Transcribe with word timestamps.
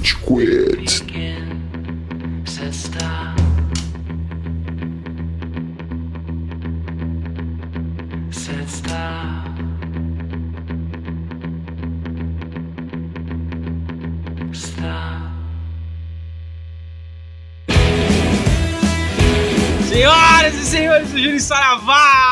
Rage 0.00 0.16
Quit. 0.24 0.80
Senhoras 19.88 20.54
e 20.54 20.64
senhores 20.64 21.10
do 21.10 21.18
Júlio 21.18 21.40
Saravá! 21.40 22.29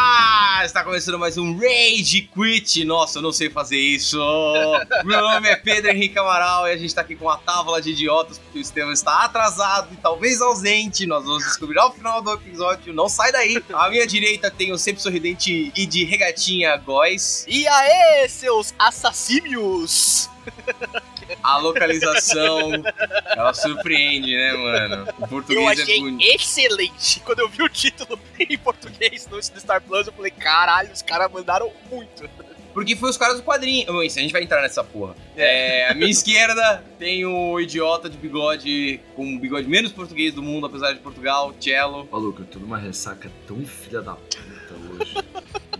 Começando 0.89 1.18
mais 1.18 1.36
um 1.36 1.55
Rage 1.55 2.30
Quit. 2.34 2.82
Nossa, 2.82 3.18
eu 3.18 3.23
não 3.23 3.30
sei 3.30 3.50
fazer 3.50 3.77
isso. 3.77 4.16
Meu 5.05 5.20
nome 5.20 5.46
é 5.46 5.55
Pedro 5.55 5.91
Henrique 5.91 6.18
Amaral 6.18 6.66
e 6.66 6.73
a 6.73 6.77
gente 6.79 6.87
está 6.87 7.02
aqui 7.02 7.14
com 7.14 7.29
a 7.29 7.37
tábua 7.37 7.82
de 7.82 7.91
idiotas 7.91 8.38
porque 8.38 8.59
o 8.59 8.62
Estevam 8.62 8.91
está 8.91 9.23
atrasado 9.23 9.93
e 9.93 9.96
talvez 9.98 10.41
ausente. 10.41 11.05
Nós 11.05 11.27
vamos 11.27 11.45
descobrir 11.45 11.79
ao 11.79 11.93
final 11.93 12.23
do 12.23 12.32
episódio. 12.32 12.95
Não 12.95 13.06
sai 13.06 13.30
daí. 13.30 13.62
À 13.70 13.91
minha 13.91 14.06
direita 14.06 14.51
tem 14.51 14.73
o 14.73 14.79
sempre 14.79 15.02
sorridente 15.02 15.70
e 15.77 15.84
de 15.84 16.05
regatinha 16.05 16.74
Góis. 16.79 17.45
E 17.46 17.68
aê, 17.68 18.27
seus 18.27 18.73
assassínios! 18.79 20.30
A 21.42 21.59
localização, 21.59 22.73
ela 23.27 23.55
surpreende, 23.55 24.34
né, 24.37 24.52
mano? 24.52 25.05
O 25.19 25.23
Eu 25.23 25.29
português 25.29 25.79
é 25.79 25.83
achei 25.83 26.01
bonito. 26.01 26.34
excelente. 26.34 27.20
Quando 27.20 27.41
eu 27.41 27.48
vi 27.48 27.62
o 27.62 27.69
título 27.69 28.19
em 28.38 28.59
português 28.59 29.27
no, 29.29 29.43
Star 29.43 29.80
Plus, 29.80 30.06
eu 30.06 30.12
falei, 30.12 30.30
caralho, 30.30 30.93
os 30.93 31.02
caras 31.02 31.30
mandaram 31.30 31.73
muito. 31.91 32.29
Porque 32.74 32.95
foi 32.95 33.10
os 33.10 33.16
caras 33.16 33.38
do 33.38 33.43
quadrinho. 33.43 33.87
Bom, 33.87 34.02
isso, 34.02 34.19
a 34.19 34.23
gente 34.23 34.32
vai 34.32 34.43
entrar 34.43 34.62
nessa 34.62 34.84
porra. 34.84 35.16
É, 35.37 35.88
à 35.88 35.95
minha 35.95 36.10
esquerda 36.10 36.84
tem 36.98 37.24
o 37.24 37.59
idiota 37.59 38.09
de 38.09 38.16
bigode, 38.16 39.01
com 39.16 39.34
o 39.34 39.38
bigode 39.38 39.66
menos 39.66 39.91
português 39.91 40.32
do 40.35 40.43
mundo, 40.43 40.66
apesar 40.66 40.93
de 40.93 41.01
Portugal, 41.01 41.52
Cello. 41.59 42.09
Maluco, 42.13 42.43
eu 42.43 42.46
tô 42.46 42.59
numa 42.59 42.79
ressaca 42.79 43.30
tão 43.46 43.65
filha 43.65 44.01
da 44.01 44.15
puta 44.15 44.74
hoje. 44.93 45.15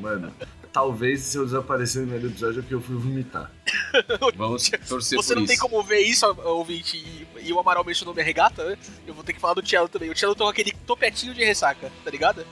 Mano, 0.01 0.33
talvez 0.79 1.23
se 1.23 1.37
eu 1.37 1.45
desaparecer 1.45 2.03
no 2.03 2.09
meio 2.09 2.21
do 2.21 2.27
episódio 2.29 2.61
é 2.61 2.63
porque 2.63 2.75
eu 2.75 2.81
fui 2.81 2.95
vomitar. 2.95 3.51
Vamos 4.37 4.71
torcer 4.89 5.17
Você 5.17 5.35
por 5.35 5.37
não 5.37 5.43
isso. 5.43 5.47
tem 5.53 5.59
como 5.59 5.83
ver 5.83 5.99
isso, 5.99 6.25
ouvinte, 6.45 7.27
e, 7.41 7.49
e 7.49 7.53
o 7.53 7.59
Amaral 7.61 7.85
mencionou 7.85 8.15
minha 8.15 8.25
regata 8.25 8.63
antes. 8.63 8.91
Eu 9.07 9.15
vou 9.15 9.25
ter 9.25 9.33
que 9.33 9.41
falar 9.41 9.55
do 9.55 9.67
Cello 9.67 9.89
também. 9.89 10.11
O 10.11 10.17
Cello 10.17 10.35
tem 10.35 10.49
aquele 10.49 10.73
topetinho 10.87 11.35
de 11.35 11.45
ressaca, 11.45 11.91
tá 12.05 12.11
ligado? 12.11 12.45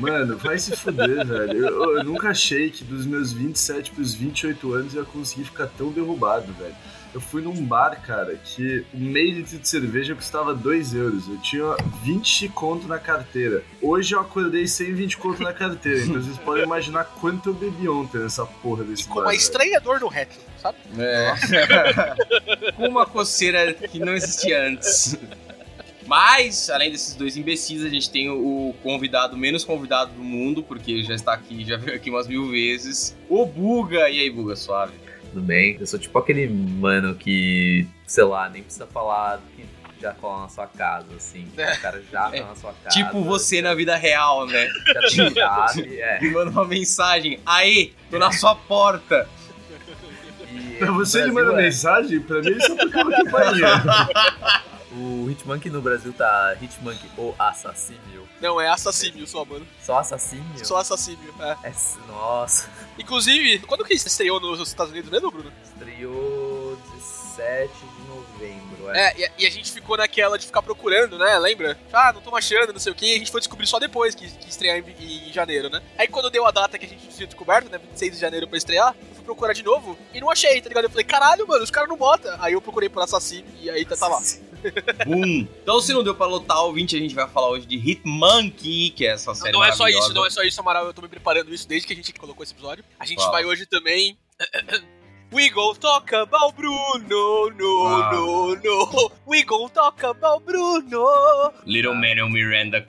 Mano, 0.00 0.36
vai 0.38 0.58
se 0.58 0.76
fuder, 0.76 1.24
velho. 1.26 1.66
Eu, 1.66 1.98
eu 1.98 2.04
nunca 2.04 2.30
achei 2.30 2.70
que 2.70 2.84
dos 2.84 3.04
meus 3.06 3.32
27 3.32 3.90
pros 3.92 4.14
28 4.14 4.72
anos 4.74 4.94
eu 4.94 5.02
ia 5.02 5.08
conseguir 5.08 5.44
ficar 5.44 5.66
tão 5.66 5.90
derrubado, 5.90 6.52
velho. 6.54 6.74
Eu 7.14 7.20
fui 7.20 7.42
num 7.42 7.62
bar, 7.66 8.00
cara, 8.00 8.34
que 8.36 8.86
um 8.94 9.00
meio 9.00 9.34
litro 9.34 9.58
de 9.58 9.68
cerveja 9.68 10.14
custava 10.14 10.54
2 10.54 10.94
euros. 10.94 11.28
Eu 11.28 11.36
tinha 11.42 11.76
20 12.02 12.48
conto 12.48 12.88
na 12.88 12.98
carteira. 12.98 13.62
Hoje 13.82 14.14
eu 14.14 14.20
acordei 14.20 14.66
sem 14.66 14.94
20 14.94 15.18
conto 15.18 15.42
na 15.42 15.52
carteira. 15.52 16.00
Então 16.00 16.22
vocês 16.22 16.38
podem 16.40 16.64
imaginar 16.64 17.04
quanto 17.20 17.50
eu 17.50 17.54
bebi 17.54 17.86
ontem 17.86 18.16
nessa 18.16 18.46
porra 18.46 18.82
desse 18.84 19.04
Com 19.04 19.16
bar. 19.16 19.20
uma 19.24 19.26
velho. 19.28 19.38
estranha 19.38 19.78
dor 19.78 20.00
no 20.00 20.08
reto, 20.08 20.34
sabe? 20.58 20.78
É. 20.98 22.72
com 22.76 22.88
uma 22.88 23.04
coceira 23.04 23.74
que 23.74 23.98
não 23.98 24.14
antes. 24.52 25.16
Mas, 26.06 26.68
além 26.68 26.90
desses 26.90 27.14
dois 27.14 27.36
imbecis, 27.36 27.84
a 27.84 27.88
gente 27.88 28.10
tem 28.10 28.28
o 28.28 28.74
convidado 28.82 29.36
menos 29.36 29.64
convidado 29.64 30.12
do 30.12 30.22
mundo, 30.22 30.62
porque 30.62 31.02
já 31.04 31.14
está 31.14 31.32
aqui, 31.32 31.64
já 31.64 31.76
veio 31.76 31.96
aqui 31.96 32.10
umas 32.10 32.26
mil 32.26 32.50
vezes. 32.50 33.16
O 33.28 33.46
Buga. 33.46 34.10
E 34.10 34.20
aí, 34.20 34.30
Buga, 34.30 34.56
suave? 34.56 34.92
Tudo 35.32 35.42
bem? 35.42 35.76
Eu 35.80 35.86
sou 35.86 35.98
tipo 35.98 36.18
aquele 36.18 36.48
mano 36.48 37.14
que, 37.14 37.86
sei 38.06 38.24
lá, 38.24 38.48
nem 38.50 38.62
precisa 38.62 38.86
falar 38.86 39.40
que 39.56 39.64
já 40.00 40.12
cola 40.12 40.42
na 40.42 40.48
sua 40.48 40.66
casa, 40.66 41.06
assim. 41.16 41.46
O 41.54 41.80
cara 41.80 42.02
já 42.10 42.28
tá 42.28 42.36
É, 42.36 42.40
na 42.40 42.54
sua 42.56 42.74
casa. 42.82 42.96
Tipo 42.98 43.22
você 43.22 43.62
na 43.62 43.72
vida 43.72 43.96
real, 43.96 44.46
né? 44.46 44.68
Já 44.86 45.00
tem 45.30 45.34
chave, 45.34 46.00
é. 46.00 46.18
Me 46.20 46.30
manda 46.30 46.50
uma 46.50 46.66
mensagem. 46.66 47.38
Aí, 47.46 47.94
tô 48.10 48.18
na 48.18 48.32
sua 48.32 48.54
porta. 48.54 49.28
Pra 50.82 50.92
você 50.92 51.20
ele 51.20 51.32
manda 51.32 51.52
é. 51.52 51.56
mensagem, 51.56 52.20
pra 52.20 52.40
mim 52.40 52.48
ele 52.48 52.60
só 52.60 52.74
tocou 52.74 53.02
uma 53.02 53.12
campainha. 53.12 53.68
O 54.94 55.30
Hitmonkey 55.30 55.70
no 55.70 55.80
Brasil 55.80 56.12
tá 56.12 56.54
Hitmonkey 56.60 57.08
ou 57.16 57.34
Assassínio. 57.38 58.28
Não, 58.42 58.60
é 58.60 58.68
assassínio 58.68 59.26
só, 59.26 59.42
mano. 59.42 59.66
Só 59.80 59.98
Assassínio? 59.98 60.44
Só 60.66 60.76
assassínio, 60.76 61.34
é. 61.40 61.56
É, 61.68 61.72
nossa, 62.08 62.68
Inclusive, 62.98 63.60
quando 63.60 63.84
que 63.84 63.94
estreou 63.94 64.38
nos 64.38 64.60
Estados 64.68 64.92
Unidos 64.92 65.10
mesmo, 65.10 65.30
Bruno? 65.30 65.50
estreou 65.64 66.76
17 67.36 67.72
novembro, 68.82 68.96
é. 68.96 69.12
É, 69.12 69.18
e 69.18 69.24
a, 69.24 69.30
e 69.38 69.46
a 69.46 69.50
gente 69.50 69.70
ficou 69.72 69.96
naquela 69.96 70.38
de 70.38 70.46
ficar 70.46 70.62
procurando, 70.62 71.18
né? 71.18 71.38
Lembra? 71.38 71.78
Ah, 71.92 72.12
não 72.12 72.20
tô 72.20 72.34
achando, 72.36 72.72
não 72.72 72.80
sei 72.80 72.92
o 72.92 72.94
que. 72.94 73.06
E 73.06 73.14
a 73.14 73.18
gente 73.18 73.30
foi 73.30 73.40
descobrir 73.40 73.66
só 73.66 73.78
depois 73.78 74.14
que, 74.14 74.28
que 74.28 74.48
estrear 74.48 74.78
em, 74.78 75.28
em 75.28 75.32
janeiro, 75.32 75.70
né? 75.70 75.80
Aí 75.96 76.08
quando 76.08 76.30
deu 76.30 76.46
a 76.46 76.50
data 76.50 76.78
que 76.78 76.86
a 76.86 76.88
gente 76.88 77.08
tinha 77.08 77.26
descoberto, 77.26 77.70
né? 77.70 77.78
26 77.78 78.12
de 78.12 78.18
janeiro 78.18 78.48
pra 78.48 78.58
estrear, 78.58 78.94
eu 79.08 79.14
fui 79.14 79.24
procurar 79.24 79.52
de 79.52 79.62
novo 79.62 79.96
e 80.12 80.20
não 80.20 80.30
achei, 80.30 80.60
tá 80.60 80.68
ligado? 80.68 80.84
Eu 80.84 80.90
falei, 80.90 81.04
caralho, 81.04 81.46
mano, 81.46 81.62
os 81.62 81.70
caras 81.70 81.88
não 81.88 81.96
botam. 81.96 82.36
Aí 82.40 82.52
eu 82.52 82.60
procurei 82.60 82.88
por 82.88 83.02
assassino 83.02 83.46
e 83.60 83.70
aí 83.70 83.84
tá, 83.84 83.96
tá 83.96 84.08
lá. 84.08 84.20
Bum. 85.06 85.46
Então, 85.62 85.80
se 85.80 85.92
não 85.92 86.04
deu 86.04 86.14
pra 86.14 86.26
lotar 86.26 86.64
o 86.64 86.72
20, 86.72 86.96
a 86.96 86.98
gente 87.00 87.14
vai 87.14 87.28
falar 87.28 87.48
hoje 87.48 87.66
de 87.66 87.76
Hitmonkey, 87.76 88.90
que 88.90 89.04
é 89.04 89.10
essa 89.10 89.30
Não, 89.30 89.34
série 89.34 89.52
não 89.52 89.64
é 89.64 89.72
só 89.72 89.88
isso, 89.88 90.12
não 90.12 90.24
é 90.24 90.30
só 90.30 90.42
isso, 90.42 90.60
Amaral. 90.60 90.86
Eu 90.86 90.94
tô 90.94 91.02
me 91.02 91.08
preparando 91.08 91.52
isso 91.52 91.66
desde 91.66 91.86
que 91.86 91.92
a 91.92 91.96
gente 91.96 92.12
colocou 92.12 92.44
esse 92.44 92.52
episódio. 92.52 92.84
A 92.98 93.04
gente 93.04 93.18
Fala. 93.18 93.32
vai 93.32 93.44
hoje 93.44 93.66
também. 93.66 94.16
We 95.32 95.48
gon' 95.48 95.74
talk 95.76 96.12
about 96.12 96.54
Bruno, 96.56 97.48
no, 97.58 97.86
Ah. 97.86 98.10
no, 98.12 98.54
no. 98.54 99.12
We 99.26 99.42
gon' 99.44 99.70
talk 99.70 100.04
about 100.04 100.44
Bruno. 100.44 101.52
Little 101.64 101.94
Manuel 101.94 102.28
Miranda 102.28 102.84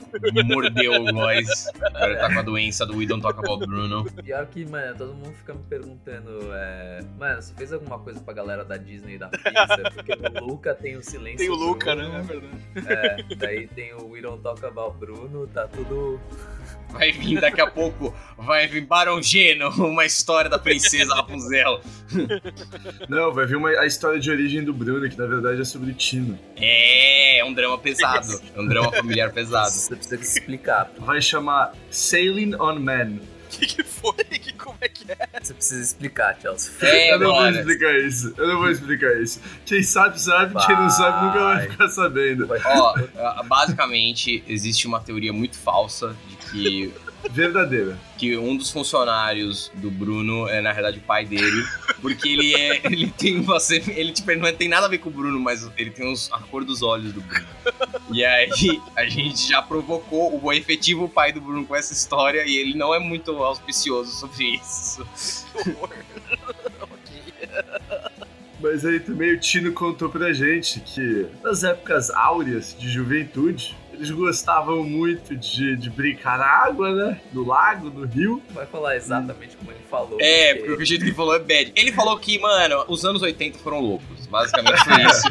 mordeu 0.46 0.92
o 1.04 1.14
voz. 1.14 1.68
Agora 1.82 2.18
tá 2.20 2.34
com 2.34 2.40
a 2.40 2.42
doença 2.42 2.86
do 2.86 2.98
We 2.98 3.06
Don't 3.06 3.22
Talk 3.22 3.40
About 3.40 3.66
Bruno. 3.66 4.04
Pior 4.22 4.46
que, 4.48 4.66
mano, 4.66 4.98
todo 4.98 5.14
mundo 5.14 5.34
fica 5.38 5.54
me 5.54 5.64
perguntando, 5.70 6.54
é... 6.54 7.00
Mano, 7.18 7.42
você 7.42 7.54
fez 7.54 7.72
alguma 7.72 7.98
coisa 8.00 8.20
pra 8.20 8.34
galera 8.34 8.66
da 8.66 8.76
Disney 8.76 9.16
e 9.16 9.18
da 9.18 9.30
Pixar? 9.30 9.94
Porque 9.94 10.12
o 10.12 10.46
Luca 10.46 10.76
tem 10.76 10.98
o 10.98 11.04
silêncio 11.04 11.38
Tem 11.38 11.50
o 11.50 11.56
Luca, 11.56 11.96
Bruno, 11.96 12.10
né? 12.10 12.20
É 12.20 12.24
verdade. 12.24 13.28
É, 13.32 13.36
daí 13.36 13.68
tem 13.68 13.94
o 13.94 14.10
We 14.10 14.22
Don't 14.22 14.44
Talk 14.44 14.66
About 14.66 14.98
Bruno, 14.98 15.48
tá 15.48 15.66
tudo... 15.68 16.20
Vai 16.90 17.12
vir 17.12 17.42
daqui 17.42 17.60
a 17.60 17.66
pouco, 17.66 18.14
vai 18.38 18.68
vir 18.68 18.86
Barão 18.86 19.22
Geno, 19.22 19.70
uma 19.84 20.06
história 20.06 20.48
da 20.48 20.60
princesa 20.60 21.16
Rapunzel. 21.16 21.82
Não, 23.10 23.34
vai 23.34 23.48
vir 23.48 23.56
uma, 23.56 23.70
a 23.70 23.86
história 23.86 24.20
de 24.20 24.30
origem 24.30 24.64
do 24.64 24.72
Bruno, 24.72 25.10
que 25.10 25.18
na 25.18 25.26
verdade 25.26 25.60
é 25.60 25.64
sobre 25.64 25.92
Tino. 25.94 26.38
É, 26.56 27.40
é 27.40 27.46
um 27.46 27.52
drama 27.52 27.80
pesado. 27.80 28.40
É 28.56 28.62
um 28.62 28.68
drama 28.68 28.92
familiar 28.92 29.32
pesado. 29.32 29.72
Você 29.72 29.96
precisa 29.96 30.24
se 30.24 30.38
explicar. 30.38 30.92
Vai 31.00 31.20
chamar 31.20 31.74
Sailing 31.90 32.54
on 32.56 32.80
Man. 32.80 33.20
O 33.54 33.60
que, 33.60 33.66
que 33.68 33.84
foi? 33.84 34.14
Que, 34.24 34.54
como 34.54 34.78
é 34.82 34.90
que 34.90 35.06
é? 35.12 35.28
Você 35.42 35.54
precisa 35.54 35.82
explicar, 35.82 36.38
Chelsea. 36.42 36.72
É, 36.82 37.14
eu 37.14 37.20
não 37.20 37.34
vou 37.34 37.48
explicar 37.50 38.00
isso. 38.00 38.34
Eu 38.38 38.48
não 38.48 38.58
vou 38.58 38.70
explicar 38.70 39.22
isso. 39.22 39.40
Quem 39.66 39.84
sabe, 39.84 40.20
sabe. 40.20 40.54
Quem 40.66 40.76
não 40.76 40.90
sabe, 40.90 41.26
nunca 41.26 41.40
vai 41.40 41.56
Vai. 41.58 41.70
ficar 41.70 41.90
sabendo. 41.90 42.48
Ó, 42.66 43.44
basicamente, 43.46 44.44
existe 44.48 44.88
uma 44.88 45.00
teoria 45.00 45.32
muito 45.32 45.56
falsa 45.58 46.16
de 46.28 46.36
que, 46.38 46.94
Verdadeira. 47.30 47.98
que 48.18 48.38
um 48.38 48.56
dos 48.56 48.70
funcionários 48.72 49.72
do 49.76 49.90
Bruno 49.90 50.48
é, 50.48 50.62
na 50.62 50.72
verdade, 50.74 50.98
o 51.00 51.02
pai 51.02 51.26
dele. 51.26 51.64
Porque 52.02 52.30
ele 52.30 52.54
é. 52.56 52.82
Ele 52.86 53.10
tem 53.12 53.40
uma. 53.40 53.60
sem- 53.60 53.82
Ele, 53.90 54.12
tipo, 54.12 54.30
ele 54.32 54.42
não 54.42 54.54
tem 54.54 54.68
nada 54.68 54.86
a 54.86 54.90
ver 54.90 54.98
com 55.00 55.10
o 55.10 55.12
Bruno, 55.12 55.40
mas 55.40 55.68
ele 55.78 55.90
tem 55.90 56.12
os, 56.12 56.32
a 56.34 56.40
cor 56.40 56.64
dos 56.66 56.82
olhos 56.82 57.14
do 57.14 57.22
Bruno. 57.22 57.46
E 58.12 58.24
aí, 58.26 58.50
a 58.96 59.06
gente 59.06 59.48
já 59.50 59.62
provocou 59.62 60.40
o 60.44 60.52
efetivo 60.54 61.08
pai 61.08 61.32
do 61.32 61.40
Bruno 61.42 61.66
com 61.66 61.76
essa 61.76 61.94
história 61.94 62.44
e 62.46 62.58
ele 62.58 62.76
não 62.78 62.94
é 62.94 63.00
muito 63.00 63.32
auspicioso 63.44 64.12
sobre 64.12 64.56
isso. 64.56 65.06
Que 65.64 65.70
horror. 65.72 65.90
ok. 66.82 67.24
Mas 68.62 68.86
aí 68.86 69.00
também 69.00 69.34
o 69.34 69.40
Tino 69.40 69.72
contou 69.74 70.10
pra 70.10 70.32
gente 70.34 70.80
que 70.82 71.26
nas 71.44 71.64
épocas 71.64 72.10
áureas 72.10 72.76
de 72.78 72.90
juventude, 72.90 73.76
eles 73.94 74.12
gostavam 74.12 74.84
muito 74.84 75.36
de, 75.36 75.76
de 75.76 75.90
brincar 75.90 76.38
na 76.38 76.46
água, 76.46 76.94
né? 76.94 77.22
No 77.32 77.46
lago, 77.46 77.90
no 77.90 78.06
rio. 78.06 78.42
Vai 78.52 78.66
falar 78.66 78.96
exatamente 78.96 79.56
como 79.58 79.72
ele 79.72 79.80
falou. 79.90 80.18
É, 80.20 80.56
porque 80.56 80.72
o 80.84 80.86
jeito 80.86 81.02
que 81.02 81.10
ele 81.10 81.16
falou 81.16 81.36
é 81.36 81.40
bad. 81.40 81.72
Ele 81.76 81.92
falou 81.92 82.18
que, 82.18 82.40
mano, 82.40 82.86
os 82.88 83.06
anos 83.06 83.22
80 83.22 83.60
foram 83.60 83.80
loucos. 83.80 84.26
Basicamente 84.28 84.84
foi 84.84 85.04
isso. 85.06 85.28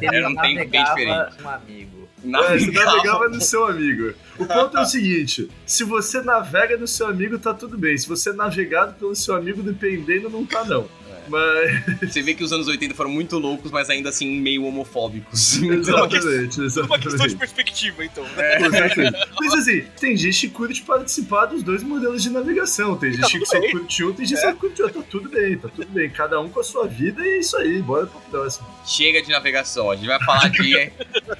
ele 0.00 0.20
não 0.20 0.34
tem 0.36 0.56
bem 0.68 0.82
navegava 0.82 0.94
diferente. 0.94 1.42
um 1.42 1.48
amigo. 1.48 2.04
É, 2.24 2.26
você 2.26 2.30
Navegava. 2.30 2.86
navegava 2.96 3.28
no 3.28 3.40
seu 3.40 3.66
amigo. 3.66 4.14
O 4.38 4.46
ponto 4.46 4.78
é 4.78 4.80
o 4.80 4.86
seguinte: 4.86 5.50
se 5.66 5.84
você 5.84 6.22
navega 6.22 6.76
no 6.76 6.86
seu 6.88 7.06
amigo, 7.06 7.38
tá 7.38 7.52
tudo 7.52 7.76
bem. 7.76 7.96
Se 7.98 8.08
você 8.08 8.30
é 8.30 8.32
navegado 8.32 8.94
pelo 8.94 9.14
seu 9.14 9.34
amigo, 9.34 9.62
dependendo, 9.62 10.30
não 10.30 10.46
tá 10.46 10.64
não. 10.64 10.88
Mas. 11.28 11.84
Você 12.12 12.22
vê 12.22 12.34
que 12.34 12.42
os 12.44 12.52
anos 12.52 12.66
80 12.68 12.94
foram 12.94 13.10
muito 13.10 13.38
loucos, 13.38 13.70
mas 13.70 13.88
ainda 13.90 14.08
assim 14.10 14.40
meio 14.40 14.64
homofóbicos. 14.64 15.58
Então, 15.64 16.06
Exatamente, 16.06 16.60
Uma 16.60 16.98
questão 16.98 17.26
de 17.26 17.34
exatamente. 17.34 17.36
perspectiva, 17.36 18.04
então. 18.04 18.24
Com 18.24 18.70
certeza. 18.70 19.28
Mas 19.40 19.54
assim, 19.54 19.84
tem 20.00 20.16
gente 20.16 20.40
que 20.48 20.48
curte 20.54 20.82
participar 20.82 21.46
dos 21.46 21.62
dois 21.62 21.82
modelos 21.82 22.22
de 22.22 22.30
navegação. 22.30 22.96
Tem 22.96 23.12
gente 23.12 23.20
Tá 23.22 23.28
que 23.38 23.46
só 23.46 23.60
bem. 23.60 23.72
curte 23.72 24.04
um, 24.04 24.12
tem 24.12 24.26
gente 24.26 24.36
que 24.40 24.46
só 24.46 24.54
curte 24.54 24.82
outro. 24.82 25.02
Tá 25.02 25.08
tudo 25.10 25.28
bem, 25.28 25.58
tá 25.58 25.68
tudo 25.68 25.86
bem. 25.88 26.08
Cada 26.10 26.40
um 26.40 26.48
com 26.48 26.60
a 26.60 26.64
sua 26.64 26.86
vida 26.86 27.24
e 27.26 27.30
é 27.32 27.38
isso 27.38 27.56
aí. 27.56 27.80
Bora 27.82 28.06
pro 28.06 28.20
próximo. 28.30 28.66
Chega 28.86 29.22
de 29.22 29.30
navegação, 29.30 29.90
a 29.90 29.96
gente 29.96 30.06
vai 30.06 30.22
falar 30.24 30.48
de 30.48 30.90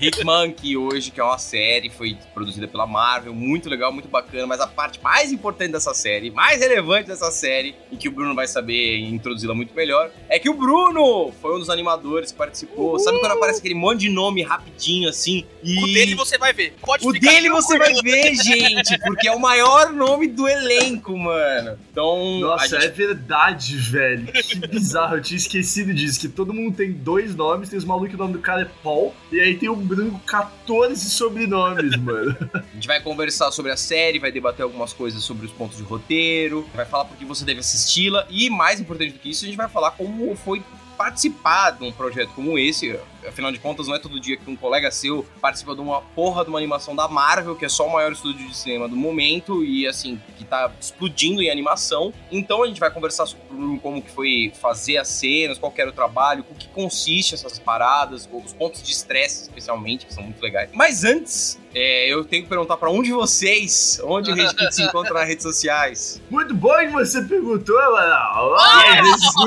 Hitmonkey 0.00 0.76
hoje, 0.76 1.10
que 1.10 1.20
é 1.20 1.24
uma 1.24 1.38
série, 1.38 1.90
foi 1.90 2.16
produzida 2.32 2.66
pela 2.66 2.86
Marvel, 2.86 3.34
muito 3.34 3.68
legal, 3.68 3.92
muito 3.92 4.08
bacana, 4.08 4.46
mas 4.46 4.60
a 4.60 4.66
parte 4.66 5.00
mais 5.02 5.30
importante 5.32 5.72
dessa 5.72 5.92
série, 5.94 6.30
mais 6.30 6.60
relevante 6.60 7.08
dessa 7.08 7.30
série, 7.30 7.74
e 7.92 7.96
que 7.96 8.08
o 8.08 8.12
Bruno 8.12 8.34
vai 8.34 8.46
saber 8.46 8.98
introduzi-la 8.98 9.54
muito 9.54 9.73
melhor, 9.74 10.10
é 10.28 10.38
que 10.38 10.48
o 10.48 10.54
Bruno 10.54 11.32
foi 11.40 11.56
um 11.56 11.58
dos 11.58 11.70
animadores 11.70 12.32
que 12.32 12.38
participou. 12.38 12.98
Sabe 12.98 13.18
quando 13.20 13.32
aparece 13.32 13.58
aquele 13.58 13.74
monte 13.74 14.00
de 14.00 14.08
nome 14.10 14.42
rapidinho 14.42 15.08
assim? 15.08 15.44
E... 15.62 15.82
O 15.82 15.86
dele 15.86 16.14
você 16.14 16.38
vai 16.38 16.52
ver. 16.52 16.74
Pode 16.80 17.06
O 17.06 17.12
ficar 17.12 17.30
dele 17.30 17.50
você 17.50 17.78
vai 17.78 17.94
ver, 17.94 18.34
gente, 18.36 18.98
porque 19.00 19.28
é 19.28 19.32
o 19.32 19.40
maior 19.40 19.92
nome 19.92 20.28
do 20.28 20.48
elenco, 20.48 21.16
mano. 21.16 21.78
Então, 21.90 22.40
Nossa, 22.40 22.76
a 22.76 22.78
é 22.78 22.82
gente... 22.82 22.94
verdade, 22.94 23.76
velho. 23.76 24.26
Que 24.32 24.56
bizarro. 24.66 25.16
Eu 25.16 25.22
tinha 25.22 25.38
esquecido 25.38 25.94
disso. 25.94 26.20
Que 26.20 26.28
todo 26.28 26.52
mundo 26.52 26.76
tem 26.76 26.92
dois 26.92 27.34
nomes. 27.34 27.68
Tem 27.68 27.78
os 27.78 27.84
malucos 27.84 28.10
que 28.10 28.14
o 28.16 28.18
nome 28.18 28.34
do 28.34 28.38
cara 28.40 28.62
é 28.62 28.68
Paul. 28.82 29.14
E 29.32 29.40
aí 29.40 29.56
tem 29.56 29.68
o 29.68 29.76
Bruno 29.76 30.12
com 30.12 30.18
14 30.18 31.10
sobrenomes, 31.10 31.96
mano. 31.96 32.36
A 32.54 32.74
gente 32.74 32.86
vai 32.86 33.00
conversar 33.00 33.50
sobre 33.52 33.70
a 33.72 33.76
série, 33.76 34.18
vai 34.18 34.32
debater 34.32 34.62
algumas 34.62 34.92
coisas 34.92 35.22
sobre 35.22 35.46
os 35.46 35.52
pontos 35.52 35.76
de 35.76 35.82
roteiro, 35.82 36.68
vai 36.74 36.84
falar 36.84 37.04
por 37.04 37.16
que 37.16 37.24
você 37.24 37.44
deve 37.44 37.60
assisti-la 37.60 38.26
e, 38.28 38.50
mais 38.50 38.80
importante 38.80 39.12
do 39.12 39.18
que 39.18 39.30
isso, 39.30 39.44
a 39.44 39.46
gente 39.46 39.56
vai 39.56 39.63
falar 39.68 39.92
como 39.92 40.34
foi 40.36 40.62
participar 40.96 41.70
de 41.70 41.84
um 41.84 41.92
projeto 41.92 42.30
como 42.34 42.58
esse. 42.58 42.98
Afinal 43.26 43.50
de 43.50 43.58
contas, 43.58 43.88
não 43.88 43.94
é 43.94 43.98
todo 43.98 44.20
dia 44.20 44.36
que 44.36 44.50
um 44.50 44.56
colega 44.56 44.90
seu 44.90 45.26
participa 45.40 45.74
de 45.74 45.80
uma 45.80 46.00
porra 46.00 46.44
de 46.44 46.50
uma 46.50 46.58
animação 46.58 46.94
da 46.94 47.08
Marvel, 47.08 47.56
que 47.56 47.64
é 47.64 47.68
só 47.68 47.86
o 47.86 47.92
maior 47.92 48.12
estúdio 48.12 48.46
de 48.48 48.56
cinema 48.56 48.88
do 48.88 48.96
momento 48.96 49.64
e, 49.64 49.86
assim, 49.86 50.20
que 50.36 50.44
tá 50.44 50.70
explodindo 50.80 51.42
em 51.42 51.50
animação. 51.50 52.12
Então 52.30 52.62
a 52.62 52.66
gente 52.66 52.80
vai 52.80 52.90
conversar 52.90 53.26
sobre 53.26 53.44
como 53.80 54.02
que 54.02 54.10
foi 54.10 54.52
fazer 54.60 54.98
as 54.98 55.08
cenas, 55.08 55.58
qual 55.58 55.70
que 55.70 55.80
era 55.80 55.90
o 55.90 55.92
trabalho, 55.92 56.44
o 56.50 56.54
que 56.54 56.68
consiste 56.68 57.34
essas 57.34 57.58
paradas, 57.58 58.28
os 58.32 58.52
pontos 58.52 58.82
de 58.82 58.92
estresse, 58.92 59.42
especialmente, 59.42 60.06
que 60.06 60.12
são 60.14 60.22
muito 60.22 60.42
legais. 60.42 60.70
Mas 60.72 61.04
antes, 61.04 61.58
é, 61.74 62.12
eu 62.12 62.24
tenho 62.24 62.44
que 62.44 62.48
perguntar 62.48 62.76
pra 62.76 62.90
um 62.90 63.02
de 63.02 63.12
vocês, 63.12 64.00
onde 64.04 64.30
o 64.30 64.34
Rede 64.34 64.54
Kit 64.54 64.74
se 64.74 64.82
encontra 64.82 65.14
nas 65.14 65.26
redes 65.26 65.42
sociais. 65.42 66.20
Muito 66.30 66.54
bom 66.54 66.76
que 66.78 66.88
você 66.88 67.22
perguntou, 67.22 67.76
mano. 67.76 68.56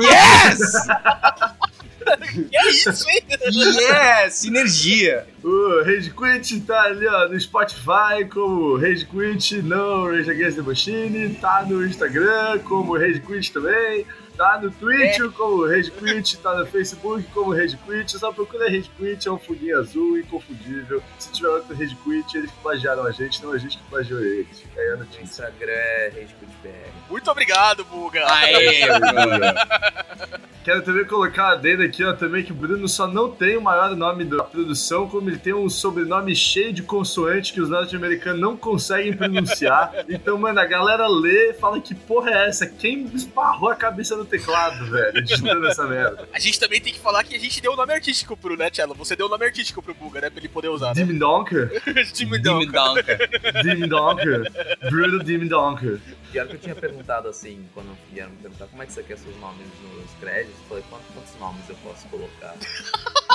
Yes! 0.02 1.67
Que 2.48 2.56
é 2.56 2.70
isso, 2.70 3.08
hein? 3.10 3.22
Yes! 3.50 4.34
Sinergia! 4.34 5.26
O 5.42 5.82
Rage 5.84 6.10
Quit 6.10 6.60
tá 6.62 6.82
ali 6.82 7.06
ó, 7.06 7.28
no 7.28 7.38
Spotify 7.40 8.24
como 8.30 8.76
Rage 8.76 9.06
Quit, 9.06 9.62
não 9.62 10.06
Rage 10.06 10.30
Against 10.30 10.56
the 10.56 10.62
Machine, 10.62 11.34
tá 11.36 11.64
no 11.66 11.84
Instagram 11.86 12.58
como 12.60 12.96
Rage 12.98 13.20
Quit 13.20 13.52
também, 13.52 14.04
tá 14.36 14.58
no 14.60 14.70
Twitch 14.70 15.18
como 15.36 15.66
Rage 15.66 15.90
Quit, 15.92 16.38
tá 16.38 16.54
no 16.58 16.66
Facebook 16.66 17.22
como 17.32 17.54
Rage 17.54 17.76
Quit, 17.78 18.18
só 18.18 18.32
procura 18.32 18.66
Rage 18.66 18.90
Quit, 18.98 19.28
é 19.28 19.32
um 19.32 19.38
fundinho 19.38 19.78
azul, 19.78 20.18
inconfundível. 20.18 21.02
Se 21.18 21.30
tiver 21.32 21.48
outro 21.48 21.74
Rage 21.76 21.96
Quit, 22.04 22.36
eles 22.36 22.50
que 22.50 22.56
plagiaram 22.58 23.04
a 23.06 23.12
gente, 23.12 23.42
não 23.42 23.52
a 23.52 23.58
gente 23.58 23.78
que 23.78 23.84
plagiou 23.84 24.20
eles. 24.20 24.60
Fica 24.60 24.80
aí 24.80 24.88
a 24.88 24.92
No 24.92 24.98
notícia. 24.98 25.22
Instagram 25.22 25.72
é 25.72 26.12
RedCutBR. 26.14 26.92
Muito 27.08 27.30
obrigado, 27.30 27.84
Buga. 27.84 28.24
Aê, 28.30 28.86
Bruno! 28.98 30.38
Quero 30.68 30.82
também 30.82 31.06
colocar 31.06 31.52
a 31.52 31.54
dentro 31.54 31.82
aqui, 31.82 32.04
ó, 32.04 32.12
também 32.12 32.44
que 32.44 32.52
o 32.52 32.54
Bruno 32.54 32.86
só 32.86 33.06
não 33.06 33.30
tem 33.30 33.56
o 33.56 33.62
maior 33.62 33.96
nome 33.96 34.22
da 34.22 34.42
produção, 34.42 35.08
como 35.08 35.30
ele 35.30 35.38
tem 35.38 35.54
um 35.54 35.66
sobrenome 35.66 36.36
cheio 36.36 36.74
de 36.74 36.82
consoante 36.82 37.54
que 37.54 37.60
os 37.62 37.70
norte-americanos 37.70 38.38
não 38.38 38.54
conseguem 38.54 39.14
pronunciar. 39.14 39.94
Então, 40.10 40.36
mano, 40.36 40.58
a 40.58 40.64
galera 40.64 41.06
lê 41.06 41.50
e 41.50 41.54
fala 41.54 41.80
que 41.80 41.94
porra 41.94 42.30
é 42.30 42.48
essa? 42.48 42.66
Quem 42.66 43.04
esparrou 43.14 43.70
a 43.70 43.74
cabeça 43.74 44.16
no 44.16 44.24
teclado, 44.24 44.90
velho, 44.90 45.22
digitando 45.22 45.66
essa 45.66 45.86
merda? 45.86 46.28
A 46.32 46.38
gente 46.38 46.58
também 46.58 46.80
tem 46.80 46.92
que 46.92 46.98
falar 46.98 47.24
que 47.24 47.34
a 47.34 47.38
gente 47.38 47.60
deu 47.60 47.72
o 47.72 47.76
nome 47.76 47.92
artístico 47.92 48.36
pro, 48.36 48.56
né, 48.56 48.68
Tchelo? 48.68 48.94
Você 48.94 49.14
deu 49.14 49.26
o 49.26 49.28
nome 49.28 49.44
artístico 49.44 49.82
pro 49.82 49.94
Buga, 49.94 50.20
né? 50.20 50.30
Pra 50.30 50.40
ele 50.40 50.48
poder 50.48 50.68
usar, 50.68 50.94
né? 50.94 51.04
Dim 51.04 51.16
Donker? 51.16 51.70
Dim. 52.12 52.28
Donka. 52.40 53.18
Dim 53.62 53.86
Donker. 53.86 54.52
Bruno 54.90 55.22
Dim 55.22 55.46
Donker. 55.46 56.00
Pior 56.32 56.46
que 56.46 56.56
eu 56.56 56.58
tinha 56.58 56.74
perguntado 56.74 57.28
assim, 57.28 57.66
quando 57.72 57.96
vieram 58.12 58.30
me 58.30 58.36
perguntar 58.36 58.66
como 58.66 58.82
é 58.82 58.86
que 58.86 58.92
você 58.92 59.02
quer 59.02 59.16
seus 59.16 59.36
nomes 59.40 59.66
nos 59.82 60.10
créditos, 60.20 60.54
eu 60.60 60.68
falei, 60.68 60.84
quantos, 60.90 61.06
quantos 61.14 61.40
nomes 61.40 61.68
eu 61.68 61.76
posso 61.76 62.06
colocar? 62.08 62.54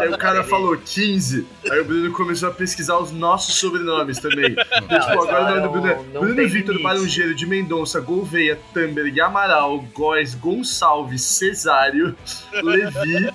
Aí 0.00 0.08
o 0.08 0.18
cara 0.18 0.44
falou 0.44 0.76
15. 0.76 1.46
Aí 1.70 1.80
o 1.80 1.84
Bruno 1.84 2.12
começou 2.12 2.48
a 2.48 2.52
pesquisar 2.52 2.98
os 2.98 3.10
nossos 3.12 3.56
sobrenomes 3.56 4.18
também. 4.18 4.54
Então, 4.84 5.00
tipo, 5.00 5.22
agora 5.22 5.66
o 5.66 5.70
Bruno 5.70 5.88
é 5.88 5.94
Bruno 5.94 6.48
Vitor 6.48 6.74
limite. 6.74 6.82
Barungeiro 6.82 7.34
de 7.34 7.46
Mendonça, 7.46 8.00
Gouveia, 8.00 8.58
Tamberg, 8.72 9.18
Amaral, 9.20 9.80
Góes, 9.94 10.34
Gonçalves, 10.34 11.22
Cesário, 11.22 12.16
Levi. 12.62 13.32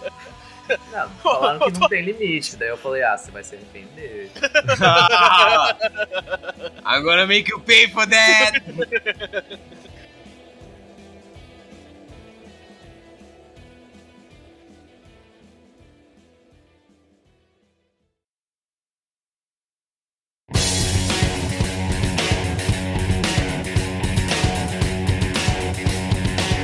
Não, 0.92 1.10
falaram 1.24 1.72
que 1.72 1.80
não 1.80 1.90
tem 1.90 2.04
limite. 2.04 2.56
Daí 2.56 2.70
eu 2.70 2.78
falei, 2.78 3.04
ah, 3.04 3.18
você 3.18 3.32
vai 3.32 3.44
se 3.44 3.56
arrepender. 3.56 4.30
Gonna 7.04 7.26
make 7.26 7.50
you 7.50 7.60
pay 7.62 7.88
for 7.88 8.06
that! 8.08 8.62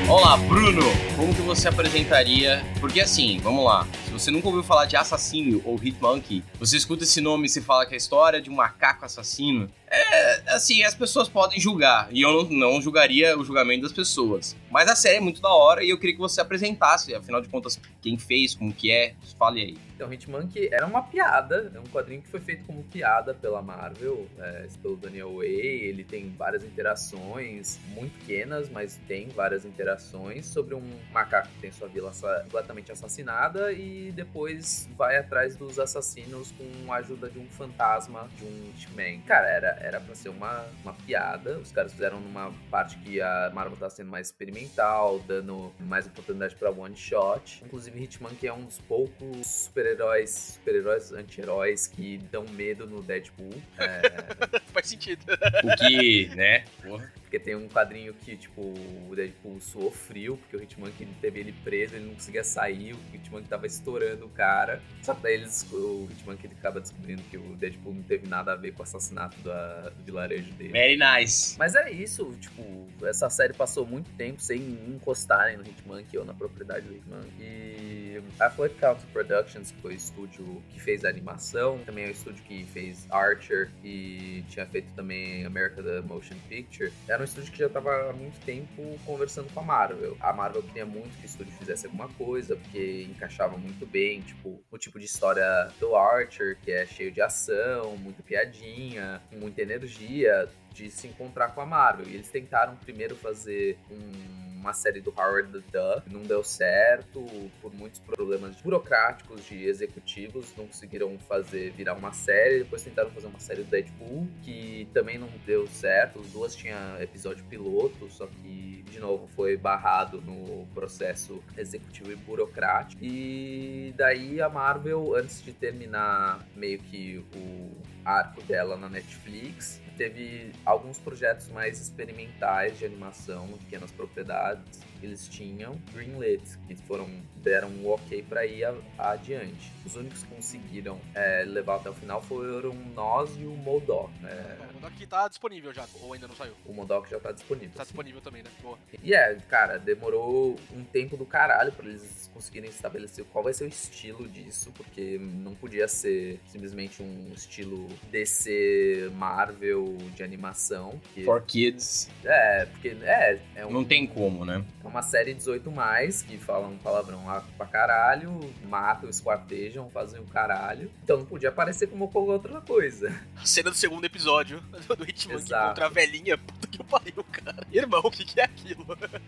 Olá, 0.07 0.37
Bruno! 0.37 1.14
Que 1.35 1.41
você 1.41 1.67
apresentaria? 1.67 2.63
Porque 2.79 3.01
assim, 3.01 3.39
vamos 3.39 3.65
lá. 3.65 3.85
Se 4.05 4.11
você 4.11 4.31
nunca 4.31 4.47
ouviu 4.47 4.63
falar 4.63 4.85
de 4.85 4.95
assassino 4.95 5.61
ou 5.65 5.75
Hitmonkey, 5.75 6.41
você 6.57 6.77
escuta 6.77 7.03
esse 7.03 7.19
nome 7.19 7.47
e 7.47 7.49
se 7.49 7.61
fala 7.61 7.85
que 7.85 7.93
é 7.93 7.95
a 7.95 7.97
história 7.97 8.41
de 8.41 8.49
um 8.49 8.55
macaco 8.55 9.03
assassino. 9.03 9.69
É, 9.87 10.53
assim, 10.53 10.83
as 10.83 10.95
pessoas 10.95 11.29
podem 11.29 11.59
julgar. 11.59 12.07
E 12.11 12.21
eu 12.21 12.49
não, 12.49 12.81
julgaria 12.81 13.37
o 13.37 13.43
julgamento 13.43 13.83
das 13.83 13.93
pessoas. 13.93 14.55
Mas 14.69 14.89
a 14.89 14.95
série 14.95 15.17
é 15.17 15.21
muito 15.21 15.41
da 15.41 15.49
hora 15.49 15.83
e 15.83 15.89
eu 15.89 15.97
queria 15.97 16.15
que 16.15 16.19
você 16.19 16.41
apresentasse, 16.41 17.13
afinal 17.13 17.41
de 17.41 17.47
contas, 17.47 17.79
quem 18.01 18.17
fez, 18.17 18.55
como 18.55 18.73
que 18.73 18.91
é. 18.91 19.13
Fale 19.37 19.61
aí. 19.61 19.77
Então, 19.95 20.11
Hitmonkey 20.11 20.69
era 20.73 20.85
uma 20.85 21.01
piada, 21.01 21.71
é 21.73 21.79
um 21.79 21.85
quadrinho 21.85 22.21
que 22.21 22.27
foi 22.27 22.41
feito 22.41 22.65
como 22.65 22.83
piada 22.83 23.33
pela 23.33 23.61
Marvel, 23.61 24.27
é, 24.37 24.67
pelo 24.81 24.97
Daniel 24.97 25.37
Way. 25.37 25.85
Ele 25.85 26.03
tem 26.03 26.29
várias 26.37 26.65
interações, 26.65 27.79
muito 27.93 28.19
pequenas, 28.19 28.69
mas 28.69 28.99
tem 29.07 29.29
várias 29.29 29.63
interações 29.63 30.45
sobre 30.47 30.75
um 30.75 30.83
macaco 31.13 31.47
que 31.47 31.61
tem 31.61 31.71
sua 31.71 31.87
vila 31.87 32.11
completamente 32.43 32.91
assassinada 32.91 33.71
e 33.71 34.11
depois 34.11 34.89
vai 34.97 35.15
atrás 35.15 35.55
dos 35.55 35.79
assassinos 35.79 36.51
com 36.51 36.91
a 36.91 36.97
ajuda 36.97 37.29
de 37.29 37.39
um 37.39 37.47
fantasma, 37.47 38.29
de 38.37 38.43
um 38.43 38.71
Hitman. 38.75 39.21
Cara, 39.21 39.47
era, 39.47 39.74
era 39.79 39.99
pra 39.99 40.15
ser 40.15 40.29
uma, 40.29 40.65
uma 40.83 40.93
piada. 40.93 41.57
Os 41.57 41.71
caras 41.71 41.91
fizeram 41.91 42.19
numa 42.19 42.51
parte 42.69 42.97
que 42.99 43.21
a 43.21 43.51
Marvel 43.53 43.77
tá 43.77 43.89
sendo 43.89 44.09
mais 44.09 44.27
experimental, 44.27 45.19
dando 45.19 45.71
mais 45.79 46.07
oportunidade 46.07 46.55
pra 46.55 46.71
one 46.71 46.95
shot. 46.95 47.63
Inclusive, 47.65 48.03
Hitmonkey 48.03 48.47
é 48.47 48.53
um 48.53 48.65
dos 48.65 48.79
poucos 48.79 49.47
super-heróis, 49.47 50.29
super-heróis 50.55 51.11
anti-heróis 51.11 51.87
que 51.87 52.17
dão 52.31 52.45
medo 52.49 52.87
no 52.87 53.01
Deadpool. 53.01 53.53
É, 53.77 54.59
Faz 54.73 54.87
sentido. 54.87 55.21
O 55.63 55.75
que, 55.77 56.27
né? 56.35 56.63
Porra. 56.81 57.11
Porque 57.35 57.39
tem 57.39 57.55
um 57.55 57.67
quadrinho 57.67 58.13
que, 58.13 58.37
tipo, 58.37 58.61
o 59.09 59.15
Deadpool 59.15 59.59
suou 59.59 59.91
frio, 59.91 60.37
porque 60.37 60.55
o 60.55 60.63
Hitmonkey 60.63 61.07
teve 61.19 61.39
ele 61.41 61.53
preso, 61.63 61.95
ele 61.95 62.05
não 62.05 62.13
conseguia 62.13 62.43
sair, 62.43 62.93
o 62.93 62.99
Hitmonkey 63.13 63.49
tava 63.49 63.67
estourando 63.67 64.25
o 64.25 64.29
cara. 64.29 64.81
Só 65.01 65.13
que 65.13 65.23
daí 65.23 65.33
eles, 65.33 65.65
o 65.71 66.07
Hitmonkey 66.11 66.49
acaba 66.57 66.79
descobrindo 66.79 67.21
que 67.23 67.37
o 67.37 67.55
Deadpool 67.55 67.93
não 67.93 68.03
teve 68.03 68.27
nada 68.27 68.53
a 68.53 68.55
ver 68.55 68.71
com 68.71 68.79
o 68.79 68.83
assassinato 68.83 69.37
da, 69.41 69.89
do 69.89 70.03
vilarejo 70.03 70.53
dele. 70.53 70.71
Very 70.71 70.97
nice. 70.97 71.57
Mas 71.59 71.75
é 71.75 71.91
isso, 71.91 72.33
tipo, 72.39 72.87
essa 73.03 73.29
série 73.29 73.53
passou 73.53 73.85
muito 73.85 74.09
tempo 74.11 74.41
sem 74.41 74.61
encostarem 74.87 75.57
no 75.57 75.63
Hitmonkey 75.63 76.17
ou 76.17 76.25
na 76.25 76.33
propriedade 76.33 76.87
do 76.87 76.95
Hitmonkey. 76.95 77.33
E 77.41 78.21
a 78.39 78.49
Flood 78.49 78.75
County 78.75 79.05
Productions, 79.07 79.71
que 79.71 79.81
foi 79.81 79.93
o 79.93 79.97
estúdio 79.97 80.63
que 80.69 80.79
fez 80.79 81.03
a 81.03 81.09
animação, 81.09 81.79
também 81.85 82.05
é 82.05 82.07
o 82.07 82.11
estúdio 82.11 82.43
que 82.43 82.63
fez 82.65 83.05
Archer 83.09 83.69
e 83.83 84.43
tinha 84.49 84.65
feito 84.65 84.93
também 84.93 85.45
America 85.45 85.83
the 85.83 86.01
Motion 86.01 86.37
Picture, 86.47 86.91
era 87.07 87.21
um 87.21 87.24
estúdio 87.25 87.51
que 87.51 87.59
já 87.59 87.67
estava 87.67 88.09
há 88.09 88.13
muito 88.13 88.39
tempo 88.45 88.81
conversando 89.05 89.51
com 89.53 89.59
a 89.59 89.63
Marvel. 89.63 90.17
A 90.19 90.31
Marvel 90.33 90.63
queria 90.63 90.85
muito 90.85 91.17
que 91.17 91.23
o 91.23 91.25
estúdio 91.25 91.53
fizesse 91.53 91.85
alguma 91.85 92.07
coisa, 92.09 92.55
porque 92.55 93.07
encaixava 93.09 93.57
muito 93.57 93.85
bem, 93.85 94.21
tipo, 94.21 94.61
o 94.71 94.77
tipo 94.77 94.99
de 94.99 95.05
história 95.05 95.45
do 95.79 95.95
Archer, 95.95 96.57
que 96.61 96.71
é 96.71 96.85
cheio 96.85 97.11
de 97.11 97.21
ação, 97.21 97.97
muita 97.97 98.23
piadinha, 98.23 99.21
muita 99.31 99.61
energia, 99.61 100.47
de 100.71 100.89
se 100.89 101.07
encontrar 101.07 101.49
com 101.49 101.61
a 101.61 101.65
Marvel. 101.65 102.07
E 102.07 102.15
eles 102.15 102.29
tentaram 102.29 102.75
primeiro 102.75 103.15
fazer 103.15 103.77
um 103.89 104.44
uma 104.65 104.73
série 104.73 104.99
do 104.99 105.13
Howard 105.15 105.51
the 105.51 105.63
Duck, 105.71 106.11
não 106.11 106.23
deu 106.23 106.43
certo 106.43 107.23
por 107.61 107.71
muitos 107.71 107.99
problemas 107.99 108.55
burocráticos 108.61 109.45
de 109.45 109.65
executivos, 109.65 110.53
não 110.57 110.65
conseguiram 110.65 111.17
fazer 111.19 111.71
virar 111.71 111.93
uma 111.93 112.11
série. 112.11 112.59
Depois 112.59 112.81
tentaram 112.81 113.11
fazer 113.11 113.27
uma 113.27 113.39
série 113.39 113.61
do 113.61 113.69
Deadpool, 113.69 114.27
que 114.41 114.87
também 114.91 115.19
não 115.19 115.29
deu 115.45 115.67
certo. 115.67 116.19
As 116.19 116.31
duas 116.31 116.55
tinham 116.55 116.99
episódio 116.99 117.45
piloto, 117.45 118.09
só 118.09 118.25
que, 118.25 118.83
de 118.89 118.99
novo, 118.99 119.27
foi 119.35 119.55
barrado 119.55 120.19
no 120.21 120.65
processo 120.73 121.43
executivo 121.55 122.11
e 122.11 122.15
burocrático. 122.15 123.03
E 123.03 123.93
daí 123.95 124.41
a 124.41 124.49
Marvel, 124.49 125.15
antes 125.15 125.43
de 125.43 125.53
terminar 125.53 126.43
meio 126.55 126.79
que 126.79 127.23
o 127.35 127.71
arco 128.03 128.41
dela 128.43 128.75
na 128.75 128.89
Netflix, 128.89 129.79
teve 129.95 130.51
alguns 130.65 130.97
projetos 130.99 131.47
mais 131.49 131.79
experimentais 131.79 132.77
de 132.77 132.85
animação, 132.85 133.47
pequenas 133.59 133.91
propriedades 133.91 134.81
eles 135.01 135.27
tinham, 135.27 135.79
greenlit, 135.93 136.57
que 136.67 136.75
foram 136.75 137.07
deram 137.37 137.69
um 137.69 137.89
ok 137.89 138.23
para 138.23 138.45
ir 138.45 138.63
a, 138.65 138.73
adiante. 138.97 139.71
Os 139.85 139.95
únicos 139.95 140.23
que 140.23 140.35
conseguiram 140.35 140.99
é, 141.13 141.43
levar 141.45 141.75
até 141.75 141.89
o 141.89 141.93
final 141.93 142.21
foram 142.21 142.73
nós 142.95 143.29
e 143.37 143.45
o 143.45 143.51
Modok. 143.51 144.11
Né? 144.21 144.57
O 144.75 144.81
Modok 144.81 145.07
tá 145.07 145.27
disponível 145.27 145.73
já, 145.73 145.85
ou 146.01 146.13
ainda 146.13 146.27
não 146.27 146.35
saiu? 146.35 146.53
O 146.65 146.73
Modok 146.73 147.09
já 147.09 147.19
tá 147.19 147.31
disponível. 147.31 147.69
Tá 147.75 147.83
sim. 147.83 147.87
disponível 147.91 148.21
também, 148.21 148.43
né? 148.43 148.49
Boa. 148.61 148.77
E 149.01 149.13
é, 149.13 149.35
cara, 149.49 149.77
demorou 149.79 150.57
um 150.73 150.83
tempo 150.83 151.15
do 151.15 151.25
caralho 151.25 151.71
pra 151.71 151.85
eles 151.87 152.29
conseguirem 152.33 152.69
estabelecer 152.69 153.23
qual 153.25 153.43
vai 153.43 153.53
ser 153.53 153.63
o 153.63 153.67
estilo 153.67 154.27
disso, 154.27 154.71
porque 154.75 155.17
não 155.19 155.55
podia 155.55 155.87
ser 155.87 156.39
simplesmente 156.47 157.01
um 157.01 157.31
estilo 157.33 157.87
DC 158.11 159.11
Marvel 159.15 159.97
de 160.15 160.23
animação. 160.23 160.99
Que, 161.13 161.23
For 161.23 161.41
Kids. 161.41 162.09
é, 162.23 162.65
porque 162.65 162.89
é, 163.01 163.39
é, 163.55 163.65
um- 163.65 163.71
Não 163.71 163.85
tem 163.85 164.05
como, 164.05 164.43
né? 164.45 164.63
é 164.83 164.87
uma 164.87 165.01
série 165.01 165.33
18 165.33 165.71
mais 165.71 166.21
que 166.21 166.37
falam 166.37 166.71
um 166.73 166.77
palavrão 166.77 167.25
lá 167.25 167.43
pra 167.57 167.65
caralho, 167.65 168.39
matam, 168.65 169.09
esquartejam, 169.09 169.89
fazem 169.89 170.19
o 170.19 170.25
caralho. 170.25 170.91
Então 171.03 171.17
não 171.17 171.25
podia 171.25 171.49
aparecer 171.49 171.87
como 171.87 172.07
qualquer 172.09 172.31
outra 172.33 172.61
coisa. 172.61 173.09
A 173.35 173.45
cena 173.45 173.69
do 173.71 173.75
segundo 173.77 174.05
episódio 174.05 174.61
do 174.95 175.03
Hitman 175.03 175.37
que 175.37 175.43
Exato. 175.43 175.67
contra 175.69 175.85
a 175.85 175.89
velhinha. 175.89 176.37
Puta 176.37 176.67
que 176.67 176.83
pariu, 176.83 177.23
cara. 177.31 177.65
Irmão, 177.71 178.01
o 178.03 178.11
que, 178.11 178.25
que 178.25 178.39
é 178.39 178.43
aquilo? 178.43 178.85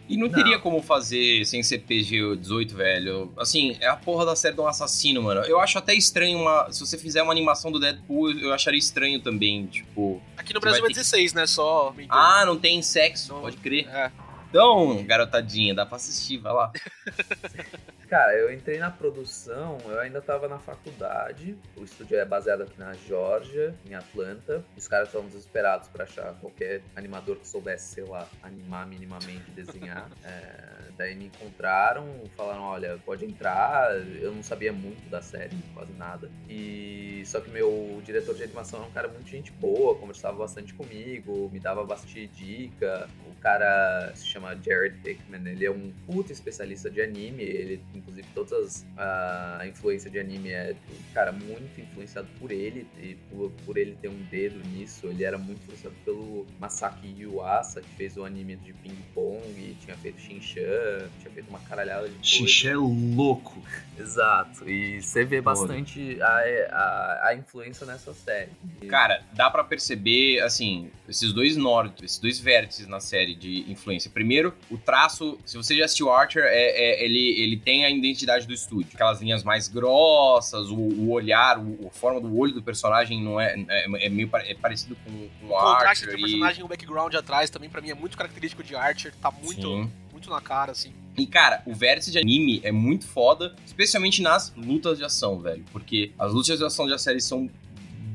E 0.08 0.18
não, 0.18 0.28
Não. 0.28 0.34
teria 0.36 0.60
como 0.60 0.82
fazer 0.82 1.46
sem 1.46 1.64
ser 1.64 1.80
PG-18, 1.80 2.74
velho. 2.74 3.34
Assim, 3.38 3.78
é 3.80 3.88
a 3.88 3.96
porra 3.96 4.26
da 4.26 4.36
série 4.36 4.56
de 4.56 4.62
um 4.62 4.68
assassino, 4.68 5.22
mano. 5.24 5.42
Eu 5.42 5.60
acho 5.60 5.78
até 5.78 5.94
estranho 5.94 6.40
uma. 6.40 6.72
Se 6.72 6.80
você 6.80 6.98
fizer 6.98 7.22
uma 7.22 7.32
animação 7.32 7.72
do 7.72 7.80
Deadpool, 7.80 8.32
eu 8.32 8.54
acharia 8.54 8.80
estranho 8.80 9.22
também. 9.22 9.66
Tipo. 9.68 10.22
Aqui 10.36 10.54
no 10.54 10.60
Brasil 10.60 10.82
vai 10.82 10.92
é 10.92 10.94
ter 10.94 11.00
16, 11.00 11.34
né? 11.34 11.46
Só. 11.48 11.94
Ah, 12.10 12.46
não 12.46 12.58
tem 12.58 12.82
sexo, 12.82 13.34
Não. 13.34 13.42
pode 13.42 13.58
crer. 13.58 13.88
É. 13.90 14.12
Então, 14.50 15.04
garotadinha, 15.06 15.76
dá 15.76 15.86
pra 15.86 15.98
assistir, 15.98 16.38
vai 16.38 16.54
lá. 16.54 16.72
Cara, 18.08 18.34
eu 18.36 18.54
entrei 18.54 18.80
na 18.80 18.90
produção, 18.90 19.78
eu 19.86 20.00
ainda 20.00 20.22
tava 20.22 20.48
na 20.48 20.58
faculdade. 20.58 21.58
O 21.76 21.84
estúdio 21.84 22.18
é 22.18 22.24
baseado 22.24 22.62
aqui 22.62 22.80
na 22.80 22.94
Georgia, 22.94 23.76
em 23.86 23.96
Atlanta. 23.96 24.64
Os 24.78 24.88
caras 24.88 25.10
estavam 25.10 25.28
desesperados 25.28 25.90
pra 25.90 26.06
achar 26.06 26.34
qualquer 26.36 26.82
animador 26.96 27.36
que 27.36 27.46
soubesse, 27.46 27.96
sei 27.96 28.06
lá, 28.06 28.26
animar 28.42 28.88
minimamente, 28.88 29.52
desenhar. 29.52 30.10
É, 30.28 30.92
daí 30.98 31.16
me 31.16 31.26
encontraram, 31.26 32.06
falaram: 32.36 32.64
olha, 32.64 32.98
pode 33.06 33.24
entrar. 33.24 33.96
Eu 34.20 34.34
não 34.34 34.44
sabia 34.44 34.74
muito 34.74 35.10
da 35.10 35.22
série, 35.22 35.56
quase 35.74 35.94
nada. 35.94 36.30
E 36.50 37.24
só 37.26 37.40
que 37.40 37.50
meu 37.50 38.02
diretor 38.04 38.36
de 38.36 38.44
animação 38.44 38.80
era 38.80 38.88
um 38.88 38.92
cara 38.92 39.08
muito 39.08 39.30
gente 39.30 39.52
boa, 39.54 39.96
conversava 39.96 40.38
bastante 40.38 40.74
comigo, 40.74 41.50
me 41.52 41.60
dava 41.60 41.86
bastante 41.86 42.28
dica. 42.28 43.08
O 43.26 43.36
cara 43.40 44.12
se 44.16 44.26
chama 44.26 44.56
Jared 44.56 44.98
Hickman, 45.06 45.48
ele 45.48 45.66
é 45.66 45.72
um 45.72 45.94
puta 46.06 46.34
especialista 46.34 46.90
de 46.90 47.02
anime, 47.02 47.44
ele, 47.44 47.84
inclusive, 47.98 48.28
todas 48.34 48.52
as 48.54 48.88
a 48.98 49.68
influência 49.68 50.10
de 50.10 50.20
anime 50.20 50.50
é, 50.50 50.76
cara, 51.14 51.32
muito 51.32 51.80
influenciado 51.82 52.28
por 52.40 52.52
ele, 52.52 52.88
e 53.02 53.16
por, 53.30 53.52
por 53.66 53.78
ele 53.78 53.96
ter 54.02 54.08
um 54.10 54.22
dedo 54.30 54.60
nisso, 54.70 55.08
ele 55.08 55.24
era 55.24 55.38
muito 55.38 55.62
influenciado 55.64 55.96
pelo 56.06 56.46
Masaki 56.60 57.14
Yuasa, 57.20 57.82
que 57.82 57.90
fez 57.96 58.16
o 58.18 58.24
anime 58.24 58.56
de 58.58 58.74
Ping 58.74 58.98
Pong, 59.14 59.42
e 59.58 59.76
tinha 59.84 59.96
feito 59.98 60.20
Shin-Chan, 60.20 61.10
tinha 61.20 61.32
feito 61.34 61.50
uma 61.50 61.60
caralhada 61.60 62.08
de 62.08 62.14
coisa. 62.16 62.26
Xixé 62.48 62.76
louco. 62.76 63.62
Exato, 63.98 64.70
e 64.70 65.02
você 65.02 65.26
vê 65.26 65.42
bastante 65.42 66.22
a, 66.22 66.28
a, 66.72 67.28
a 67.30 67.36
influência 67.36 67.86
nessa 67.86 68.14
série. 68.14 68.52
E- 68.82 68.86
Cara, 68.88 69.24
dá 69.34 69.50
pra 69.50 69.64
perceber, 69.64 70.40
assim, 70.42 70.90
esses 71.10 71.34
dois 71.34 71.58
nortes, 71.58 72.04
esses 72.04 72.20
dois 72.20 72.40
vértices 72.40 72.88
na 72.88 73.00
série 73.00 73.34
de 73.36 73.70
influência. 73.72 74.10
Primeiro, 74.12 74.54
o 74.70 74.78
traço, 74.78 75.40
se 75.46 75.58
você 75.58 75.76
já 75.76 75.86
assistiu 75.86 76.12
Archer, 76.12 76.44
é, 76.44 77.02
é- 77.02 77.04
ele, 77.04 77.42
ele 77.42 77.58
tem 77.58 77.86
a 77.88 77.98
identidade 77.98 78.46
do 78.46 78.54
estúdio. 78.54 78.90
Aquelas 78.94 79.22
linhas 79.22 79.44
mais 79.44 79.68
grossas, 79.68 80.70
o, 80.70 80.76
o 80.76 81.12
olhar, 81.12 81.60
o, 81.60 81.88
a 81.88 81.92
forma 81.92 82.20
do 82.22 82.38
olho 82.38 82.54
do 82.54 82.62
personagem 82.62 83.22
não 83.24 83.40
é, 83.40 83.56
é, 83.68 84.06
é 84.06 84.10
meio 84.10 84.30
é 84.34 84.54
parecido 84.54 84.98
com, 85.04 85.12
com 85.12 85.46
O 85.46 85.50
contraste 85.50 85.88
Archer. 85.88 86.10
entre 86.10 86.18
o 86.18 86.22
personagem 86.22 86.62
e 86.62 86.64
o 86.64 86.68
background 86.68 87.14
atrás 87.16 87.50
também, 87.50 87.70
pra 87.70 87.82
mim, 87.82 87.90
é 87.90 87.96
muito 87.96 88.18
característico 88.18 88.64
de 88.64 88.76
Archer. 88.76 89.14
Tá 89.22 89.32
muito, 89.32 89.62
Sim. 89.62 89.92
muito 90.12 90.30
na 90.30 90.42
cara, 90.42 90.72
assim. 90.72 90.94
E, 91.18 91.26
cara, 91.26 91.64
o 91.66 91.74
vértice 91.74 92.12
de 92.12 92.20
anime 92.20 92.62
é 92.64 92.72
muito 92.72 93.08
foda, 93.08 93.56
especialmente 93.66 94.22
nas 94.22 94.54
lutas 94.56 95.00
de 95.00 95.04
ação, 95.04 95.40
velho. 95.40 95.66
Porque 95.72 96.12
as 96.20 96.32
lutas 96.32 96.60
de 96.60 96.64
ação 96.66 96.88
da 96.88 96.98
série 97.00 97.20
são 97.20 97.50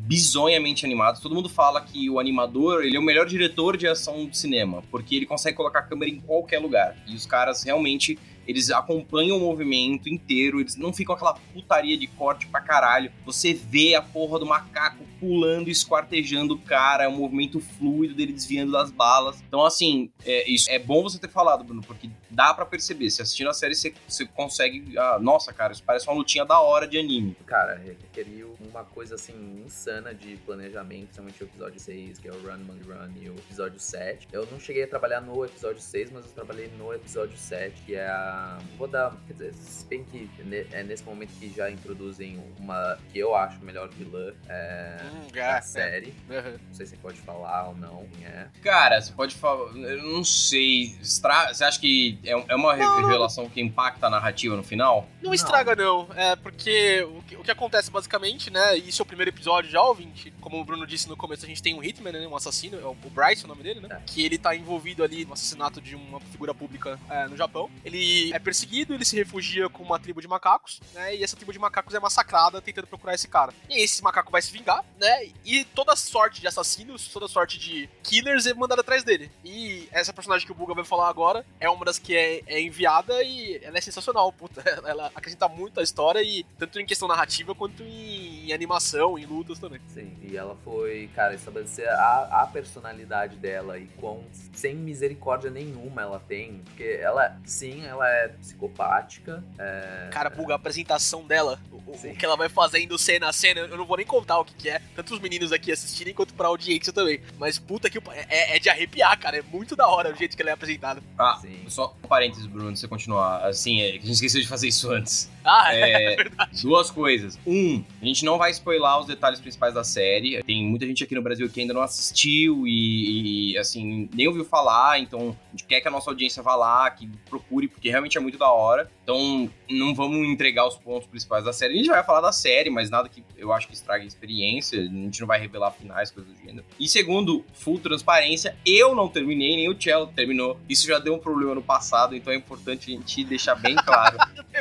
bizonhamente 0.05 0.85
animadas. 0.85 1.21
Todo 1.21 1.35
mundo 1.35 1.49
fala 1.49 1.81
que 1.81 2.11
o 2.11 2.19
animador, 2.19 2.85
ele 2.85 2.97
é 2.97 3.01
o 3.01 3.03
melhor 3.03 3.27
diretor 3.27 3.77
de 3.77 3.87
ação 3.87 4.27
do 4.27 4.37
cinema, 4.37 4.83
porque 4.91 5.17
ele 5.17 5.27
consegue 5.27 5.57
colocar 5.57 5.81
a 5.81 5.83
câmera 5.83 6.11
em 6.11 6.21
qualquer 6.21 6.59
lugar. 6.59 6.97
E 7.07 7.15
os 7.15 7.25
caras 7.25 7.63
realmente, 7.63 8.19
eles 8.47 8.71
acompanham 8.71 9.37
o 9.37 9.41
movimento 9.41 10.09
inteiro, 10.09 10.61
eles 10.61 10.77
não 10.77 10.93
ficam 10.93 11.15
aquela 11.15 11.35
putaria 11.35 11.97
de 11.97 12.07
corte 12.07 12.47
pra 12.47 12.61
caralho. 12.61 13.13
Você 13.25 13.55
vê 13.55 13.95
a 13.95 14.03
porra 14.03 14.39
do 14.39 14.47
macaco 14.47 15.05
pulando 15.23 15.71
esquartejando 15.71 16.55
o 16.55 16.59
cara, 16.59 17.05
é 17.05 17.09
um 17.09 17.17
movimento 17.17 17.61
fluido 17.61 18.13
dele 18.13 18.33
desviando 18.33 18.73
das 18.73 18.91
balas. 18.91 19.41
Então, 19.47 19.65
assim, 19.65 20.11
é, 20.27 20.51
isso 20.51 20.69
é 20.69 20.81
bom 20.81 21.05
você 21.05 21.17
ter 21.17 21.29
falado, 21.29 21.63
Bruno, 21.63 21.81
porque 21.81 22.11
dá 22.29 22.53
pra 22.53 22.67
perceber. 22.67 23.09
Se 23.09 23.23
assistindo 23.23 23.49
a 23.49 23.55
série, 23.55 23.77
você, 23.77 23.95
você 24.09 24.27
consegue. 24.27 24.99
ah, 24.99 25.21
nossa, 25.21 25.53
cara, 25.53 25.73
isso 25.73 25.85
parece 25.85 26.09
uma 26.09 26.17
lutinha 26.17 26.45
da 26.45 26.61
hora 26.61 26.89
de 26.89 26.99
anime. 26.99 27.37
Cara, 27.47 27.77
requeriu 27.77 28.57
uma 28.69 28.83
coisa 28.83 29.15
assim 29.15 29.63
insana 29.65 30.13
de 30.13 30.37
planejamento, 30.39 31.05
principalmente 31.05 31.45
o 31.45 31.47
episódio 31.47 31.79
6, 31.79 32.19
que 32.19 32.27
é 32.27 32.33
o 32.33 32.41
Run 32.43 32.59
Mug 32.59 32.83
Run, 32.83 33.13
e 33.23 33.29
o 33.31 33.35
episódio 33.35 33.79
7. 33.79 34.27
Eu 34.33 34.49
não 34.51 34.59
cheguei 34.59 34.83
a 34.83 34.89
trabalhar 34.89 35.21
no 35.21 35.45
episódio 35.45 35.81
6, 35.81 36.11
mas 36.11 36.27
eu 36.27 36.33
trabalhei 36.33 36.69
no 36.77 36.93
episódio 36.93 37.39
7, 37.39 37.81
que 37.83 37.95
é 37.95 38.09
a. 38.09 38.59
Vou 38.77 38.89
dar. 38.89 39.17
Quer 39.29 39.35
dizer, 39.35 39.55
se 39.55 39.87
bem 39.87 40.03
que 40.05 40.29
é 40.73 40.83
nesse 40.83 41.05
momento 41.05 41.31
que 41.39 41.49
já 41.49 41.71
introduzem 41.71 42.43
uma 42.59 42.99
que 43.13 43.21
eu 43.21 43.37
acho 43.37 43.63
melhor 43.65 43.89
vilã 43.91 44.33
é, 44.49 44.97
da 45.33 45.59
é, 45.59 45.61
série. 45.61 46.15
Uhum. 46.31 46.59
Não 46.69 46.75
sei 46.75 46.87
se 46.87 46.97
pode 46.97 47.19
falar 47.19 47.69
ou 47.69 47.77
não. 47.77 48.07
É. 48.23 48.47
Cara, 48.63 49.01
você 49.01 49.13
pode 49.13 49.35
falar. 49.35 49.77
Eu 49.77 50.03
não 50.03 50.25
sei. 50.25 50.97
Estra... 51.01 51.53
Você 51.53 51.65
acha 51.65 51.79
que 51.79 52.19
é, 52.25 52.31
é 52.31 52.57
uma 52.57 52.75
Não, 52.77 53.01
não. 53.01 53.09
revelação 53.09 53.49
que 53.49 53.61
impacta 53.61 54.07
a 54.07 54.11
narrativa 54.11 54.57
no 54.57 54.63
final? 54.63 55.07
Não 55.21 55.35
estraga, 55.35 55.77
não. 55.77 56.09
É 56.15 56.37
porque 56.37 57.03
o 57.03 57.23
que, 57.23 57.37
o 57.37 57.43
que 57.43 57.51
acontece 57.51 57.91
basicamente, 57.91 58.51
né? 58.51 58.77
Isso 58.77 59.03
é 59.03 59.05
o 59.05 59.07
primeiro 59.07 59.31
episódio 59.31 59.71
já, 59.71 59.83
ouvinte. 59.83 60.33
Como 60.41 60.61
o 60.61 60.65
Bruno 60.65 60.87
disse 60.87 61.09
no 61.09 61.17
começo, 61.17 61.45
a 61.45 61.49
gente 61.49 61.63
tem 61.63 61.75
um 61.75 61.83
Hitman, 61.83 62.13
né? 62.13 62.27
Um 62.27 62.37
assassino, 62.37 62.79
é 62.79 62.85
o 62.85 62.97
o 63.05 63.11
Bryce, 63.11 63.45
o 63.45 63.49
nome 63.49 63.63
dele, 63.63 63.81
né? 63.81 63.89
É. 63.91 64.01
Que 64.07 64.25
ele 64.25 64.39
tá 64.39 64.55
envolvido 64.55 65.03
ali 65.03 65.25
no 65.25 65.33
assassinato 65.33 65.81
de 65.81 65.95
uma 65.95 66.21
figura 66.21 66.55
pública 66.55 66.99
é, 67.11 67.27
no 67.27 67.37
Japão. 67.37 67.71
Ele 67.85 68.33
é 68.33 68.39
perseguido, 68.39 68.95
ele 68.95 69.05
se 69.05 69.17
refugia 69.17 69.69
com 69.69 69.83
uma 69.83 69.99
tribo 69.99 70.21
de 70.21 70.29
macacos, 70.29 70.81
né? 70.95 71.17
E 71.17 71.25
essa 71.25 71.37
tribo 71.37 71.53
de 71.53 71.59
macacos 71.59 71.95
é 71.95 72.01
massacrada 72.01 72.61
tentando 72.61 72.87
procurar 72.87 73.15
esse 73.15 73.29
cara. 73.29 73.53
E 73.69 73.83
esse 73.83 74.03
macaco 74.03 74.31
vai 74.31 74.43
se 74.43 74.53
vingar, 74.53 74.85
né? 75.03 75.29
E 75.45 75.65
toda 75.65 75.97
sorte 75.97 76.41
de 76.41 76.47
assassinos, 76.47 77.09
toda 77.09 77.27
sorte 77.27 77.59
de 77.59 77.91
killers 78.05 78.47
é 78.47 78.55
mandada 78.55 78.83
atrás 78.83 79.03
dele. 79.03 79.31
E 79.45 79.89
essa 79.91 80.13
personagem 80.13 80.47
que 80.47 80.53
o 80.53 80.55
Buga 80.55 80.75
vai 80.75 80.85
falar 80.85 81.09
agora 81.09 81.45
é 81.59 81.69
uma 81.69 81.85
das 81.85 81.99
que 81.99 82.17
é, 82.17 82.41
é 82.47 82.61
enviada 82.61 83.21
e 83.25 83.61
ela 83.65 83.77
é 83.77 83.81
sensacional, 83.81 84.33
puta. 84.33 84.63
Ela 84.93 85.11
acrescenta 85.15 85.49
muito 85.49 85.81
à 85.81 85.83
história 85.83 86.23
e 86.23 86.45
tanto 86.59 86.79
em 86.79 86.87
questão 86.87 87.09
narrativa 87.09 87.55
quanto 87.55 87.83
em, 87.83 88.47
em 88.47 88.53
animação, 88.53 89.19
em 89.19 89.25
lutas 89.25 89.59
também. 89.59 89.81
Sim, 89.89 90.17
e 90.23 90.37
ela 90.37 90.57
foi, 90.65 91.11
cara, 91.15 91.35
estabelecer 91.35 91.89
a, 91.89 92.43
a 92.43 92.47
personalidade 92.47 93.37
dela 93.37 93.79
e 93.79 93.87
quão 93.99 94.25
sem 94.53 94.75
misericórdia 94.75 95.51
nenhuma 95.51 96.03
ela 96.03 96.21
tem. 96.21 96.59
Porque 96.65 96.99
ela, 97.01 97.37
sim, 97.45 97.85
ela 97.85 98.09
é 98.09 98.29
psicopática. 98.29 99.43
É... 99.59 100.09
Cara, 100.13 100.31
Buga, 100.31 100.55
a 100.55 100.57
apresentação 100.57 101.27
dela, 101.27 101.59
o, 101.71 101.77
o 101.77 102.17
que 102.17 102.25
ela 102.25 102.37
vai 102.37 102.49
fazendo 102.49 102.99
cena 102.99 103.29
a 103.29 103.33
cena, 103.33 103.61
eu 103.61 103.77
não 103.77 103.87
vou 103.87 103.97
nem 103.97 104.07
contar 104.07 104.39
o 104.39 104.45
que, 104.45 104.55
que 104.55 104.69
é, 104.69 104.81
tanto 104.95 105.15
os 105.15 105.21
meninos 105.21 105.53
aqui 105.53 105.73
assistirem 105.73 106.15
quanto 106.15 106.35
pra 106.35 106.49
audiência 106.49 106.93
também. 106.93 107.21
Mas 107.39 107.59
puta 107.59 107.89
que 107.89 107.99
é, 108.29 108.57
é 108.57 108.59
de 108.59 108.69
arrepiar, 108.69 109.19
cara. 109.19 109.39
É 109.39 109.43
muito 109.43 109.75
da 109.75 109.87
hora 109.89 110.13
o 110.13 110.17
jeito 110.17 110.37
que 110.37 110.43
ela 110.43 110.51
é 110.51 110.55
apresentada. 110.55 111.03
Ah, 111.19 111.39
Sim. 111.41 111.65
só 111.69 111.97
um 112.03 112.09
parênteses, 112.09 112.47
Bruno, 112.47 112.77
você 112.77 112.87
continuar. 112.87 113.45
Assim, 113.47 113.81
é 113.81 113.89
a 113.91 113.93
gente 113.93 114.13
esqueceu 114.13 114.41
de 114.41 114.49
fazer 114.49 114.69
isso 114.69 114.91
antes. 114.91 115.31
Ah, 115.53 115.75
É, 115.75 116.17
duas 116.63 116.91
coisas. 116.91 117.39
Um, 117.47 117.83
a 118.01 118.05
gente 118.05 118.25
não 118.25 118.39
vai 118.39 118.51
spoiler 118.53 118.99
os 118.99 119.07
detalhes 119.07 119.41
principais 119.41 119.75
da 119.75 119.85
série. 119.85 120.43
Tem 120.43 120.65
muita 120.65 120.87
gente 120.87 121.03
aqui 121.05 121.15
no 121.15 121.23
Brasil 121.23 121.49
que 121.51 121.61
ainda 121.61 121.75
não 121.75 121.83
assistiu 121.83 122.67
e, 122.67 123.53
e, 123.53 123.59
assim, 123.59 124.09
nem 124.15 124.29
ouviu 124.29 124.45
falar. 124.45 124.99
Então, 124.99 125.37
a 125.49 125.51
gente 125.51 125.65
quer 125.65 125.81
que 125.81 125.89
a 125.89 125.91
nossa 125.91 126.11
audiência 126.11 126.43
vá 126.43 126.55
lá, 126.55 126.91
que 126.91 127.09
procure, 127.29 127.69
porque 127.69 127.91
realmente 127.91 128.17
é 128.17 128.21
muito 128.21 128.39
da 128.39 128.51
hora. 128.51 128.91
Então, 129.03 129.51
não 129.69 129.95
vamos 129.95 130.27
entregar 130.27 130.67
os 130.67 130.77
pontos 130.77 131.09
principais 131.09 131.45
da 131.45 131.53
série. 131.53 131.75
A 131.75 131.77
gente 131.77 131.89
vai 131.89 132.05
falar 132.05 132.21
da 132.21 132.33
série, 132.33 132.71
mas 132.71 132.89
nada 132.89 133.09
que 133.09 133.23
eu 133.37 133.53
acho 133.53 133.67
que 133.67 133.75
estrague 133.75 134.05
a 134.05 134.07
experiência. 134.07 134.81
A 134.81 134.85
gente 134.85 135.21
não 135.21 135.27
vai 135.27 135.41
revelar 135.41 135.73
finais, 135.73 136.11
coisas 136.11 136.33
do 136.33 136.39
gênero. 136.41 136.65
E 136.79 136.89
segundo, 136.89 137.45
full 137.53 137.79
transparência. 137.81 138.57
Eu 138.65 138.95
não 138.95 139.09
terminei, 139.09 139.57
nem 139.57 139.69
o 139.69 139.81
Cello 139.81 140.07
terminou. 140.07 140.59
Isso 140.69 140.87
já 140.87 140.99
deu 140.99 141.15
um 141.15 141.19
problema 141.19 141.55
no 141.55 141.63
passado, 141.63 142.15
então 142.15 142.33
é 142.33 142.37
importante 142.37 142.93
a 142.93 142.97
gente 142.97 143.25
deixar 143.25 143.55
bem 143.57 143.75
claro. 143.77 144.19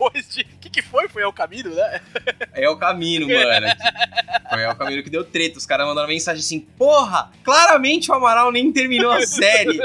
depois, 0.00 0.28
de. 0.28 0.40
O 0.42 0.58
que, 0.60 0.70
que 0.70 0.82
foi? 0.82 1.08
Foi 1.08 1.22
ao 1.22 1.32
caminho, 1.32 1.74
né? 1.74 2.00
É 2.54 2.68
o 2.68 2.76
caminho, 2.76 3.28
mano. 3.28 3.66
Foi 4.48 4.66
o 4.66 4.74
caminho 4.76 5.02
que 5.02 5.10
deu 5.10 5.24
treta. 5.24 5.58
Os 5.58 5.66
caras 5.66 5.86
mandaram 5.86 6.08
mensagem 6.08 6.40
assim: 6.40 6.60
Porra, 6.60 7.30
claramente 7.44 8.10
o 8.10 8.14
Amaral 8.14 8.50
nem 8.50 8.72
terminou 8.72 9.12
a 9.12 9.26
série. 9.26 9.78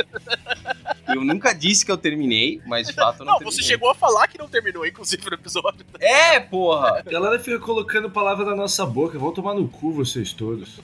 Eu 1.07 1.24
nunca 1.24 1.53
disse 1.53 1.86
que 1.86 1.91
eu 1.91 1.98
terminei, 1.98 2.62
mas 2.65 2.88
de 2.88 2.93
fato 2.93 3.19
eu 3.22 3.25
não, 3.25 3.34
Não, 3.34 3.39
terminei. 3.39 3.62
você 3.62 3.67
chegou 3.67 3.89
a 3.89 3.95
falar 3.95 4.27
que 4.27 4.38
não 4.38 4.48
terminou, 4.48 4.86
inclusive, 4.86 5.24
no 5.29 5.36
episódio. 5.36 5.86
É, 6.00 6.39
porra! 6.39 7.00
A 7.05 7.10
galera 7.10 7.38
fica 7.39 7.60
colocando 7.60 8.10
palavra 8.10 8.45
na 8.45 8.55
nossa 8.55 8.86
boca. 8.86 9.19
Vão 9.19 9.31
tomar 9.34 9.53
no 9.53 9.67
cu 9.67 9.91
vocês 9.91 10.34
todos. 10.34 10.79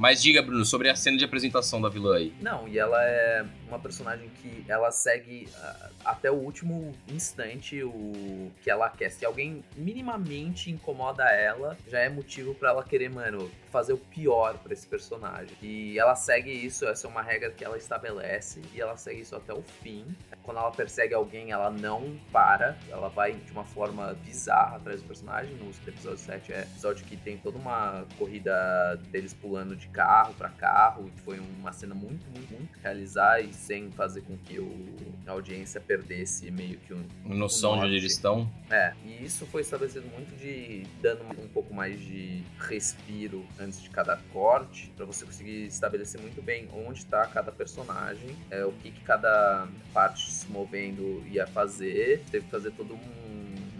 Mas 0.00 0.22
diga, 0.22 0.42
Bruno, 0.42 0.64
sobre 0.64 0.88
a 0.88 0.96
cena 0.96 1.16
de 1.16 1.24
apresentação 1.24 1.80
da 1.80 1.88
vilã 1.88 2.16
aí. 2.16 2.32
Não, 2.40 2.66
e 2.68 2.78
ela 2.78 3.02
é 3.02 3.44
uma 3.68 3.78
personagem 3.78 4.30
que 4.40 4.64
ela 4.68 4.90
segue 4.90 5.48
ah, 5.56 5.90
até 6.04 6.30
o 6.30 6.34
último 6.34 6.94
instante 7.08 7.82
o 7.82 8.50
que 8.62 8.70
ela 8.70 8.88
quer. 8.88 9.10
Se 9.10 9.24
alguém 9.24 9.64
minimamente 9.76 10.70
incomoda 10.70 11.24
ela, 11.24 11.76
já 11.88 12.00
é 12.00 12.08
motivo 12.08 12.54
pra 12.54 12.70
ela 12.70 12.84
querer, 12.84 13.10
mano, 13.10 13.50
fazer 13.72 13.94
o 13.94 13.98
pior 13.98 14.58
pra 14.58 14.72
esse 14.72 14.86
personagem. 14.86 15.56
E 15.62 15.98
ela 15.98 16.14
segue 16.14 16.50
isso, 16.50 16.86
essa 16.86 17.06
é 17.06 17.10
uma 17.10 17.22
regra 17.22 17.50
que 17.50 17.64
ela 17.64 17.78
estabelece 17.78 18.60
e 18.74 18.80
ela 18.80 18.96
segue 18.96 19.22
isso 19.22 19.34
até 19.34 19.52
o 19.52 19.62
fim. 19.62 20.04
Quando 20.42 20.58
ela 20.58 20.70
persegue 20.70 21.14
alguém, 21.14 21.52
ela 21.52 21.70
não 21.70 22.18
para, 22.30 22.76
ela 22.90 23.08
vai 23.08 23.32
de 23.32 23.50
uma 23.52 23.64
forma 23.64 24.12
bizarra 24.24 24.76
atrás 24.76 25.00
do 25.00 25.06
personagem. 25.06 25.54
No 25.54 25.70
episódio 25.88 26.18
7 26.18 26.52
é 26.52 26.60
episódio 26.62 27.06
que 27.06 27.16
tem 27.16 27.38
toda 27.38 27.58
uma 27.58 28.04
corrida 28.18 28.52
deles 29.10 29.32
pulando 29.32 29.74
de 29.74 29.88
carro 29.88 30.34
pra 30.34 30.50
carro, 30.50 31.10
que 31.14 31.20
foi 31.22 31.38
uma 31.38 31.72
cena 31.72 31.94
muito, 31.94 32.26
muito, 32.30 32.52
muito 32.52 32.78
realizar 32.82 33.40
e 33.40 33.54
sem 33.54 33.90
fazer 33.92 34.22
com 34.22 34.36
que 34.36 34.58
o, 34.58 34.70
a 35.26 35.30
audiência 35.30 35.80
perdesse 35.80 36.50
meio 36.50 36.78
que 36.80 36.92
um, 36.92 37.04
Noção 37.24 37.78
de 37.78 37.86
onde 37.86 37.96
eles 37.96 38.12
estão. 38.12 38.50
é, 38.70 38.92
e 39.04 39.24
isso 39.24 39.46
foi 39.46 39.62
estabelecido 39.62 40.06
muito 40.08 40.36
de 40.36 40.84
dando 41.00 41.22
um 41.40 41.48
pouco 41.48 41.72
mais 41.72 42.00
de 42.00 42.42
respiro 42.58 43.44
antes 43.62 43.80
de 43.80 43.90
cada 43.90 44.16
corte, 44.32 44.92
pra 44.96 45.06
você 45.06 45.24
conseguir 45.24 45.66
estabelecer 45.66 46.20
muito 46.20 46.42
bem 46.42 46.68
onde 46.72 47.00
está 47.00 47.26
cada 47.26 47.50
personagem, 47.50 48.36
é, 48.50 48.64
o 48.64 48.72
que, 48.72 48.90
que 48.90 49.00
cada 49.02 49.66
parte 49.92 50.30
se 50.30 50.48
movendo 50.50 51.22
ia 51.26 51.46
fazer. 51.46 52.22
Teve 52.30 52.44
que 52.44 52.50
fazer 52.50 52.72
todo 52.72 52.94
um 52.94 53.21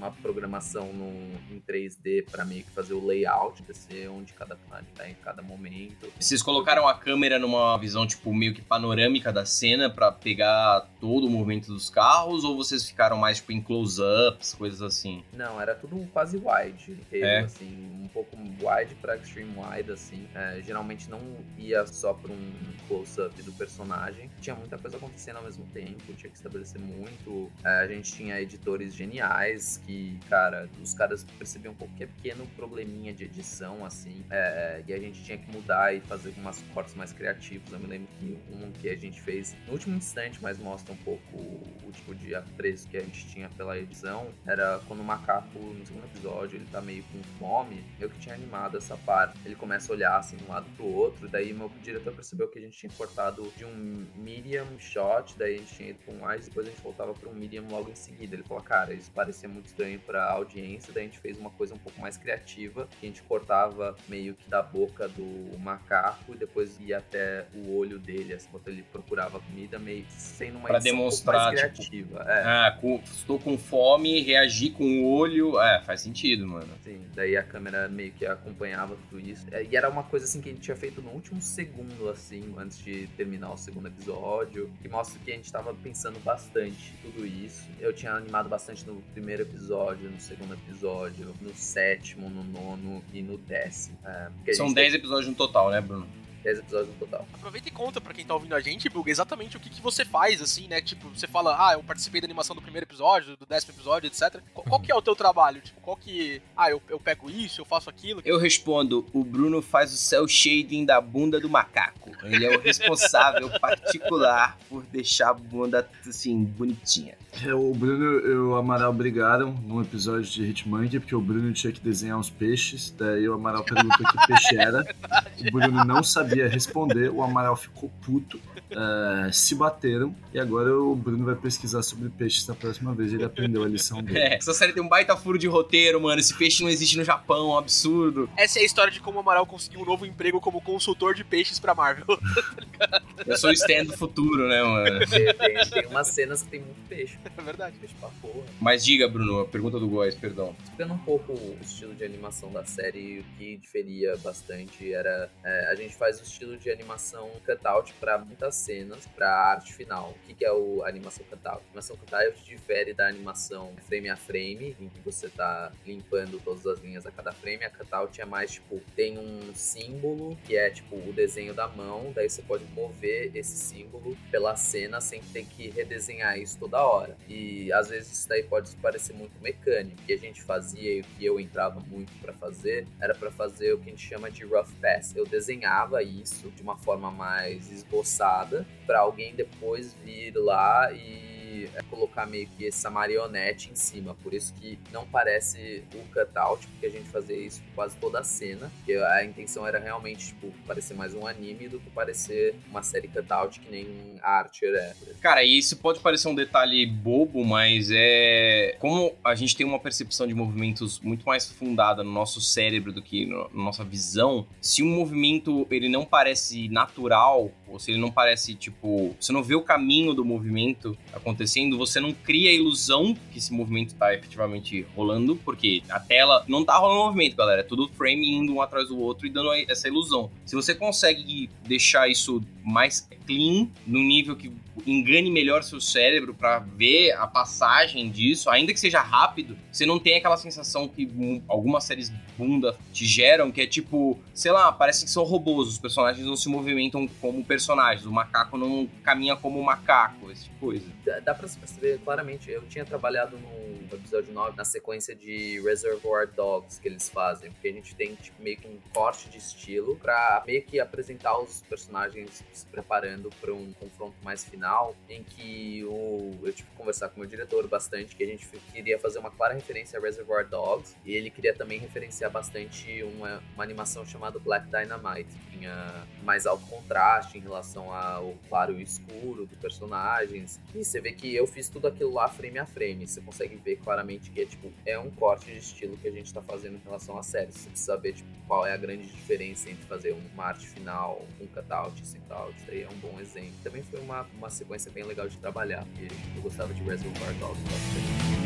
uma 0.03 0.13
programação 0.13 0.93
no, 0.93 1.09
em 1.55 1.61
3D 1.61 2.25
pra 2.31 2.45
meio 2.45 2.65
que 2.65 2.71
fazer 2.71 2.95
o 2.95 3.05
layout, 3.05 3.63
descer 3.63 4.09
onde 4.11 4.33
cada 4.33 4.57
personagem 4.57 4.89
tá 4.95 5.09
em 5.09 5.15
cada 5.15 5.43
momento. 5.43 6.11
Vocês 6.19 6.43
colocaram 6.43 6.87
a 6.89 6.95
câmera 6.95 7.39
numa 7.39 7.77
visão, 7.79 8.07
tipo, 8.07 8.33
meio 8.35 8.55
que 8.55 8.61
panorâmica 8.63 9.33
da 9.33 9.45
cena 9.45 9.89
pra 9.91 10.11
pegar 10.13 10.89
todo 11.01 11.27
o 11.27 11.31
movimento 11.31 11.69
dos 11.69 11.89
carros? 11.89 12.45
Ou 12.45 12.57
vocês 12.57 12.85
ficaram 12.87 13.17
mais, 13.17 13.39
tipo, 13.39 13.53
em 13.53 13.61
close-ups, 13.61 14.55
coisas 14.55 14.83
assim? 14.83 15.23
Não, 15.33 15.61
era 15.61 15.75
tudo 15.75 16.07
quase 16.13 16.37
wide, 16.37 16.93
inteiro, 16.93 17.27
É. 17.27 17.41
assim, 17.41 18.01
um 18.03 18.09
pouco 18.09 18.37
wide 18.37 18.95
pra 19.01 19.17
extreme 19.17 19.55
wide, 19.57 19.91
assim. 19.93 20.27
É, 20.35 20.61
geralmente 20.65 21.09
não 21.11 21.21
ia 21.59 21.87
só 21.87 22.13
pra 22.13 22.33
um 22.33 22.53
close-up 22.89 23.41
do 23.43 23.53
personagem. 23.53 24.31
Tinha 24.41 24.57
muita 24.57 24.77
coisa 24.79 24.97
acontecendo 24.97 25.37
ao 25.37 25.45
mesmo 25.45 25.65
tempo, 25.73 26.13
tinha 26.15 26.31
que 26.31 26.37
estabelecer 26.37 26.81
muito. 26.81 27.51
É, 27.65 27.81
a 27.81 27.87
gente 27.87 28.13
tinha 28.13 28.41
editores 28.41 28.95
geniais 28.95 29.81
que, 29.87 29.92
cara, 30.29 30.69
os 30.83 30.95
caras 30.95 31.25
percebiam 31.39 31.75
qualquer 31.75 32.09
pequeno 32.09 32.47
probleminha 32.57 33.13
de 33.13 33.25
edição, 33.25 33.85
assim, 33.85 34.25
é, 34.31 34.83
e 34.87 34.93
a 34.93 34.99
gente 34.99 35.23
tinha 35.25 35.39
que 35.39 35.51
mudar 35.53 35.95
e 35.95 36.01
fazer 36.01 36.31
algumas 36.31 36.63
cortes 36.75 36.95
mais 36.95 37.13
criativos. 37.13 37.73
Eu 37.73 37.79
me 37.79 37.87
lembro 37.87 38.09
que 38.19 38.39
um 38.53 38.71
que 38.73 38.89
a 38.89 38.97
gente 38.97 39.21
fez 39.21 39.57
no 39.67 39.73
último 39.73 39.97
instante, 39.97 40.39
mas 40.43 40.59
mostra 40.59 40.93
um 40.93 40.97
pouco 40.99 41.37
o 41.37 41.91
tipo 41.93 42.15
de 42.15 42.35
apreço 42.35 42.89
que 42.89 42.97
a 42.97 43.01
gente 43.01 43.27
tinha 43.29 43.49
pela 43.51 43.79
edição, 43.79 44.29
era 44.47 44.81
quando 44.87 45.01
o 45.01 45.05
macaco, 45.05 45.59
no 45.59 45.85
segundo 45.85 46.05
episódio, 46.05 46.57
ele 46.57 46.67
tá 46.71 46.81
meio 46.81 47.05
com 47.05 47.23
fome, 47.39 47.85
eu 48.01 48.09
que 48.09 48.19
tinha 48.19 48.35
animado 48.35 48.77
essa 48.77 48.97
parte. 48.97 49.39
Ele 49.45 49.55
começa 49.55 49.93
a 49.93 49.97
olhar 49.97 50.19
assim 50.19 50.37
de 50.37 50.45
um 50.45 50.49
lado 50.49 50.67
pro 50.77 50.87
outro, 50.87 51.29
daí 51.29 51.53
meu 51.53 51.71
diretor 51.83 52.13
percebeu 52.13 52.49
que 52.49 52.59
a 52.59 52.63
gente 52.63 52.77
tinha 52.77 52.93
cortado 52.93 53.53
de 53.57 53.65
um 53.65 54.07
medium 54.17 54.79
shot, 54.79 55.37
daí 55.39 55.57
a 55.57 55.59
gente 55.59 55.75
tinha 55.75 55.91
ido 55.91 55.99
pra 56.05 56.15
mais, 56.15 56.47
depois 56.47 56.67
a 56.67 56.71
gente 56.71 56.83
voltava 56.83 57.13
pra 57.15 57.29
um 57.29 57.35
medium 57.35 57.69
logo 57.69 57.91
em 57.91 57.95
seguida. 57.95 58.35
Ele 58.35 58.43
falou, 58.43 58.63
cara, 58.63 58.93
isso 58.95 59.11
parecia 59.11 59.49
muito 59.49 59.67
estranho 59.83 60.01
pra 60.01 60.31
audiência, 60.31 60.93
daí 60.93 61.05
a 61.05 61.07
gente 61.07 61.19
fez 61.19 61.39
uma 61.39 61.51
coisa 61.51 61.75
um 61.75 61.79
pouco 61.79 62.01
mais 62.01 62.17
criativa, 62.17 62.89
que 63.01 63.07
a 63.07 63.09
gente 63.09 63.23
cortava 63.23 63.97
meio 64.09 64.35
que 64.35 64.49
da 64.49 64.63
boca 64.63 65.09
do 65.09 65.59
macaco 65.59 66.33
e 66.35 66.37
depois 66.37 66.79
ia 66.81 66.99
até 66.99 67.47
o 67.55 67.77
olho 67.77 67.99
dele, 67.99 68.33
assim, 68.35 68.47
enquanto 68.49 68.69
ele 68.69 68.83
procurava 68.93 69.41
comida, 69.41 69.79
meio 69.79 70.05
sendo 70.09 70.59
uma 70.59 70.69
Pra 70.69 70.79
demonstrar, 70.79 71.53
um 71.53 71.55
mais 71.55 71.61
tipo, 71.61 71.75
criativa. 71.75 72.25
É. 72.29 72.43
Ah, 72.45 72.79
com- 72.81 73.01
estou 73.05 73.39
com 73.39 73.59
fome, 73.59 74.21
reagir 74.21 74.73
com 74.73 74.85
o 74.85 75.11
olho. 75.11 75.61
É, 75.61 75.83
faz 75.83 76.01
sentido, 76.01 76.47
mano. 76.47 76.69
Sim, 76.85 77.05
daí 77.15 77.37
a 77.37 77.43
câmera 77.43 77.89
meio 77.89 78.13
que 78.13 78.25
acompanhava 78.25 78.97
tudo 79.09 79.21
isso. 79.21 79.47
É, 79.51 79.63
E 79.65 79.77
era 79.77 79.89
uma 79.89 80.03
coisa 80.05 80.27
assim 80.27 80.41
que 80.41 80.49
a 80.49 80.53
gente 80.53 80.63
tinha 80.63 80.77
feito 80.77 81.01
no 81.03 81.11
último 81.11 81.41
segundo, 81.41 82.09
assim, 82.09 82.55
antes 82.57 82.79
de 82.79 83.07
terminar 83.17 83.53
o 83.53 83.57
segundo 83.57 83.89
episódio. 83.89 84.71
Que 84.81 84.89
mostra 84.89 85.19
que 85.25 85.31
a 85.33 85.35
gente 85.35 85.51
tava 85.51 85.75
pensando 85.75 86.19
bastante 86.21 86.93
tudo 87.03 87.27
isso. 87.27 87.67
Eu 87.81 87.93
tinha 87.93 88.13
animado 88.13 88.49
bastante 88.49 88.87
no 88.87 89.01
primeiro 89.13 89.43
episódio, 89.43 89.72
no 90.11 90.21
segundo 90.21 90.55
episódio, 90.55 91.35
no 91.41 91.55
sétimo, 91.55 92.29
no 92.29 92.45
nono 92.45 93.03
e 93.13 93.23
no 93.23 93.39
décimo. 93.39 93.99
É, 94.05 94.55
São 94.55 94.67
gente 94.67 94.77
10 94.77 94.95
episódios 94.95 95.29
no 95.29 95.35
total, 95.35 95.71
né, 95.71 95.81
Bruno? 95.81 96.07
Tem 96.43 96.53
10 96.53 96.59
episódios 96.59 96.89
no 96.89 96.95
total. 96.95 97.27
Aproveita 97.35 97.69
e 97.69 97.71
conta 97.71 98.01
pra 98.01 98.13
quem 98.13 98.25
tá 98.25 98.35
ouvindo 98.35 98.55
a 98.55 98.61
gente, 98.61 98.89
Bug, 98.89 99.11
exatamente 99.11 99.57
o 99.57 99.61
que, 99.61 99.71
que 99.71 99.81
você 99.81 100.05
faz, 100.05 100.43
assim, 100.43 100.69
né? 100.69 100.81
Tipo, 100.81 101.09
você 101.09 101.27
fala, 101.27 101.57
ah, 101.59 101.75
eu 101.75 101.83
participei 101.83 102.21
da 102.21 102.27
animação 102.27 102.55
do 102.55 102.63
primeiro 102.63 102.85
episódio, 102.87 103.37
do 103.37 103.47
décimo 103.47 103.73
episódio, 103.75 104.07
etc. 104.07 104.41
Qual, 104.53 104.65
qual 104.65 104.81
que 104.81 104.91
é 104.93 104.95
o 104.95 105.03
teu 105.03 105.15
trabalho? 105.15 105.61
Tipo, 105.61 105.81
qual 105.81 105.97
que. 105.97 106.43
Ah, 106.57 106.71
eu, 106.71 106.83
eu 106.89 106.99
pego 106.99 107.31
isso, 107.31 107.61
eu 107.61 107.65
faço 107.65 107.89
aquilo. 107.89 108.21
Eu 108.25 108.39
respondo: 108.39 109.07
o 109.13 109.25
Bruno 109.25 109.63
faz 109.63 109.93
o 109.93 109.97
cel 109.97 110.27
shading 110.27 110.85
da 110.85 111.01
bunda 111.01 111.41
do 111.41 111.49
macaco. 111.49 112.11
Ele 112.25 112.47
é 112.47 112.57
o 112.57 112.61
responsável 112.61 113.49
particular 113.61 114.57
por 114.69 114.83
deixar 114.85 115.31
a 115.31 115.35
bunda, 115.35 115.89
assim, 116.07 116.43
bonitinha. 116.45 117.17
É, 117.45 117.55
O 117.55 117.73
Bruno 117.73 118.21
e 118.21 118.35
o 118.37 118.55
Amaral 118.57 118.93
brigaram 118.93 119.53
num 119.67 119.81
episódio 119.81 120.31
de 120.31 120.45
Hitmonkey, 120.45 121.01
porque 121.01 121.15
o 121.15 121.21
Bruno 121.21 121.53
tinha 121.53 121.73
que 121.73 121.81
desenhar 121.81 122.19
uns 122.19 122.29
peixes. 122.29 122.95
Daí 122.97 123.27
o 123.29 123.35
Amaral 123.35 123.65
perguntou 123.65 124.07
que 124.07 124.27
peixe 124.27 124.57
era. 124.57 124.83
O 125.43 125.51
Bruno 125.51 125.85
não 125.85 126.05
sabia 126.05 126.32
responder, 126.49 127.11
o 127.11 127.23
Amaral 127.23 127.57
ficou 127.57 127.91
puto. 128.05 128.41
é, 128.71 129.31
se 129.33 129.55
bateram 129.55 130.15
e 130.33 130.39
agora 130.41 130.75
o 130.75 130.95
Bruno 130.97 131.25
vai 131.27 131.35
pesquisar 131.35 131.83
sobre 131.83 132.09
peixes 132.09 132.47
da 132.47 132.55
próxima 132.55 132.95
vez. 132.95 133.13
Ele 133.13 133.25
aprendeu 133.25 133.63
a 133.63 133.69
lição 133.69 134.03
dele. 134.03 134.19
É, 134.19 134.37
essa 134.37 134.55
série 134.55 134.73
tem 134.73 134.83
um 134.83 134.89
baita 134.89 135.15
furo 135.17 135.39
de 135.39 135.47
roteiro, 135.47 136.01
mano. 136.01 136.19
Esse 136.19 136.35
peixe 136.37 136.63
não 136.63 136.71
existe 136.71 136.97
no 136.97 137.05
Japão, 137.05 137.51
é 137.51 137.55
um 137.55 137.59
absurdo. 137.59 138.31
Essa 138.37 138.59
é 138.59 138.63
a 138.63 138.65
história 138.65 138.91
de 138.93 139.01
como 139.01 139.19
o 139.19 139.21
Amaral 139.21 139.45
conseguiu 139.47 139.81
um 139.81 139.85
novo 139.85 140.07
emprego 140.07 140.41
como 140.41 140.61
consultor 140.63 141.15
de 141.15 141.23
peixes 141.25 141.59
pra 141.59 141.75
Marvel. 141.75 142.07
Eu 143.27 143.37
sou 143.37 143.51
o 143.51 143.53
stand 143.53 143.85
do 143.85 143.97
futuro, 143.97 144.49
né, 144.49 144.63
mano? 144.63 145.07
Tem, 145.07 145.33
tem- 145.35 145.71
tem 145.71 145.87
umas 145.87 146.09
cenas 146.09 146.43
que 146.43 146.49
tem 146.51 146.61
muito 146.61 146.81
peixe. 146.89 147.19
É 147.37 147.43
verdade. 147.43 147.77
Peixe 147.79 147.95
pra 148.01 148.09
porra. 148.21 148.43
Mas 148.61 148.85
diga, 148.85 149.09
Bruno, 149.09 149.41
a 149.41 149.45
pergunta 149.47 149.79
do 149.79 149.89
Góis, 149.89 150.15
perdão. 150.15 150.55
Explicando 150.65 150.95
um 150.95 150.99
pouco 150.99 151.33
o 151.33 151.57
estilo 151.61 151.95
de 151.95 152.05
animação 152.05 152.51
da 152.53 152.65
série, 152.65 153.21
o 153.21 153.25
que 153.39 153.57
diferia 153.59 154.17
bastante 154.19 154.93
era 154.93 155.31
é, 155.45 155.71
a 155.71 155.75
gente 155.75 155.95
faz 155.95 156.21
o 156.23 156.25
estilo 156.25 156.57
de 156.57 156.71
animação 156.71 157.31
cutout 157.45 157.93
para 157.95 158.17
muitas 158.19 158.55
cenas, 158.55 159.07
para 159.07 159.29
arte 159.29 159.75
final. 159.75 160.11
O 160.11 160.27
que, 160.27 160.35
que 160.35 160.45
é 160.45 160.53
o, 160.53 160.85
animação 160.85 161.25
cutout? 161.29 161.63
Animação 161.67 161.97
cutout 161.97 162.43
difere 162.45 162.95
da 162.95 163.09
animação 163.09 163.75
frame 163.89 164.09
a 164.09 164.17
frame, 164.17 164.77
em 164.81 164.89
que 164.89 165.01
você 165.01 165.29
tá 165.29 165.73
limpando 165.85 166.41
todas 166.43 166.67
as 166.67 166.81
linhas 166.81 167.05
a 167.07 167.11
cada 167.11 167.33
frame. 167.33 167.65
A 167.65 167.71
cutout 167.71 168.21
é 168.21 168.25
mais 168.25 168.53
tipo, 168.53 168.81
tem 168.95 169.19
um 169.19 169.55
símbolo 169.55 170.37
que 170.45 170.57
é 170.57 170.71
tipo 170.71 170.97
o 170.97 171.13
desenho 171.13 171.53
da 171.53 171.69
mão, 171.69 172.13
daí 172.15 172.31
você 172.31 172.43
pode 172.43 172.65
mover 172.67 173.31
esse 173.35 173.57
símbolo 173.57 174.17
pela 174.31 174.55
cena 174.57 175.01
sem 175.01 175.21
ter 175.21 175.45
que 175.45 175.71
redesenhar 175.71 176.39
isso 176.39 176.59
toda 176.59 176.83
hora. 176.83 177.17
E 177.29 177.73
às 177.73 177.89
vezes 177.89 178.13
isso 178.13 178.29
daí 178.29 178.45
pode 178.45 178.75
parecer 178.77 179.13
muito 179.13 179.41
mecânico. 179.41 180.01
O 180.01 180.05
que 180.05 180.13
a 180.13 180.19
gente 180.19 180.43
fazia 180.43 180.99
e 180.99 181.01
o 181.01 181.05
que 181.05 181.25
eu 181.25 181.41
entrava 181.41 181.81
muito 181.81 182.13
pra 182.21 182.33
fazer 182.33 182.87
era 183.01 183.15
pra 183.15 183.31
fazer 183.31 183.73
o 183.73 183.79
que 183.79 183.89
a 183.89 183.91
gente 183.91 184.07
chama 184.07 184.31
de 184.31 184.45
rough 184.45 184.71
pass. 184.81 185.15
Eu 185.17 185.25
desenhava 185.25 185.99
isso 186.21 186.51
de 186.51 186.63
uma 186.63 186.77
forma 186.77 187.11
mais 187.11 187.71
esboçada 187.71 188.67
pra 188.87 189.01
alguém 189.01 189.35
depois 189.35 189.95
vir 190.05 190.35
lá 190.37 190.93
e 190.93 191.32
é, 191.75 191.83
colocar 191.91 192.27
meio 192.27 192.47
que 192.57 192.67
essa 192.67 192.91
marionete 192.91 193.71
em 193.71 193.75
cima. 193.77 194.15
Por 194.23 194.33
isso 194.35 194.53
que 194.55 194.79
não 194.93 195.07
parece 195.07 195.83
o 195.95 195.99
cutout, 196.13 196.67
porque 196.69 196.87
a 196.87 196.91
gente 196.91 197.09
fazia 197.09 197.37
isso 197.37 197.63
quase 197.75 197.97
toda 197.97 198.21
a 198.21 198.25
cena. 198.25 198.71
Porque 198.79 198.95
a 198.95 199.25
intenção 199.25 199.67
era 199.67 199.79
realmente, 199.79 200.29
tipo, 200.29 200.53
parecer 200.67 200.95
mais 200.95 201.15
um 201.15 201.27
anime 201.27 201.69
do 201.69 201.79
que 201.81 201.91
parecer 201.91 202.55
uma 202.71 202.83
série 202.83 203.09
cutout 203.09 203.61
que 203.61 203.71
nem 203.71 203.87
Archer 204.23 204.75
é. 204.75 204.95
Cara, 205.21 205.43
e 205.45 205.59
isso 205.59 205.77
pode 205.77 206.01
parecer 206.01 206.29
um 206.29 206.35
detalhe 206.35 206.87
bobo, 206.87 207.45
mas 207.45 207.89
é. 207.93 208.77
Como 208.79 209.15
a 209.25 209.35
gente 209.35 209.57
tem 209.57 209.67
uma 209.67 209.79
percepção 209.79 210.27
de 210.27 210.35
movimentos 210.35 211.01
muito 211.01 211.25
mais 211.25 211.51
fundada 211.51 212.03
no 212.03 212.11
nosso 212.13 212.41
cérebro 212.41 212.93
do 212.93 213.03
que 213.03 213.27
no- 213.27 213.49
na 213.53 213.65
nossa 213.65 213.85
visão, 213.85 214.47
se 214.61 214.83
um 214.83 214.89
movimento 214.89 215.67
ele 215.71 215.89
não 215.89 216.05
parece 216.05 216.69
natural, 216.69 217.51
ou 217.73 217.79
se 217.79 217.91
ele 217.91 218.01
não 218.01 218.11
parece, 218.11 218.55
tipo. 218.55 219.17
Você 219.19 219.33
não 219.33 219.43
vê 219.43 219.55
o 219.55 219.63
caminho 219.63 220.15
do 220.15 220.25
movimento 220.25 220.97
acontecendo, 221.13 221.79
você 221.79 221.99
não 221.99 222.13
cria 222.13 222.51
a 222.51 222.53
ilusão 222.53 223.17
que 223.33 223.39
esse 223.39 223.53
movimento 223.53 223.95
tá 223.95 224.15
efetivamente 224.15 224.87
rolando, 224.95 225.37
porque 225.37 225.83
a 225.89 225.99
tela 225.99 226.45
não 226.47 226.65
tá 226.65 226.77
rolando 226.77 227.05
movimento, 227.05 227.37
galera. 227.37 227.61
É 227.61 227.65
tudo 227.65 227.89
frame 227.89 228.31
indo 228.31 228.55
um 228.55 228.61
atrás 228.61 228.89
do 228.89 228.99
outro 228.99 229.27
e 229.27 229.31
dando 229.31 229.53
essa 229.53 229.89
ilusão. 229.89 230.31
Se 230.45 230.55
você 230.55 230.75
consegue 230.75 231.49
deixar 231.67 232.09
isso 232.09 232.43
mais 232.63 233.09
clean, 233.27 233.69
num 233.87 234.03
nível 234.03 234.37
que 234.37 234.53
engane 234.87 235.31
melhor 235.31 235.63
seu 235.63 235.81
cérebro 235.81 236.35
pra 236.35 236.59
ver 236.59 237.13
a 237.13 237.27
passagem 237.27 238.11
disso, 238.11 238.49
ainda 238.51 238.73
que 238.73 238.81
seja 238.81 239.01
rápido, 239.01 239.57
você 239.71 239.85
não 239.85 239.99
tem 239.99 240.17
aquela 240.17 240.37
sensação 240.37 240.89
que 240.89 241.09
algumas 241.49 241.85
séries 241.85 242.13
bunda 242.37 242.77
te 242.93 243.07
geram, 243.07 243.51
que 243.51 243.61
é 243.61 243.67
tipo, 243.67 244.19
sei 244.35 244.51
lá, 244.51 244.73
parece 244.73 245.05
que 245.05 245.11
são 245.11 245.25
robôs, 245.25 245.69
os 245.69 245.79
personagens 245.79 246.27
não 246.27 246.37
se 246.37 246.49
movimentam 246.49 247.09
como 247.21 247.45
personagens, 247.45 247.62
o 247.69 248.13
macaco 248.13 248.57
não 248.57 248.89
caminha 249.03 249.37
como 249.37 249.63
macaco, 249.63 250.31
esse 250.31 250.45
tipo 250.45 250.55
de 250.55 250.61
coisa. 250.61 250.93
Dá, 251.05 251.21
dá 251.21 251.35
pra 251.35 251.49
se 251.49 251.59
perceber 251.59 251.99
claramente. 252.05 252.51
Eu 252.51 252.63
tinha 252.63 252.85
trabalhado 252.85 253.39
no 253.39 253.95
episódio 253.95 254.33
9 254.33 254.57
na 254.57 254.65
sequência 254.65 255.15
de 255.15 255.61
Reservoir 255.61 256.29
Dogs 256.31 256.81
que 256.81 256.89
eles 256.89 257.09
fazem, 257.09 257.51
porque 257.51 257.69
a 257.69 257.73
gente 257.73 257.95
tem 257.95 258.15
tipo, 258.15 258.43
meio 258.43 258.57
que 258.57 258.67
um 258.67 258.79
corte 258.93 259.29
de 259.29 259.39
estilo 259.39 259.97
pra 259.97 260.43
meio 260.47 260.63
que 260.63 260.81
apresentar 260.81 261.39
os 261.39 261.63
personagens 261.63 262.43
se 262.53 262.67
preparando 262.67 263.31
pra 263.41 263.53
um 263.53 263.73
confronto 263.73 264.15
mais 264.23 264.45
final, 264.45 264.95
em 265.09 265.23
que 265.23 265.85
o, 265.85 266.39
eu 266.43 266.53
tive 266.53 266.69
que 266.69 266.77
conversar 266.77 267.09
com 267.09 267.17
o 267.17 267.21
meu 267.21 267.29
diretor 267.29 267.67
bastante, 267.69 268.17
que 268.17 268.23
a 268.23 268.27
gente 268.27 268.47
queria 268.73 268.99
fazer 268.99 269.19
uma 269.19 269.31
clara 269.31 269.55
referência 269.55 269.99
a 269.99 270.03
Reservoir 270.03 270.49
Dogs, 270.49 270.97
e 271.05 271.15
ele 271.15 271.31
queria 271.31 271.55
também 271.55 271.79
referenciar 271.79 272.31
bastante 272.31 273.03
uma, 273.03 273.43
uma 273.55 273.65
animação 273.65 274.05
chamada 274.05 274.39
Black 274.39 274.67
Dynamite, 274.67 275.31
que 275.51 275.59
tinha 275.59 276.07
mais 276.23 276.47
alto 276.47 276.67
contraste 276.67 277.39
em 277.39 277.41
relação 277.53 277.93
ao 277.93 278.35
claro 278.49 278.79
e 278.81 278.83
escuro 278.83 279.47
dos 279.47 279.59
personagens. 279.59 280.59
E 280.75 280.85
você 280.85 281.01
vê 281.01 281.13
que 281.13 281.35
eu 281.35 281.47
fiz 281.47 281.69
tudo 281.69 281.87
aquilo 281.87 282.13
lá 282.13 282.29
frame 282.29 282.59
a 282.59 282.67
frame. 282.67 283.07
Você 283.07 283.21
consegue 283.21 283.57
ver 283.57 283.77
claramente 283.77 284.31
que 284.31 284.41
é 284.41 284.47
tipo 284.47 284.73
é 284.87 284.99
um 284.99 285.11
corte 285.11 285.47
de 285.47 285.59
estilo 285.59 285.97
que 285.97 286.09
a 286.09 286.11
gente 286.11 286.33
tá 286.33 286.43
fazendo 286.43 286.77
em 286.77 286.81
relação 286.85 287.19
à 287.19 287.23
série. 287.23 287.53
Você 287.53 287.69
precisa 287.69 287.93
saber 287.93 288.15
tipo, 288.15 288.29
qual 288.47 288.67
é 288.67 288.73
a 288.73 288.77
grande 288.77 289.07
diferença 289.07 289.71
entre 289.71 289.85
fazer 289.85 290.17
uma 290.35 290.45
arte 290.45 290.67
final, 290.67 291.25
um 291.41 291.47
cutout, 291.47 292.07
sem 292.07 292.21
cutout. 292.23 292.55
Isso 292.59 292.71
aí 292.71 292.83
é 292.83 292.89
um 292.89 292.99
bom 292.99 293.21
exemplo. 293.21 293.53
Também 293.63 293.83
foi 293.83 294.01
uma, 294.01 294.27
uma 294.37 294.51
sequência 294.51 294.91
bem 294.91 295.05
legal 295.05 295.29
de 295.29 295.37
trabalhar, 295.39 295.85
porque 295.85 296.09
eu 296.37 296.43
gostava 296.43 296.73
de 296.73 296.83
Reservoir 296.83 297.35
Dogs 297.35 297.63
bastante. 297.63 298.42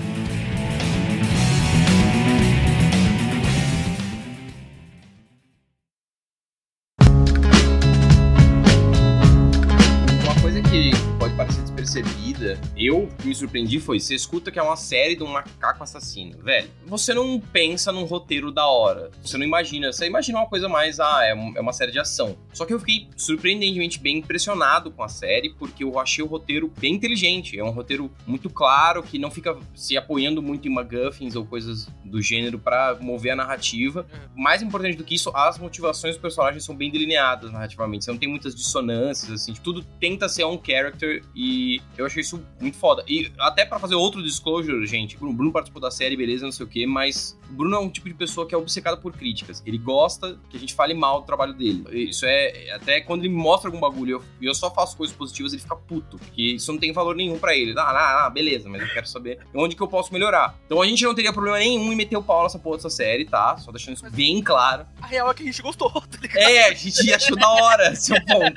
Eu 12.77 13.09
me 13.25 13.35
surpreendi 13.35 13.81
foi, 13.81 13.99
você 13.99 14.15
escuta 14.15 14.51
que 14.51 14.59
é 14.59 14.63
uma 14.63 14.77
série 14.77 15.17
de 15.17 15.23
um 15.23 15.29
macaco 15.29 15.83
assassino. 15.83 16.39
Velho, 16.43 16.69
você 16.87 17.15
não 17.15 17.41
pensa 17.41 17.91
num 17.93 18.05
roteiro 18.05 18.53
da 18.53 18.67
hora. 18.67 19.11
Você 19.23 19.39
não 19.39 19.45
imagina, 19.45 19.93
você 19.93 20.07
imagina 20.07 20.39
uma 20.39 20.49
coisa 20.49 20.69
mais, 20.69 21.01
ah, 21.01 21.25
é, 21.25 21.31
é 21.31 21.61
uma 21.61 21.73
série 21.73 21.93
de 21.93 21.99
ação. 21.99 22.37
Só 22.53 22.65
que 22.65 22.75
eu 22.75 22.79
fiquei 22.79 23.09
surpreendentemente 23.17 23.99
bem 23.99 24.19
impressionado 24.19 24.91
com 24.91 25.03
a 25.03 25.09
série, 25.09 25.51
porque 25.51 25.85
eu 25.85 25.99
achei 25.99 26.23
o 26.23 26.27
roteiro 26.27 26.73
bem 26.79 26.95
inteligente. 26.95 27.59
É 27.59 27.65
um 27.65 27.71
roteiro 27.71 28.11
muito 28.27 28.51
claro, 28.51 29.03
que 29.03 29.19
não 29.19 29.31
fica 29.31 29.57
se 29.75 29.97
apoiando 29.97 30.43
muito 30.43 30.69
em 30.69 30.71
MacGuffins 30.71 31.35
ou 31.35 31.45
coisas 31.45 31.89
do 32.05 32.21
gênero 32.21 32.59
pra 32.59 32.97
mover 33.01 33.33
a 33.33 33.37
narrativa. 33.37 34.07
Mais 34.35 34.63
importante 34.63 34.97
do 34.97 35.05
que 35.05 35.15
isso, 35.15 35.31
as 35.35 35.59
motivações 35.59 36.15
dos 36.15 36.23
personagens 36.23 36.65
são 36.65 36.75
bem 36.75 36.91
delineadas 36.91 37.51
narrativamente. 37.51 38.05
Você 38.05 38.11
não 38.11 38.19
tem 38.19 38.29
muitas 38.29 38.55
dissonâncias, 38.55 39.31
assim. 39.31 39.55
Tudo 39.55 39.85
tenta 40.01 40.29
ser 40.29 40.45
um 40.45 40.61
character 40.63 41.23
e 41.35 41.81
eu 41.97 42.07
achei 42.07 42.21
isso 42.21 42.43
muito 42.61 42.77
foda. 42.77 43.05
E 43.07 43.31
até 43.39 43.65
pra 43.65 43.79
fazer 43.79 43.95
outro 43.95 44.23
disclosure, 44.23 44.87
gente, 44.87 45.17
o 45.17 45.33
Bruno 45.33 45.53
participou 45.53 45.81
da 45.81 45.91
série, 45.91 46.17
beleza, 46.17 46.45
não 46.45 46.53
sei 46.53 46.65
o 46.65 46.69
quê, 46.69 46.87
mas 46.87 47.39
o 47.51 47.53
Bruno 47.53 47.77
é 47.77 47.79
um 47.79 47.89
tipo 47.89 48.09
de 48.09 48.15
pessoa 48.15 48.47
que 48.47 48.55
é 48.55 48.59
obcecado 48.59 49.01
por 49.01 49.13
críticas. 49.13 49.63
Ele 49.67 49.79
gosta 49.79 50.39
que 50.49 50.57
a 50.57 50.61
gente 50.61 50.75
fale 50.75 50.95
mal 50.95 51.21
do 51.21 51.27
trabalho 51.27 51.53
dele. 51.53 51.85
Isso 51.93 52.25
é. 52.27 52.71
Até 52.73 53.01
quando 53.01 53.23
ele 53.23 53.29
me 53.29 53.41
mostra 53.41 53.69
algum 53.69 53.81
bagulho 53.81 54.23
e 54.41 54.45
eu, 54.45 54.51
eu 54.51 54.55
só 54.55 54.71
faço 54.71 54.97
coisas 54.97 55.15
positivas, 55.15 55.53
ele 55.53 55.63
fica 55.63 55.77
puto. 55.77 56.19
Porque 56.19 56.43
isso 56.43 56.73
não 56.73 56.79
tem 56.79 56.93
valor 56.93 57.15
nenhum 57.15 57.39
pra 57.39 57.55
ele. 57.55 57.75
Ah, 57.79 57.83
ah, 57.83 58.27
ah, 58.27 58.31
beleza, 58.31 58.69
mas 58.69 58.83
eu 58.83 58.89
quero 58.89 59.07
saber 59.07 59.39
onde 59.55 59.77
que 59.77 59.83
eu 59.83 59.89
posso 59.89 60.13
melhorar. 60.13 60.59
Então 60.67 60.81
a 60.81 60.87
gente 60.87 61.05
não 61.05 61.15
teria 61.15 61.33
problema 61.33 61.59
nenhum 61.59 61.93
em 61.93 61.97
meter 61.97 62.17
o 62.17 62.23
pau 62.23 62.43
nessa 62.43 62.59
porra 62.59 62.77
dessa 62.77 62.91
série, 62.91 63.25
tá? 63.25 63.57
Só 63.59 63.71
deixando 63.71 63.97
isso 63.97 64.11
bem 64.11 64.43
claro. 64.43 64.87
A 65.01 65.07
real 65.07 65.31
é 65.31 65.35
que 65.35 65.43
a 65.43 65.47
gente 65.47 65.63
gostou, 65.63 65.91
tá 65.93 66.19
ligado? 66.21 66.43
É, 66.43 66.69
a 66.69 66.75
gente 66.75 67.13
achou 67.13 67.37
da 67.37 67.51
hora 67.51 67.95
seu 67.95 68.17
ponto. 68.25 68.57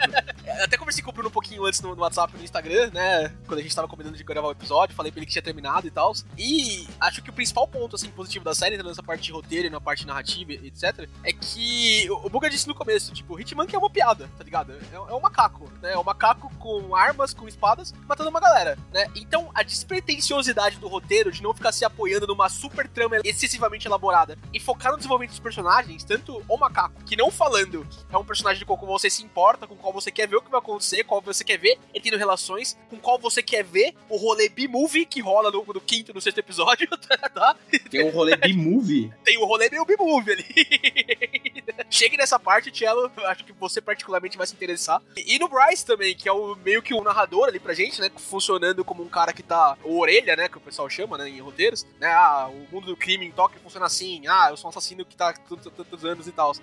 Até 0.60 0.78
conversei 0.78 1.04
com 1.04 1.10
o 1.10 1.14
Bruno 1.14 1.30
um 1.30 1.32
pouquinho 1.32 1.66
antes 1.66 1.82
no, 1.82 1.96
no 1.96 2.02
WhatsApp 2.02 2.34
e 2.34 2.38
no 2.38 2.44
Instagram, 2.44 2.92
né? 2.94 3.30
Quando 3.48 3.60
a 3.60 3.62
gente 3.62 3.76
tava 3.76 3.88
combinando 3.88 4.18
de 4.18 4.24
gravar 4.24 4.48
o 4.48 4.52
episódio, 4.52 4.96
falei 4.96 5.12
pra 5.12 5.20
ele 5.20 5.26
que 5.26 5.32
tinha 5.32 5.42
terminado 5.42 5.88
e 5.88 5.92
tal. 5.92 6.14
E 6.38 6.88
acho 7.00 7.22
que 7.22 7.30
o 7.30 7.34
principal 7.34 7.68
ponto, 7.68 7.96
assim, 7.96 8.10
positivo 8.10 8.46
da 8.46 8.56
série, 8.56 8.82
nessa 8.82 9.04
parte 9.04 9.24
de 9.24 9.32
roteiro 9.32 9.68
e 9.68 9.70
na 9.70 9.82
parte 9.82 10.06
narrativa, 10.06 10.54
etc., 10.54 11.10
é 11.24 11.34
que 11.34 12.08
o 12.10 12.30
o 12.30 12.32
Buga 12.32 12.48
disse 12.48 12.68
no 12.68 12.76
começo, 12.76 13.12
tipo, 13.12 13.34
o 13.34 13.40
Hitman 13.40 13.66
que 13.66 13.76
é 13.76 13.80
uma 13.80 13.90
piada, 13.90 14.30
tá 14.38 14.44
ligado? 14.44 14.72
É, 14.72 14.96
é 14.96 15.16
um 15.16 15.20
macaco, 15.20 15.68
né? 15.82 15.94
É 15.94 15.98
um 15.98 16.04
macaco 16.04 16.54
com 16.58 16.96
armas, 16.96 17.34
com 17.34 17.48
espadas, 17.48 17.92
matando 18.08 18.30
uma 18.30 18.40
galera, 18.40 18.78
né? 18.94 19.08
Então, 19.16 19.50
a 19.56 19.64
despretensiosidade 19.64 20.78
do 20.78 20.88
roteiro 20.88 21.32
de 21.32 21.42
não 21.42 21.54
ficar 21.54 21.72
se 21.72 21.84
apoiando 21.84 22.28
numa 22.28 22.48
super 22.48 22.88
trama 22.88 23.18
excessivamente 23.24 23.88
elaborada 23.88 24.38
e 24.54 24.60
focar 24.60 24.92
no 24.92 24.98
desenvolvimento 24.98 25.32
dos 25.32 25.40
personagens, 25.40 26.04
tanto 26.04 26.44
o 26.48 26.58
macaco, 26.58 27.04
que 27.04 27.16
não 27.16 27.32
falando 27.32 27.88
é 28.12 28.18
um 28.18 28.24
personagem 28.24 28.64
com 28.64 28.78
qual 28.78 28.92
você 28.92 29.10
se 29.10 29.24
importa, 29.24 29.66
com 29.66 29.76
qual 29.76 29.92
você 29.92 30.12
quer 30.12 30.28
ver 30.28 30.36
o 30.36 30.42
que 30.42 30.49
vai 30.50 30.60
acontecer, 30.60 31.04
qual 31.04 31.22
você 31.22 31.44
quer 31.44 31.58
ver 31.58 31.78
ele 31.94 32.04
tendo 32.04 32.18
relações, 32.18 32.78
com 32.90 32.98
qual 32.98 33.20
você 33.20 33.42
quer 33.42 33.64
ver 33.64 33.94
o 34.10 34.18
rolê 34.18 34.50
B-movie 34.50 35.06
que 35.06 35.22
rola 35.22 35.52
no, 35.52 35.64
no 35.66 35.82
quinto 35.82 36.14
no 36.14 36.22
sexto 36.22 36.40
episódio, 36.40 36.88
tá? 37.34 37.56
Tem 37.90 38.04
um 38.04 38.10
rolê 38.10 38.36
B-movie. 38.36 39.12
Tem 39.24 39.38
o 39.38 39.46
rolê 39.46 39.70
meio 39.70 39.86
B-movie 39.86 40.34
ali. 40.34 40.46
Chegue 41.90 42.18
nessa 42.18 42.40
parte, 42.40 42.72
eu 42.84 43.28
acho 43.28 43.44
que 43.44 43.54
você 43.54 43.82
particularmente 43.82 44.38
vai 44.38 44.48
se 44.48 44.54
interessar. 44.54 45.02
E 45.18 45.38
no 45.40 45.50
Bryce 45.50 45.86
também, 45.86 46.16
que 46.16 46.30
é 46.30 46.32
o 46.32 46.56
meio 46.56 46.82
que 46.82 46.94
o 46.94 47.04
narrador 47.04 47.48
ali 47.48 47.60
pra 47.60 47.74
gente, 47.74 48.00
né? 48.00 48.10
Funcionando 48.16 48.86
como 48.86 49.04
um 49.04 49.10
cara 49.10 49.34
que 49.34 49.44
tá. 49.44 49.78
O 49.84 50.00
orelha, 50.00 50.36
né? 50.36 50.48
Que 50.48 50.58
o 50.58 50.62
pessoal 50.62 50.90
chama, 50.90 51.18
né? 51.18 51.30
Em 51.30 51.40
roteiros. 51.40 51.86
Né? 52.00 52.08
Ah, 52.08 52.50
o 52.50 52.68
mundo 52.74 52.88
do 52.88 52.98
crime 52.98 53.26
em 53.26 53.32
Tóquio 53.32 53.62
funciona 53.62 53.86
assim. 53.86 54.28
Ah, 54.28 54.48
eu 54.50 54.58
sou 54.58 54.68
um 54.68 54.70
assassino 54.70 55.06
que 55.06 55.16
tá 55.16 55.34
tantos 55.34 56.06
anos 56.06 56.28
e 56.28 56.32
tal. 56.32 56.54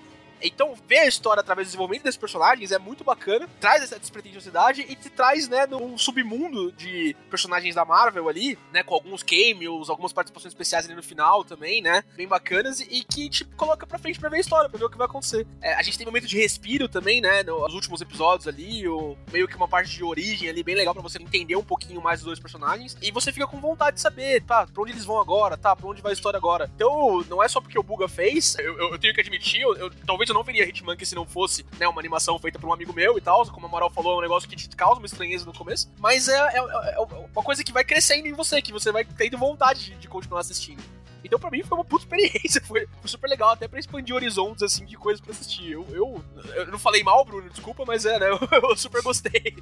Então, 0.43 0.75
ver 0.89 0.99
a 1.01 1.07
história 1.07 1.41
através 1.41 1.67
do 1.67 1.71
desenvolvimento 1.71 2.05
desses 2.05 2.19
personagens 2.19 2.73
é 2.73 2.79
muito 2.79 3.05
bacana, 3.05 3.49
traz 3.61 3.83
essa 3.83 3.99
despretensiosidade 3.99 4.83
e 4.89 4.95
te 4.95 5.11
traz, 5.11 5.49
né, 5.49 5.67
num 5.67 5.97
submundo 5.99 6.73
de 6.73 7.17
personagens 7.31 7.75
da 7.75 7.85
Marvel 7.85 8.29
ali, 8.29 8.59
né, 8.73 8.83
com 8.83 8.95
alguns 8.95 9.23
cameos, 9.23 9.89
algumas 9.91 10.13
participações 10.13 10.53
especiais 10.53 10.85
ali 10.87 10.95
no 10.95 11.03
final 11.03 11.45
também, 11.45 11.81
né, 11.83 12.03
bem 12.17 12.27
bacanas 12.27 12.81
e 12.81 13.03
que 13.05 13.29
te 13.29 13.45
coloca 13.45 13.87
pra 13.87 13.99
frente 13.99 14.19
pra 14.19 14.29
ver 14.29 14.37
a 14.39 14.41
história, 14.41 14.69
pra 14.69 14.79
ver 14.79 14.85
o 14.85 14.91
que 14.91 14.99
vai 14.99 15.07
acontecer. 15.07 15.47
É, 15.61 15.75
a 15.75 15.83
gente 15.83 15.97
tem 15.99 16.07
um 16.07 16.11
momento 16.11 16.27
de 16.27 16.37
respiro 16.39 16.89
também, 16.89 17.21
né, 17.21 17.43
nos 17.43 17.75
últimos 17.75 18.01
episódios 18.01 18.47
ali, 18.49 18.87
o, 18.89 19.17
meio 19.33 19.49
que 19.49 19.57
uma 19.57 19.69
parte 19.69 19.91
de 19.95 20.05
origem 20.05 20.49
ali 20.49 20.63
bem 20.63 20.75
legal 20.75 20.95
pra 20.95 21.03
você 21.03 21.21
entender 21.21 21.57
um 21.57 21.65
pouquinho 21.65 22.01
mais 22.01 22.21
dos 22.21 22.27
dois 22.27 22.41
personagens 22.41 22.97
e 23.03 23.11
você 23.11 23.33
fica 23.33 23.47
com 23.47 23.59
vontade 23.61 23.97
de 23.97 24.01
saber, 24.03 24.43
tá, 24.43 24.67
pra 24.67 24.83
onde 24.83 24.93
eles 24.93 25.05
vão 25.05 25.21
agora, 25.21 25.57
tá, 25.57 25.75
pra 25.75 25.87
onde 25.89 26.03
vai 26.03 26.13
a 26.13 26.15
história 26.15 26.37
agora. 26.37 26.71
Então, 26.75 27.25
não 27.29 27.43
é 27.43 27.49
só 27.49 27.61
porque 27.61 27.79
o 27.79 27.83
Buga 27.83 28.09
fez, 28.09 28.57
eu, 28.59 28.77
eu- 28.79 28.93
eu 28.93 28.99
tenho 28.99 29.15
que 29.15 29.21
admitir, 29.21 29.61
eu, 29.61 29.75
eu- 29.77 29.91
talvez 30.07 30.26
eu 30.31 30.35
não 30.35 30.43
veria 30.43 30.69
Hitmonkey 30.69 31.05
se 31.07 31.15
não 31.15 31.27
fosse, 31.27 31.65
né, 31.79 31.87
uma 31.89 32.01
animação 32.01 32.39
feita 32.39 32.59
por 32.59 32.69
um 32.69 32.73
amigo 32.73 32.93
meu 32.93 33.17
e 33.19 33.21
tal, 33.21 33.45
como 33.51 33.67
a 33.67 33.69
Moral 33.69 33.91
falou, 33.91 34.15
é 34.15 34.19
um 34.19 34.21
negócio 34.23 34.49
que 34.49 34.57
te 34.57 34.69
causa 34.77 34.99
uma 35.01 35.07
estranheza 35.07 35.45
no 35.45 35.53
começo, 35.53 35.91
mas 35.99 36.29
é, 36.29 36.33
é- 36.37 36.59
é- 36.59 36.95
é 36.95 36.99
uma 37.01 37.43
coisa 37.43 37.63
que 37.65 37.73
vai 37.73 37.85
crescendo 37.85 38.27
em 38.27 38.33
você, 38.33 38.61
que 38.63 38.73
você 38.73 38.91
vai 38.93 39.05
tendo 39.05 39.39
vontade 39.39 39.87
de, 39.87 39.95
de 39.97 40.09
continuar 40.09 40.41
assistindo. 40.41 40.83
Então 41.27 41.39
pra 41.39 41.51
mim 41.51 41.63
foi 41.63 41.77
uma 41.77 41.85
puta 41.85 42.05
experiência, 42.05 42.61
foi, 42.65 42.89
super 43.05 43.29
legal, 43.29 43.51
até 43.51 43.69
pra 43.69 43.79
expandir 43.79 44.15
horizontes, 44.15 44.63
assim, 44.63 44.85
de 44.85 44.97
coisas 44.97 45.21
pra 45.21 45.33
assistir. 45.33 45.73
Eu, 45.73 45.87
eu, 45.91 46.25
eu 46.55 46.67
não 46.67 46.79
falei 46.79 47.03
mal, 47.03 47.25
Bruno, 47.25 47.49
desculpa, 47.51 47.85
mas 47.87 48.07
é, 48.07 48.19
né, 48.19 48.31
eu, 48.31 48.39
eu 48.71 48.77
super 48.77 49.03
gostei. 49.03 49.57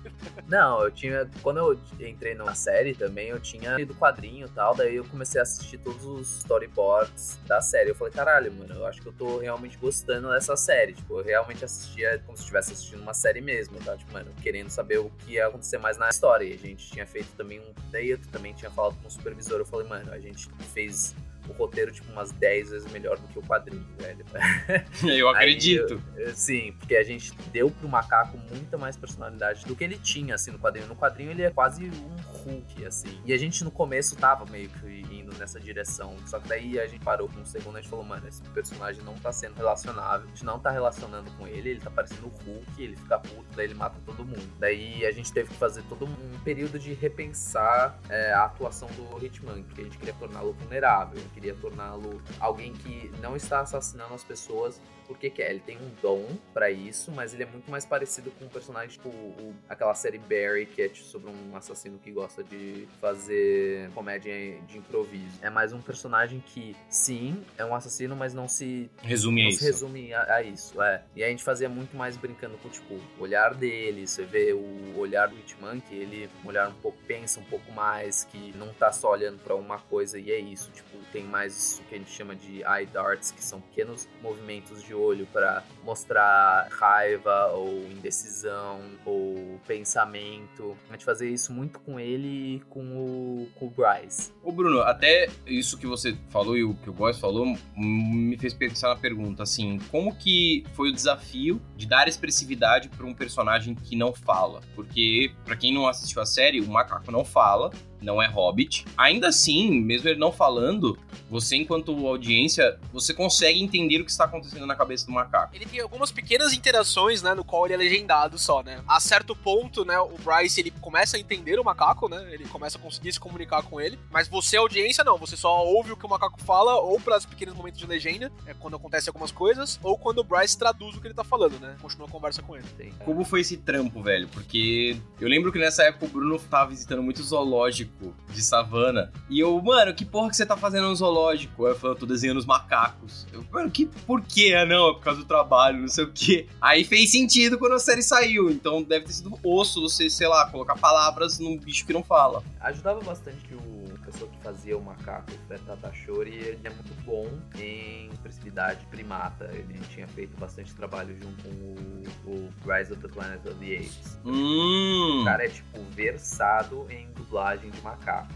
Não, 0.46 0.82
eu 0.82 0.90
tinha. 0.90 1.28
Quando 1.42 1.58
eu 1.58 1.80
entrei 2.06 2.34
numa 2.34 2.54
série 2.54 2.94
também, 2.94 3.28
eu 3.28 3.40
tinha 3.40 3.76
lido 3.76 3.94
quadrinho 3.94 4.46
e 4.46 4.50
tal, 4.50 4.74
daí 4.74 4.96
eu 4.96 5.04
comecei 5.04 5.40
a 5.40 5.42
assistir 5.42 5.78
todos 5.78 6.04
os 6.04 6.38
storyboards 6.38 7.38
da 7.46 7.60
série. 7.60 7.90
Eu 7.90 7.94
falei, 7.94 8.12
caralho, 8.12 8.52
mano, 8.52 8.74
eu 8.74 8.86
acho 8.86 9.00
que 9.00 9.08
eu 9.08 9.12
tô 9.12 9.38
realmente 9.38 9.76
gostando 9.78 10.30
dessa 10.30 10.56
série. 10.56 10.92
Tipo, 10.92 11.20
eu 11.20 11.24
realmente 11.24 11.64
assistia 11.64 12.22
como 12.24 12.36
se 12.36 12.42
estivesse 12.42 12.72
assistindo 12.72 13.00
uma 13.00 13.14
série 13.14 13.40
mesmo, 13.40 13.78
tá? 13.80 13.96
Tipo, 13.96 14.12
mano, 14.12 14.30
querendo 14.42 14.68
saber 14.68 14.98
o 14.98 15.10
que 15.10 15.32
ia 15.32 15.46
acontecer 15.46 15.78
mais 15.78 15.96
na 15.96 16.08
história. 16.08 16.44
E 16.44 16.52
a 16.52 16.58
gente 16.58 16.90
tinha 16.90 17.06
feito 17.06 17.28
também 17.36 17.60
um. 17.60 17.74
Daí 17.90 18.10
eu 18.10 18.18
também 18.30 18.52
tinha 18.52 18.70
falado 18.70 18.96
com 19.00 19.08
o 19.08 19.10
supervisor, 19.10 19.58
eu 19.58 19.66
falei, 19.66 19.86
mano, 19.86 20.12
a 20.12 20.18
gente 20.18 20.48
fez 20.72 21.14
o 21.48 21.52
roteiro, 21.52 21.92
tipo, 21.92 22.10
umas 22.12 22.32
10 22.32 22.70
vezes 22.70 22.92
melhor 22.92 23.18
do 23.18 23.28
que 23.28 23.38
o 23.38 23.42
quadrinho, 23.42 23.86
velho. 23.98 24.24
Eu 25.04 25.28
acredito. 25.28 26.02
Aí, 26.16 26.24
eu, 26.24 26.34
sim, 26.34 26.72
porque 26.78 26.96
a 26.96 27.02
gente 27.02 27.32
deu 27.52 27.70
pro 27.70 27.88
macaco 27.88 28.38
muita 28.50 28.78
mais 28.78 28.96
personalidade 28.96 29.64
do 29.66 29.76
que 29.76 29.84
ele 29.84 29.98
tinha, 29.98 30.34
assim, 30.34 30.50
no 30.50 30.58
quadrinho. 30.58 30.86
No 30.86 30.96
quadrinho 30.96 31.30
ele 31.30 31.42
é 31.42 31.50
quase 31.50 31.84
um 31.84 32.16
Hulk, 32.44 32.84
assim. 32.86 33.20
E 33.24 33.32
a 33.32 33.36
gente 33.36 33.62
no 33.64 33.70
começo 33.70 34.16
tava 34.16 34.44
meio 34.46 34.68
que 34.68 34.86
indo 35.34 35.38
nessa 35.38 35.60
direção. 35.60 36.16
Só 36.26 36.38
que 36.38 36.48
daí 36.48 36.78
a 36.78 36.86
gente 36.86 37.04
parou 37.04 37.28
com 37.28 37.40
um 37.40 37.44
segundo 37.44 37.76
e 37.76 37.78
a 37.78 37.80
gente 37.82 37.90
falou, 37.90 38.04
mano, 38.04 38.26
esse 38.26 38.42
personagem 38.42 39.02
não 39.02 39.14
tá 39.14 39.32
sendo 39.32 39.54
relacionável. 39.56 40.26
A 40.26 40.28
gente 40.30 40.44
não 40.44 40.58
tá 40.58 40.70
relacionando 40.70 41.30
com 41.32 41.46
ele, 41.46 41.70
ele 41.70 41.80
tá 41.80 41.90
parecendo 41.90 42.26
o 42.26 42.30
Hulk, 42.30 42.82
ele 42.82 42.96
fica 42.96 43.18
puto, 43.18 43.46
daí 43.54 43.66
ele 43.66 43.74
mata 43.74 43.98
todo 44.06 44.24
mundo. 44.24 44.48
Daí 44.58 45.04
a 45.04 45.12
gente 45.12 45.32
teve 45.32 45.50
que 45.50 45.56
fazer 45.56 45.82
todo 45.88 46.06
um 46.06 46.38
período 46.44 46.78
de 46.78 46.92
repensar 46.94 47.98
é, 48.08 48.32
a 48.32 48.44
atuação 48.44 48.88
do 48.88 49.24
Hitman, 49.24 49.62
porque 49.62 49.80
a 49.80 49.84
gente 49.84 49.98
queria 49.98 50.14
torná-lo 50.14 50.52
vulnerável, 50.52 51.20
queria 51.34 51.54
torná-lo 51.54 52.22
alguém 52.38 52.72
que 52.72 53.10
não 53.20 53.36
está 53.36 53.60
assassinando 53.60 54.14
as 54.14 54.24
pessoas 54.24 54.80
porque 55.06 55.30
quer. 55.30 55.50
Ele 55.50 55.60
tem 55.60 55.76
um 55.78 55.90
dom 56.02 56.26
para 56.52 56.70
isso, 56.70 57.10
mas 57.12 57.34
ele 57.34 57.42
é 57.42 57.46
muito 57.46 57.70
mais 57.70 57.84
parecido 57.84 58.30
com 58.32 58.44
um 58.44 58.48
personagem 58.48 58.90
tipo 58.90 59.08
o, 59.08 59.54
aquela 59.68 59.94
série 59.94 60.18
Barry, 60.18 60.66
que 60.66 60.82
é 60.82 60.88
tipo, 60.88 61.06
sobre 61.06 61.30
um 61.30 61.56
assassino 61.56 61.98
que 61.98 62.10
gosta 62.10 62.42
de 62.42 62.88
fazer 63.00 63.90
comédia 63.90 64.60
de 64.66 64.78
improviso. 64.78 65.38
É 65.42 65.50
mais 65.50 65.72
um 65.72 65.80
personagem 65.80 66.42
que, 66.46 66.76
sim, 66.88 67.42
é 67.56 67.64
um 67.64 67.74
assassino, 67.74 68.16
mas 68.16 68.34
não 68.34 68.48
se 68.48 68.90
resume 69.02 69.42
não 69.42 69.48
a 69.48 69.50
se 69.52 69.56
isso. 69.56 69.64
resume 69.64 70.14
a, 70.14 70.34
a, 70.34 70.42
isso, 70.42 70.82
é. 70.82 71.02
E 71.14 71.22
a 71.24 71.28
gente 71.28 71.42
fazia 71.42 71.68
muito 71.68 71.96
mais 71.96 72.16
brincando 72.16 72.56
com 72.58 72.68
tipo 72.68 72.94
o 72.94 73.22
olhar 73.22 73.54
dele, 73.54 74.06
você 74.06 74.24
vê 74.24 74.52
o 74.52 74.98
olhar 74.98 75.28
do 75.28 75.36
Hitman, 75.36 75.80
que 75.80 75.94
ele 75.94 76.28
um 76.44 76.48
olhar 76.48 76.68
um 76.68 76.74
pouco 76.74 76.98
pensa 77.06 77.40
um 77.40 77.44
pouco 77.44 77.70
mais, 77.72 78.24
que 78.24 78.52
não 78.56 78.72
tá 78.74 78.92
só 78.92 79.10
olhando 79.10 79.38
para 79.38 79.54
uma 79.54 79.78
coisa 79.78 80.18
e 80.18 80.30
é 80.30 80.38
isso, 80.38 80.70
tipo, 80.70 80.98
tem 81.12 81.24
mais 81.24 81.56
isso 81.56 81.82
que 81.84 81.94
a 81.94 81.98
gente 81.98 82.10
chama 82.10 82.34
de 82.34 82.62
eye 82.62 82.86
darts, 82.86 83.30
que 83.30 83.42
são 83.42 83.60
pequenos 83.60 84.08
movimentos 84.22 84.82
de 84.82 84.93
olho 84.94 85.26
para 85.32 85.62
mostrar 85.84 86.68
raiva 86.70 87.48
ou 87.52 87.84
indecisão 87.90 88.80
ou 89.04 89.60
pensamento. 89.66 90.76
A 90.88 90.92
gente 90.92 91.04
fazia 91.04 91.28
isso 91.28 91.52
muito 91.52 91.80
com 91.80 91.98
ele 91.98 92.56
e 92.56 92.60
com 92.70 92.80
o, 92.80 93.48
com 93.54 93.66
o 93.66 93.70
Bryce. 93.70 94.32
Ô 94.42 94.52
Bruno, 94.52 94.80
até 94.80 95.28
isso 95.46 95.76
que 95.78 95.86
você 95.86 96.16
falou 96.30 96.56
e 96.56 96.64
o 96.64 96.74
que 96.74 96.90
o 96.90 96.92
Boys 96.92 97.18
falou 97.18 97.46
me 97.76 98.36
fez 98.38 98.54
pensar 98.54 98.88
na 98.88 98.96
pergunta, 98.96 99.42
assim, 99.42 99.78
como 99.90 100.14
que 100.14 100.64
foi 100.74 100.90
o 100.90 100.92
desafio 100.92 101.60
de 101.76 101.86
dar 101.86 102.08
expressividade 102.08 102.88
para 102.88 103.06
um 103.06 103.14
personagem 103.14 103.74
que 103.74 103.96
não 103.96 104.12
fala? 104.12 104.60
Porque, 104.74 105.32
para 105.44 105.56
quem 105.56 105.72
não 105.72 105.86
assistiu 105.86 106.22
a 106.22 106.26
série, 106.26 106.60
o 106.60 106.66
macaco 106.66 107.10
não 107.10 107.24
fala, 107.24 107.70
não 108.04 108.22
é 108.22 108.28
Hobbit. 108.28 108.84
Ainda 108.96 109.28
assim, 109.28 109.80
mesmo 109.80 110.08
ele 110.08 110.18
não 110.18 110.30
falando, 110.30 110.98
você, 111.28 111.56
enquanto 111.56 112.06
audiência, 112.06 112.78
você 112.92 113.14
consegue 113.14 113.60
entender 113.60 114.00
o 114.00 114.04
que 114.04 114.10
está 114.10 114.24
acontecendo 114.24 114.66
na 114.66 114.76
cabeça 114.76 115.06
do 115.06 115.12
macaco. 115.12 115.54
Ele 115.54 115.66
tem 115.66 115.80
algumas 115.80 116.12
pequenas 116.12 116.52
interações, 116.52 117.22
né, 117.22 117.34
no 117.34 117.44
qual 117.44 117.64
ele 117.64 117.74
é 117.74 117.76
legendado 117.76 118.38
só, 118.38 118.62
né? 118.62 118.82
A 118.86 119.00
certo 119.00 119.34
ponto, 119.34 119.84
né, 119.84 119.98
o 119.98 120.16
Bryce, 120.22 120.60
ele 120.60 120.70
começa 120.70 121.16
a 121.16 121.20
entender 121.20 121.58
o 121.58 121.64
macaco, 121.64 122.08
né? 122.08 122.28
Ele 122.32 122.44
começa 122.44 122.78
a 122.78 122.80
conseguir 122.80 123.12
se 123.12 123.18
comunicar 123.18 123.62
com 123.62 123.80
ele, 123.80 123.98
mas 124.10 124.28
você, 124.28 124.56
audiência, 124.56 125.02
não. 125.02 125.18
Você 125.18 125.36
só 125.36 125.64
ouve 125.64 125.92
o 125.92 125.96
que 125.96 126.06
o 126.06 126.08
macaco 126.08 126.40
fala, 126.42 126.76
ou 126.76 127.00
para 127.00 127.16
os 127.16 127.26
pequenos 127.26 127.54
momentos 127.54 127.80
de 127.80 127.86
legenda, 127.86 128.30
é 128.46 128.52
quando 128.54 128.76
acontece 128.76 129.08
algumas 129.08 129.32
coisas, 129.32 129.80
ou 129.82 129.96
quando 129.96 130.18
o 130.18 130.24
Bryce 130.24 130.58
traduz 130.58 130.96
o 130.96 131.00
que 131.00 131.06
ele 131.06 131.14
tá 131.14 131.24
falando, 131.24 131.58
né? 131.58 131.76
Continua 131.80 132.06
a 132.06 132.10
conversa 132.10 132.42
com 132.42 132.54
ele. 132.56 132.64
Como 133.04 133.24
foi 133.24 133.40
esse 133.40 133.56
trampo, 133.56 134.02
velho? 134.02 134.28
Porque 134.28 134.96
eu 135.20 135.28
lembro 135.28 135.50
que 135.50 135.58
nessa 135.58 135.84
época 135.84 136.06
o 136.06 136.08
Bruno 136.08 136.38
tava 136.38 136.70
visitando 136.70 137.02
muito 137.02 137.22
zoológico 137.22 137.93
de 138.30 138.42
savana. 138.42 139.12
E 139.30 139.40
eu, 139.40 139.60
mano, 139.62 139.94
que 139.94 140.04
porra 140.04 140.30
que 140.30 140.36
você 140.36 140.44
tá 140.44 140.56
fazendo 140.56 140.88
no 140.88 140.96
zoológico? 140.96 141.66
Aí 141.66 141.72
eu 141.72 141.78
falei, 141.78 141.94
eu 141.94 142.00
tô 142.00 142.06
desenhando 142.06 142.38
os 142.38 142.46
macacos. 142.46 143.26
Eu, 143.32 143.44
mano, 143.50 143.70
que 143.70 143.86
por 143.86 144.20
quê? 144.22 144.54
Ah, 144.56 144.64
não, 144.64 144.90
é 144.90 144.94
por 144.94 145.02
causa 145.02 145.20
do 145.20 145.26
trabalho, 145.26 145.80
não 145.80 145.88
sei 145.88 146.04
o 146.04 146.12
quê. 146.12 146.46
Aí 146.60 146.84
fez 146.84 147.10
sentido 147.10 147.58
quando 147.58 147.74
a 147.74 147.78
série 147.78 148.02
saiu. 148.02 148.50
Então 148.50 148.82
deve 148.82 149.06
ter 149.06 149.12
sido 149.12 149.38
osso 149.42 149.80
você, 149.80 150.10
sei 150.10 150.28
lá, 150.28 150.50
colocar 150.50 150.76
palavras 150.76 151.38
num 151.38 151.56
bicho 151.58 151.86
que 151.86 151.92
não 151.92 152.02
fala. 152.02 152.42
Ajudava 152.60 153.00
bastante 153.00 153.38
que 153.46 153.54
o 153.54 153.73
pessoa 154.14 154.30
que 154.30 154.38
fazia 154.38 154.78
o 154.78 154.82
macaco, 154.82 155.32
Fred 155.46 155.62
Tatashori, 155.64 156.34
ele 156.34 156.60
é 156.64 156.70
muito 156.70 156.94
bom 157.04 157.28
em 157.58 158.08
expressividade 158.08 158.86
primata. 158.86 159.50
Ele 159.52 159.78
tinha 159.90 160.06
feito 160.06 160.38
bastante 160.38 160.72
trabalho 160.74 161.16
junto 161.20 161.42
com 161.42 161.50
o, 161.50 162.30
o 162.30 162.52
Rise 162.64 162.92
of 162.92 163.02
the 163.02 163.08
Planet 163.08 163.44
of 163.44 163.54
the 163.56 163.76
Apes. 163.76 164.18
Hum. 164.24 165.22
O 165.22 165.24
cara 165.24 165.44
é, 165.44 165.48
tipo, 165.48 165.82
versado 165.90 166.86
em 166.90 167.10
dublagem 167.12 167.70
de 167.70 167.80
macaco. 167.82 168.28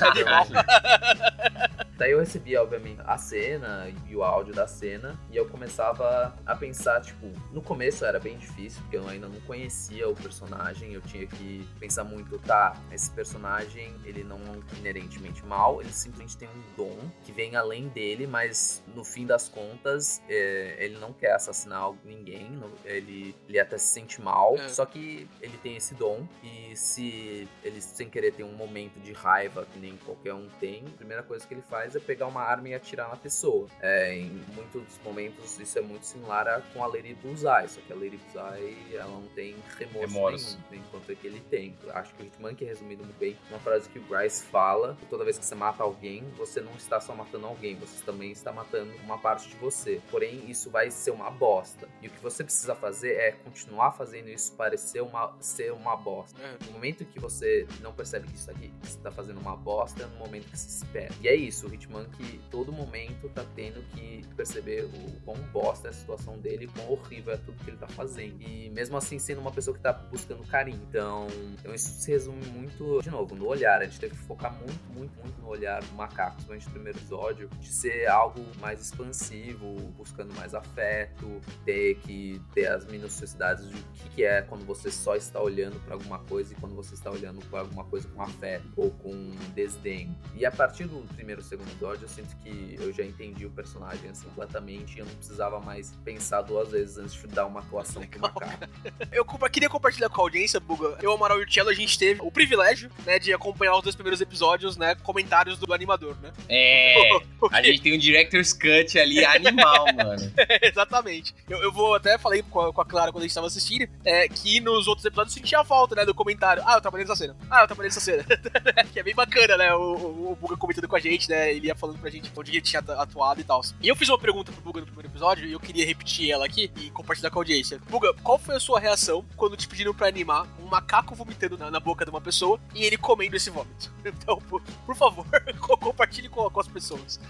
Animal. 0.00 0.46
Daí 1.98 2.12
eu 2.12 2.20
recebia, 2.20 2.62
obviamente, 2.62 3.00
a 3.04 3.18
cena 3.18 3.92
e 4.08 4.14
o 4.14 4.22
áudio 4.22 4.54
da 4.54 4.68
cena, 4.68 5.18
e 5.32 5.36
eu 5.36 5.48
começava 5.48 6.32
a 6.46 6.54
pensar, 6.54 7.00
tipo, 7.00 7.26
no 7.52 7.60
começo 7.60 8.04
era 8.04 8.20
bem 8.20 8.38
difícil, 8.38 8.80
porque 8.82 8.96
eu 8.96 9.08
ainda 9.08 9.28
não 9.28 9.40
conhecia 9.40 10.08
o 10.08 10.14
personagem, 10.14 10.92
eu 10.92 11.00
tinha 11.00 11.26
que 11.26 11.66
pensar 11.80 12.04
muito, 12.04 12.38
tá, 12.38 12.80
esse 12.92 13.10
personagem, 13.10 13.92
ele 14.04 14.22
não 14.22 14.36
é 14.38 14.76
inerentemente 14.78 15.44
mal, 15.44 15.80
ele 15.80 15.92
simplesmente 15.92 16.36
tem 16.36 16.48
um 16.48 16.76
dom 16.76 16.96
que 17.24 17.32
vem 17.32 17.56
além 17.56 17.88
dele, 17.88 18.28
mas 18.28 18.80
no 18.94 19.02
fim 19.02 19.26
das 19.26 19.48
contas, 19.48 20.22
é, 20.28 20.76
ele 20.78 20.98
não 20.98 21.12
quer 21.12 21.32
assassinar 21.32 21.90
ninguém, 22.04 22.48
não- 22.48 22.70
ele, 22.84 23.34
ele 23.48 23.58
até 23.58 23.76
se 23.76 23.86
sente 23.94 24.22
mal, 24.22 24.56
É. 24.56 24.68
só 24.68 24.86
que 24.86 25.28
ele 25.40 25.58
tem 25.58 25.76
esse 25.76 25.96
dom, 25.96 26.24
e 26.44 26.76
se 26.76 27.48
ele 27.64 27.80
sem 27.80 28.08
querer 28.08 28.30
tem 28.34 28.46
um 28.46 28.52
momento 28.54 29.00
de 29.00 29.12
raiva 29.12 29.66
que 29.72 29.80
nem 29.80 29.96
qualquer 29.96 30.34
um 30.34 30.48
tem, 30.60 30.84
a 30.86 30.96
primeira 30.96 31.24
coisa 31.24 31.44
que 31.44 31.52
ele 31.54 31.62
faz 31.62 31.87
é 31.96 32.00
pegar 32.00 32.26
uma 32.26 32.42
arma 32.42 32.68
e 32.68 32.74
atirar 32.74 33.08
na 33.08 33.16
pessoa. 33.16 33.66
É, 33.80 34.14
em 34.14 34.44
muitos 34.54 34.98
momentos 35.04 35.58
isso 35.58 35.78
é 35.78 35.82
muito 35.82 36.06
similar 36.06 36.46
a, 36.48 36.60
com 36.60 36.82
a 36.82 36.86
Lady 36.86 37.14
Bullseye, 37.14 37.68
só 37.68 37.80
que 37.80 37.92
a 37.92 37.96
Lady 37.96 38.16
Bullseye 38.16 38.94
ela 38.94 39.08
não 39.10 39.22
tem 39.34 39.56
remorso, 39.78 40.14
Remorso. 40.14 40.58
nenhum, 40.70 40.84
enquanto 40.84 41.16
que 41.16 41.26
ele 41.26 41.40
tem. 41.50 41.76
Acho 41.90 42.14
que 42.14 42.22
o 42.22 42.26
Hitman 42.26 42.54
que 42.54 42.64
é 42.64 42.68
resumido 42.68 43.04
muito 43.04 43.18
bem 43.18 43.36
uma 43.50 43.58
frase 43.58 43.88
que 43.88 43.98
o 43.98 44.02
Bryce 44.02 44.44
fala, 44.44 44.96
que 45.00 45.06
toda 45.06 45.24
vez 45.24 45.38
que 45.38 45.44
você 45.44 45.54
mata 45.54 45.82
alguém, 45.82 46.24
você 46.36 46.60
não 46.60 46.74
está 46.74 47.00
só 47.00 47.14
matando 47.14 47.46
alguém, 47.46 47.76
você 47.76 48.04
também 48.04 48.30
está 48.30 48.52
matando 48.52 48.92
uma 49.04 49.18
parte 49.18 49.48
de 49.48 49.56
você. 49.56 50.00
Porém, 50.10 50.48
isso 50.48 50.70
vai 50.70 50.90
ser 50.90 51.10
uma 51.10 51.30
bosta. 51.30 51.88
E 52.02 52.08
o 52.08 52.10
que 52.10 52.20
você 52.20 52.44
precisa 52.44 52.74
fazer 52.74 53.14
é 53.14 53.32
continuar 53.32 53.92
fazendo 53.92 54.28
isso 54.28 54.52
parecer 54.54 55.00
uma, 55.02 55.34
ser 55.40 55.72
uma 55.72 55.96
bosta. 55.96 56.40
É. 56.42 56.64
No 56.66 56.72
momento 56.72 57.04
que 57.04 57.18
você 57.18 57.66
não 57.80 57.92
percebe 57.92 58.26
que 58.28 58.34
isso 58.34 58.50
aqui 58.50 58.68
que 58.80 58.88
você 58.88 58.98
tá 58.98 59.10
fazendo 59.10 59.40
uma 59.40 59.56
bosta, 59.56 60.02
é 60.02 60.06
no 60.06 60.16
momento 60.16 60.50
que 60.50 60.56
você 60.58 60.68
se 60.68 60.86
perde. 60.86 61.16
E 61.22 61.28
é 61.28 61.34
isso, 61.34 61.66
o 61.66 61.70
Hitman 61.78 62.04
que 62.10 62.40
todo 62.50 62.72
momento 62.72 63.28
tá 63.30 63.44
tendo 63.54 63.82
que 63.90 64.22
perceber 64.36 64.84
o 64.84 65.20
quão 65.24 65.36
bosta 65.52 65.88
é 65.88 65.90
a 65.90 65.94
situação 65.94 66.38
dele, 66.38 66.66
o 66.66 66.72
quão 66.72 66.90
horrível 66.92 67.34
é 67.34 67.36
tudo 67.36 67.62
que 67.64 67.70
ele 67.70 67.76
tá 67.76 67.88
fazendo. 67.88 68.40
E 68.42 68.70
mesmo 68.70 68.96
assim 68.96 69.18
sendo 69.18 69.40
uma 69.40 69.52
pessoa 69.52 69.76
que 69.76 69.82
tá 69.82 69.92
buscando 69.92 70.46
carinho. 70.46 70.80
Então, 70.88 71.26
então 71.58 71.74
isso 71.74 71.88
se 72.00 72.10
resume 72.10 72.44
muito, 72.46 73.00
de 73.02 73.10
novo, 73.10 73.34
no 73.34 73.46
olhar. 73.46 73.80
A 73.80 73.84
gente 73.84 74.00
teve 74.00 74.14
que 74.14 74.22
focar 74.22 74.52
muito, 74.54 74.92
muito, 74.94 75.18
muito 75.20 75.40
no 75.40 75.48
olhar 75.48 75.82
do 75.82 75.94
macaco, 75.94 76.36
principalmente 76.36 76.66
no 76.66 76.72
primeiro 76.72 76.98
episódio, 76.98 77.48
de 77.60 77.68
ser 77.68 78.06
algo 78.08 78.44
mais 78.60 78.80
expansivo, 78.80 79.74
buscando 79.96 80.34
mais 80.34 80.54
afeto, 80.54 81.40
ter 81.64 81.96
que 82.00 82.40
ter 82.54 82.66
as 82.66 82.84
minuciosidades 82.86 83.68
de 83.68 83.78
o 83.78 84.10
que 84.10 84.24
é 84.24 84.42
quando 84.42 84.64
você 84.64 84.90
só 84.90 85.14
está 85.14 85.40
olhando 85.40 85.78
para 85.84 85.94
alguma 85.94 86.18
coisa 86.20 86.52
e 86.52 86.56
quando 86.56 86.74
você 86.74 86.94
está 86.94 87.10
olhando 87.10 87.44
para 87.46 87.60
alguma 87.60 87.84
coisa 87.84 88.08
com 88.08 88.22
afeto 88.22 88.68
ou 88.76 88.90
com 88.90 89.30
desdém. 89.54 90.16
E 90.34 90.44
a 90.44 90.50
partir 90.50 90.86
do 90.86 91.06
primeiro 91.14 91.42
segundo 91.42 91.67
episódio, 91.68 92.04
eu 92.04 92.08
sinto 92.08 92.36
que 92.42 92.76
eu 92.78 92.92
já 92.92 93.04
entendi 93.04 93.46
o 93.46 93.50
personagem 93.50 94.10
assim, 94.10 94.26
completamente 94.28 94.96
e 94.96 94.98
eu 95.00 95.06
não 95.06 95.14
precisava 95.14 95.60
mais 95.60 95.92
pensar 96.04 96.42
duas 96.42 96.70
vezes 96.70 96.98
antes 96.98 97.14
de 97.14 97.26
dar 97.28 97.46
uma 97.46 97.60
atuação 97.60 98.00
Legal, 98.02 98.20
macaco. 98.22 98.64
Eu 99.12 99.24
compa- 99.24 99.48
queria 99.48 99.68
compartilhar 99.68 100.08
com 100.08 100.20
a 100.20 100.24
audiência, 100.24 100.58
Buga. 100.60 100.98
Eu, 101.02 101.12
Amaral 101.12 101.40
e 101.40 101.44
o 101.44 101.50
Cello, 101.52 101.68
a 101.70 101.74
gente 101.74 101.98
teve 101.98 102.20
o 102.22 102.30
privilégio, 102.30 102.90
né, 103.04 103.18
de 103.18 103.32
acompanhar 103.32 103.76
os 103.76 103.82
dois 103.82 103.94
primeiros 103.94 104.20
episódios, 104.20 104.76
né, 104.76 104.94
comentários 105.02 105.58
do 105.58 105.72
animador, 105.72 106.16
né? 106.22 106.32
É. 106.48 107.10
A 107.52 107.62
gente 107.62 107.80
tem 107.82 107.94
um 107.94 107.98
director's 107.98 108.52
cut 108.52 108.98
ali 108.98 109.24
animal, 109.24 109.86
mano. 109.94 110.32
Exatamente. 110.62 111.34
Eu, 111.48 111.58
eu 111.62 111.72
vou 111.72 111.94
até 111.94 112.18
falei 112.18 112.42
com 112.42 112.60
a, 112.60 112.72
com 112.72 112.80
a 112.80 112.84
Clara 112.84 113.10
quando 113.12 113.22
a 113.24 113.26
gente 113.26 113.34
tava 113.34 113.46
assistindo, 113.46 113.88
é, 114.04 114.28
que 114.28 114.60
nos 114.60 114.86
outros 114.86 115.04
episódios 115.04 115.34
sentia 115.34 115.64
falta, 115.64 115.94
né, 115.94 116.04
do 116.04 116.14
comentário. 116.14 116.62
Ah, 116.66 116.74
eu 116.74 116.80
trabalhei 116.80 117.06
nessa 117.06 117.16
cena. 117.16 117.36
Ah, 117.50 117.62
eu 117.62 117.66
trabalhei 117.66 117.88
nessa 117.88 118.00
cena. 118.00 118.24
que 118.92 118.98
é 118.98 119.02
bem 119.02 119.14
bacana, 119.14 119.56
né, 119.56 119.74
o, 119.74 119.78
o, 119.94 120.32
o 120.32 120.36
Buga 120.36 120.56
comentando 120.56 120.88
com 120.88 120.96
a 120.96 121.00
gente, 121.00 121.28
né, 121.28 121.54
ele 121.58 121.66
ia 121.68 121.74
falando 121.74 121.98
pra 121.98 122.10
gente 122.10 122.32
onde 122.36 122.50
ele 122.50 122.60
tinha 122.60 122.80
atu- 122.80 122.92
atuado 122.92 123.40
e 123.40 123.44
tal. 123.44 123.60
E 123.80 123.88
eu 123.88 123.94
fiz 123.96 124.08
uma 124.08 124.18
pergunta 124.18 124.50
pro 124.52 124.62
Buga 124.62 124.80
no 124.80 124.86
primeiro 124.86 125.08
episódio 125.08 125.46
e 125.46 125.52
eu 125.52 125.60
queria 125.60 125.84
repetir 125.86 126.30
ela 126.30 126.46
aqui 126.46 126.70
e 126.76 126.90
compartilhar 126.90 127.30
com 127.30 127.38
a 127.38 127.42
audiência. 127.42 127.80
Buga, 127.90 128.12
qual 128.22 128.38
foi 128.38 128.56
a 128.56 128.60
sua 128.60 128.80
reação 128.80 129.24
quando 129.36 129.56
te 129.56 129.68
pediram 129.68 129.92
pra 129.94 130.08
animar 130.08 130.46
um 130.60 130.66
macaco 130.66 131.14
vomitando 131.14 131.56
na, 131.58 131.70
na 131.70 131.80
boca 131.80 132.04
de 132.04 132.10
uma 132.10 132.20
pessoa 132.20 132.58
e 132.74 132.84
ele 132.84 132.96
comendo 132.96 133.36
esse 133.36 133.50
vômito? 133.50 133.92
Então, 134.08 134.38
por, 134.38 134.62
por 134.86 134.96
favor, 134.96 135.26
co- 135.60 135.76
compartilhe 135.76 136.28
com, 136.28 136.48
com 136.50 136.60
as 136.60 136.66
pessoas. 136.68 137.20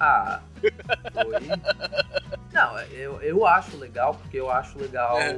Ah, 0.00 0.40
foi. 1.12 1.40
Não, 2.52 2.78
eu, 2.82 3.20
eu 3.20 3.46
acho 3.46 3.76
legal 3.76 4.14
porque 4.14 4.38
eu 4.38 4.50
acho 4.50 4.78
legal 4.78 5.18
É. 5.18 5.36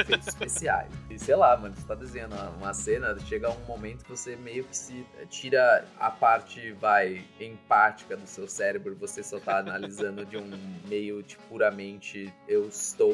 efeitos 0.00 0.28
especiais. 0.28 0.90
E 1.12 1.18
sei 1.18 1.36
lá, 1.36 1.56
mano, 1.56 1.74
você 1.74 1.86
tá 1.86 1.94
desenhando 1.94 2.34
uma- 2.56 2.72
cena, 2.72 3.16
chega 3.28 3.50
um 3.50 3.64
momento 3.66 4.02
que 4.04 4.10
você 4.10 4.34
meio 4.34 4.64
que 4.64 4.76
se 4.76 5.06
tira 5.28 5.84
a 6.00 6.10
parte, 6.10 6.72
vai, 6.72 7.22
empática 7.38 8.16
do 8.16 8.26
seu 8.26 8.48
cérebro, 8.48 8.96
você 8.96 9.22
só 9.22 9.38
tá 9.38 9.58
analisando 9.58 10.24
de 10.24 10.36
um 10.38 10.48
meio 10.88 11.22
de 11.22 11.36
puramente 11.48 12.32
eu 12.48 12.66
estou 12.68 13.12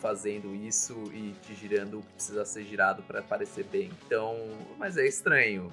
fazendo 0.00 0.54
isso 0.54 0.94
e 1.12 1.34
te 1.42 1.54
girando 1.56 1.98
o 1.98 2.02
que 2.02 2.12
precisa 2.14 2.44
ser 2.44 2.64
girado 2.64 3.02
pra 3.02 3.20
parecer 3.20 3.64
bem. 3.64 3.90
Então, 4.06 4.36
mas 4.78 4.96
é 4.96 5.06
estranho 5.06 5.72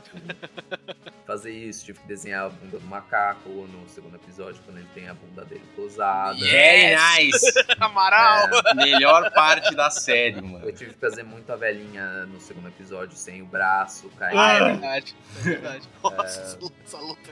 fazer 1.27 1.51
isso, 1.51 1.85
tive 1.85 1.99
que 1.99 2.07
desenhar 2.07 2.45
a 2.45 2.49
bunda 2.49 2.79
do 2.79 2.85
macaco 2.87 3.49
no 3.49 3.87
segundo 3.89 4.15
episódio, 4.15 4.61
quando 4.65 4.77
ele 4.77 4.87
tem 4.93 5.07
a 5.09 5.13
bunda 5.13 5.43
dele. 5.45 5.63
Very 5.77 6.93
Yes! 6.93 7.01
nice! 7.17 7.53
Amaral! 7.79 8.47
É, 8.65 8.73
Melhor 8.73 9.31
parte 9.31 9.75
da 9.75 9.89
série, 9.89 10.37
eu 10.37 10.43
mano. 10.43 10.71
tive 10.71 10.93
que 10.93 10.99
fazer 10.99 11.23
muito 11.23 11.51
a 11.51 11.55
velhinha 11.71 12.25
no 12.25 12.39
segundo 12.39 12.67
episódio, 12.69 13.15
sem 13.17 13.41
o 13.41 13.45
braço, 13.45 14.09
caindo. 14.17 14.39
Ah, 14.39 14.53
é 14.53 14.63
verdade. 14.63 15.15
É 15.37 15.41
verdade. 15.41 15.87
Nossa, 16.03 16.41
essa 16.41 16.57
luta- 16.59 16.75
essa 16.85 16.97
luta. 16.97 17.31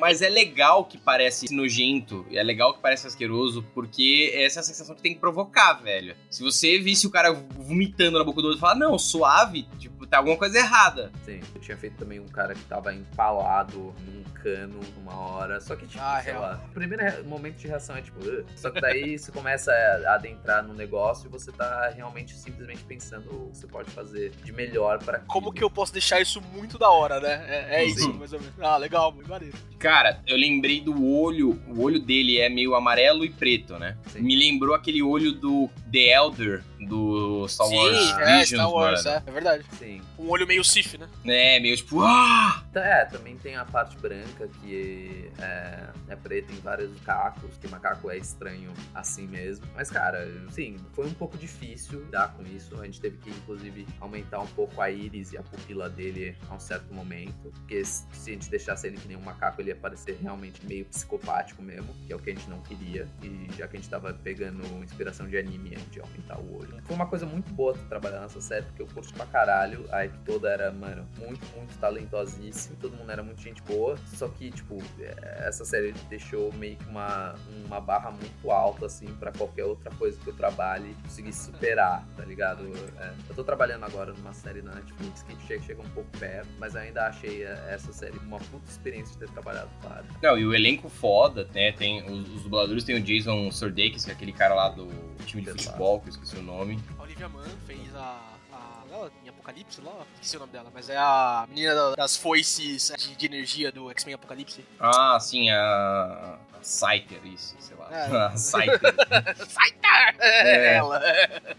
Mas 0.00 0.20
é 0.22 0.28
legal 0.28 0.84
que 0.84 0.98
parece 0.98 1.54
nojento, 1.54 2.26
e 2.28 2.36
é 2.36 2.42
legal 2.42 2.74
que 2.74 2.80
parece 2.80 3.06
asqueroso, 3.06 3.62
porque 3.72 4.32
essa 4.34 4.58
é 4.58 4.60
a 4.60 4.64
sensação 4.64 4.94
que 4.94 5.00
tem 5.02 5.14
que 5.14 5.20
provocar, 5.20 5.74
velho. 5.74 6.16
Se 6.28 6.42
você 6.42 6.78
visse 6.80 7.06
o 7.06 7.10
cara 7.10 7.32
vomitando 7.32 8.18
na 8.18 8.24
boca 8.24 8.40
do 8.42 8.48
outro 8.48 8.58
e 8.58 8.60
falar, 8.60 8.74
não, 8.74 8.98
suave, 8.98 9.62
tipo, 9.78 10.04
tá 10.04 10.18
alguma 10.18 10.36
coisa 10.36 10.58
errada. 10.58 11.12
Sim, 11.24 11.40
eu 11.54 11.60
tinha 11.60 11.76
feito 11.76 11.96
também 11.96 12.18
um 12.18 12.26
cara 12.26 12.54
que 12.54 12.64
tava 12.64 12.92
empalado 12.92 13.94
num 14.04 14.24
cano 14.42 14.80
uma 14.96 15.16
hora, 15.16 15.60
só 15.60 15.76
que, 15.76 15.86
tipo, 15.86 16.02
Ah, 16.02 16.20
sei 16.20 16.32
real. 16.32 16.42
lá, 16.42 16.64
o 16.68 16.74
primeiro 16.74 17.24
momento 17.28 17.58
de 17.58 17.68
reação 17.68 17.96
é 17.96 18.02
tipo, 18.02 18.18
"Ugh". 18.18 18.44
só 18.56 18.68
que 18.68 18.80
daí 18.80 19.16
você 19.16 19.30
começa 19.30 19.70
a 19.72 20.14
adentrar 20.14 20.64
no 20.64 20.74
negócio 20.74 21.26
e 21.26 21.30
você 21.30 21.52
tá 21.52 21.88
realmente 21.94 22.34
simplesmente 22.34 22.82
pensando 22.82 23.48
você 23.62 23.66
pode 23.66 23.90
fazer 23.90 24.32
de 24.44 24.52
melhor 24.52 24.98
pra 24.98 25.20
Como 25.20 25.52
que 25.52 25.62
eu 25.62 25.70
posso 25.70 25.92
deixar 25.92 26.20
isso 26.20 26.40
muito 26.52 26.78
da 26.78 26.90
hora, 26.90 27.20
né? 27.20 27.44
É, 27.48 27.82
é 27.82 27.84
isso, 27.84 28.12
mais 28.14 28.32
ou 28.32 28.40
menos. 28.40 28.54
Ah, 28.60 28.76
legal, 28.76 29.12
muito 29.12 29.28
maneiro. 29.28 29.56
Cara, 29.78 30.20
eu 30.26 30.36
lembrei 30.36 30.80
do 30.80 31.06
olho, 31.06 31.60
o 31.68 31.82
olho 31.82 32.00
dele 32.00 32.38
é 32.38 32.48
meio 32.48 32.74
amarelo 32.74 33.24
e 33.24 33.30
preto, 33.30 33.78
né? 33.78 33.96
Sim. 34.08 34.20
Me 34.20 34.36
lembrou 34.36 34.74
aquele 34.74 35.02
olho 35.02 35.32
do 35.32 35.70
The 35.90 36.12
Elder, 36.14 36.64
do 36.86 37.46
Star 37.48 37.68
Wars 37.68 37.98
Sim, 37.98 38.22
é, 38.22 38.44
Star 38.46 38.70
Wars, 38.70 39.06
é, 39.06 39.22
é 39.26 39.30
verdade. 39.30 39.64
Sim. 39.78 40.02
Um 40.18 40.28
olho 40.28 40.46
meio 40.46 40.64
Sif, 40.64 40.96
né? 40.96 41.08
É, 41.24 41.60
meio 41.60 41.76
tipo, 41.76 42.00
ah! 42.00 42.64
Tá, 42.72 42.80
É, 42.84 43.04
também 43.04 43.36
tem 43.36 43.56
a 43.56 43.64
parte 43.64 43.96
branca 43.98 44.48
que 44.60 45.30
é, 45.38 45.88
é 46.08 46.16
preta 46.16 46.52
em 46.52 46.60
vários 46.60 46.90
macacos, 46.92 47.56
que 47.60 47.68
macaco 47.68 48.10
é 48.10 48.16
estranho 48.16 48.72
assim 48.94 49.26
mesmo. 49.26 49.66
Mas, 49.74 49.90
cara, 49.90 50.28
sim, 50.50 50.76
foi 50.92 51.06
um 51.06 51.14
pouco 51.14 51.36
difícil 51.36 52.00
lidar 52.00 52.34
com 52.34 52.42
isso. 52.44 52.80
A 52.80 52.84
gente 52.84 53.00
teve 53.00 53.18
que, 53.18 53.30
inclusive, 53.30 53.86
aumentar 54.00 54.40
um 54.40 54.46
pouco 54.48 54.80
a 54.80 54.90
íris 54.90 55.32
e 55.32 55.38
a 55.38 55.42
pupila 55.42 55.88
dele 55.88 56.36
a 56.48 56.54
um 56.54 56.60
certo 56.60 56.92
momento. 56.94 57.52
Porque 57.52 57.84
se 57.84 58.06
se 58.12 58.30
a 58.30 58.32
gente 58.34 58.50
deixasse 58.50 58.86
ele 58.86 58.96
que 58.96 59.08
nem 59.08 59.16
um 59.16 59.20
macaco, 59.22 59.60
ele 59.60 59.70
ia 59.70 59.76
parecer 59.76 60.16
realmente 60.22 60.64
meio 60.64 60.84
psicopático 60.86 61.62
mesmo, 61.62 61.92
que 62.06 62.12
é 62.12 62.16
o 62.16 62.18
que 62.18 62.30
a 62.30 62.34
gente 62.34 62.48
não 62.48 62.60
queria. 62.60 63.08
E 63.22 63.48
já 63.56 63.66
que 63.66 63.76
a 63.76 63.80
gente 63.80 63.88
tava 63.88 64.14
pegando 64.14 64.62
inspiração 64.82 65.28
de 65.28 65.36
anime, 65.36 65.74
a 65.74 65.78
gente 65.78 65.96
ia 65.96 66.02
aumentar 66.02 66.38
o 66.38 66.56
olho. 66.58 66.71
Foi 66.84 66.96
uma 66.96 67.06
coisa 67.06 67.26
muito 67.26 67.52
boa 67.52 67.74
trabalhar 67.88 68.20
nessa 68.20 68.40
série, 68.40 68.64
porque 68.66 68.82
eu 68.82 68.86
curto 68.86 69.12
pra 69.14 69.26
caralho. 69.26 69.86
A 69.90 70.04
equipe 70.04 70.24
toda 70.24 70.48
era, 70.48 70.70
mano, 70.72 71.06
muito, 71.18 71.44
muito 71.56 71.78
talentosíssima. 71.78 72.76
Todo 72.80 72.96
mundo 72.96 73.10
era 73.10 73.22
muito 73.22 73.40
gente 73.40 73.62
boa. 73.62 73.96
Só 74.14 74.28
que, 74.28 74.50
tipo, 74.50 74.78
é, 75.00 75.48
essa 75.48 75.64
série 75.64 75.92
deixou 76.08 76.52
meio 76.54 76.76
que 76.76 76.88
uma, 76.88 77.34
uma 77.66 77.80
barra 77.80 78.10
muito 78.10 78.50
alta, 78.50 78.86
assim, 78.86 79.06
pra 79.14 79.32
qualquer 79.32 79.64
outra 79.64 79.90
coisa 79.96 80.18
que 80.20 80.28
eu 80.28 80.34
trabalhe 80.34 80.94
conseguir 81.02 81.32
superar, 81.32 82.06
tá 82.16 82.24
ligado? 82.24 82.64
É, 82.98 83.12
eu 83.28 83.34
tô 83.34 83.44
trabalhando 83.44 83.84
agora 83.84 84.12
numa 84.12 84.32
série 84.32 84.62
na 84.62 84.74
Netflix 84.74 85.22
que 85.22 85.36
chega, 85.46 85.62
chega 85.62 85.82
um 85.82 85.90
pouco 85.90 86.10
perto, 86.18 86.48
mas 86.58 86.76
ainda 86.76 87.06
achei 87.06 87.44
é, 87.44 87.68
essa 87.70 87.92
série 87.92 88.18
uma 88.18 88.38
puta 88.38 88.68
experiência 88.68 89.12
de 89.14 89.20
ter 89.20 89.30
trabalhado 89.30 89.70
com 89.80 89.88
ela. 89.88 90.04
Não, 90.22 90.38
e 90.38 90.46
o 90.46 90.54
elenco 90.54 90.88
foda, 90.88 91.48
né? 91.54 91.72
Tem 91.72 92.02
os, 92.04 92.28
os 92.34 92.42
dubladores 92.42 92.84
tem 92.84 92.96
o 92.96 93.02
Jason 93.02 93.50
Sudeikis, 93.50 94.04
que 94.04 94.10
é 94.10 94.14
aquele 94.14 94.32
cara 94.32 94.54
lá 94.54 94.68
do 94.68 94.88
time 95.26 95.42
de 95.42 95.50
futebol, 95.50 96.00
que 96.00 96.08
eu 96.08 96.10
esqueci 96.10 96.36
o 96.36 96.42
nome. 96.42 96.61
A 96.98 97.02
Olivia 97.02 97.28
Mann 97.28 97.48
fez 97.66 97.94
a. 97.94 98.20
a 98.52 98.82
ela, 98.92 99.10
em 99.24 99.28
Apocalipse 99.28 99.80
lá, 99.80 100.04
esqueci 100.14 100.36
o 100.36 100.40
nome 100.40 100.52
dela, 100.52 100.70
mas 100.72 100.88
é 100.90 100.96
a 100.96 101.46
menina 101.48 101.74
da- 101.74 101.94
das 101.94 102.16
foices 102.16 102.92
de, 102.98 103.16
de 103.16 103.26
energia 103.26 103.72
do 103.72 103.90
X-Men 103.90 104.14
Apocalipse. 104.14 104.64
Ah, 104.78 105.18
sim, 105.18 105.50
a, 105.50 106.38
a 106.52 106.62
Scyther, 106.62 107.24
isso, 107.26 107.56
sei 107.58 107.76
lá. 107.76 107.88
É. 107.90 108.06
A 108.32 108.36
Scyther. 108.36 108.80
Saitar! 109.48 110.14
É. 110.20 110.74
Ela. 110.76 111.00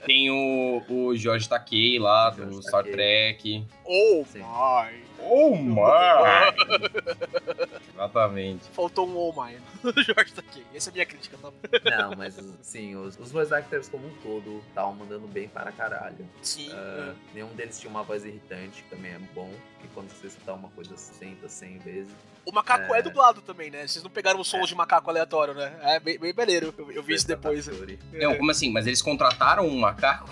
tem 0.05 0.29
o, 0.29 0.83
o 0.87 1.15
George 1.15 1.49
Takei 1.49 1.97
lá, 1.99 2.29
do 2.29 2.61
Star. 2.61 2.83
Trek. 2.83 3.65
Oh 3.83 4.23
Sim. 4.27 4.39
my! 4.39 5.02
Oh, 5.25 5.55
my! 5.55 6.53
Exatamente. 7.93 8.69
Faltou 8.69 9.07
um 9.07 9.15
oh 9.17 9.31
my 9.31 9.57
no 9.83 9.91
Jorge 10.03 10.33
Takei. 10.33 10.65
Essa 10.73 10.89
é 10.89 10.91
a 10.91 10.93
minha 10.93 11.05
crítica, 11.05 11.37
tá? 11.37 11.51
Não, 11.97 12.15
mas 12.15 12.37
sim, 12.61 12.95
os, 12.95 13.17
os 13.19 13.31
voice 13.31 13.53
actors 13.53 13.87
como 13.87 14.07
um 14.07 14.13
todo 14.21 14.63
estavam 14.67 14.93
mandando 14.95 15.27
bem 15.27 15.47
para 15.47 15.71
caralho. 15.71 16.27
Sim. 16.41 16.69
Ah, 16.73 17.13
nenhum 17.33 17.53
deles 17.55 17.79
tinha 17.79 17.89
uma 17.89 18.03
voz 18.03 18.25
irritante, 18.25 18.83
que 18.83 18.89
também 18.89 19.11
é 19.13 19.19
bom, 19.33 19.51
porque 19.73 19.87
quando 19.93 20.09
você 20.09 20.27
escutar 20.27 20.53
uma 20.53 20.69
coisa 20.69 20.95
60, 20.95 21.47
100 21.47 21.77
vezes. 21.79 22.13
O 22.45 22.51
macaco 22.51 22.93
é. 22.93 22.99
É. 22.99 23.01
dublado 23.01 23.41
também, 23.41 23.69
né? 23.69 23.87
Vocês 23.87 24.03
não 24.03 24.11
pegaram 24.11 24.39
o 24.39 24.45
som 24.45 24.61
de 24.61 24.75
macaco 24.75 25.09
aleatório, 25.09 25.53
né? 25.53 25.73
É 25.81 25.99
bem, 25.99 26.19
bem 26.19 26.33
maneiro. 26.33 26.73
Eu, 26.77 26.91
eu 26.91 27.03
vi 27.03 27.13
isso 27.13 27.27
depois. 27.27 27.67
Fury. 27.67 27.99
Não, 28.11 28.35
como 28.35 28.51
assim? 28.51 28.71
Mas 28.71 28.85
eles 28.85 29.01
contrataram 29.01 29.65
um 29.65 29.79
macaco? 29.79 30.29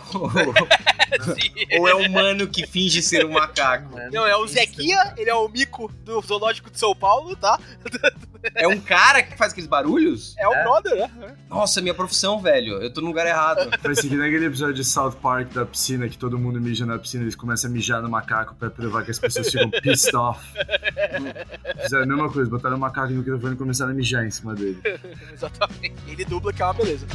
Sim. 1.36 1.52
Ou 1.80 1.88
é 1.88 1.96
um 1.96 2.06
humano 2.06 2.48
que 2.48 2.66
finge 2.66 3.02
ser 3.02 3.26
um 3.26 3.32
macaco? 3.32 3.98
Não, 4.12 4.26
é 4.26 4.36
o 4.36 4.48
Zequinha, 4.48 5.14
ele 5.18 5.30
é 5.30 5.36
o 5.36 5.48
mico 5.48 5.92
do 6.04 6.22
Zoológico 6.22 6.70
de 6.70 6.80
São 6.80 6.96
Paulo, 6.96 7.36
tá? 7.36 7.60
É 8.56 8.68
um 8.68 8.80
cara 8.80 9.22
que 9.24 9.38
faz 9.38 9.52
aqueles 9.52 9.70
barulhos? 9.70 10.36
É 10.38 10.48
o 10.48 10.54
É. 10.54 10.64
brother, 10.64 10.96
né? 10.96 11.36
Nossa, 11.50 11.82
minha 11.82 11.94
profissão, 11.94 12.40
velho. 12.42 12.82
Eu 12.82 12.92
tô 12.94 13.02
no 13.02 13.08
lugar 13.08 13.26
errado. 13.28 13.70
Foi 13.82 13.92
assim 13.92 14.10
que 14.10 14.16
naquele 14.16 14.46
episódio 14.46 14.74
de 14.76 14.84
South 14.84 15.14
Park 15.22 15.54
da 15.54 15.66
piscina, 15.66 16.08
que 16.10 16.18
todo 16.18 16.38
mundo 16.40 16.60
mija 16.60 16.86
na 16.86 16.98
piscina, 16.98 17.24
eles 17.24 17.36
começam 17.36 17.70
a 17.70 17.74
mijar 17.74 18.02
no 18.02 18.10
macaco 18.10 18.56
pra 18.56 18.70
provar 18.70 19.04
que 19.04 19.12
as 19.12 19.20
pessoas 19.20 19.50
ficam 19.52 19.70
pissed 19.70 20.16
off. 20.16 20.42
Fizeram 21.84 22.04
a 22.04 22.08
mesma 22.08 22.32
coisa, 22.32 22.50
botaram 22.50 22.78
o 22.78 22.80
macaco 22.80 23.12
no 23.12 23.20
microfone 23.20 23.54
e 23.54 23.58
começaram 23.58 23.92
a 23.92 23.94
mijar 23.96 24.26
em 24.26 24.32
cima 24.32 24.54
dele. 24.56 24.82
Exatamente. 25.34 25.96
Ele 26.08 26.26
dubla 26.26 26.52
que 26.54 26.62
é 26.62 26.66
uma 26.66 26.74
beleza. 26.74 27.06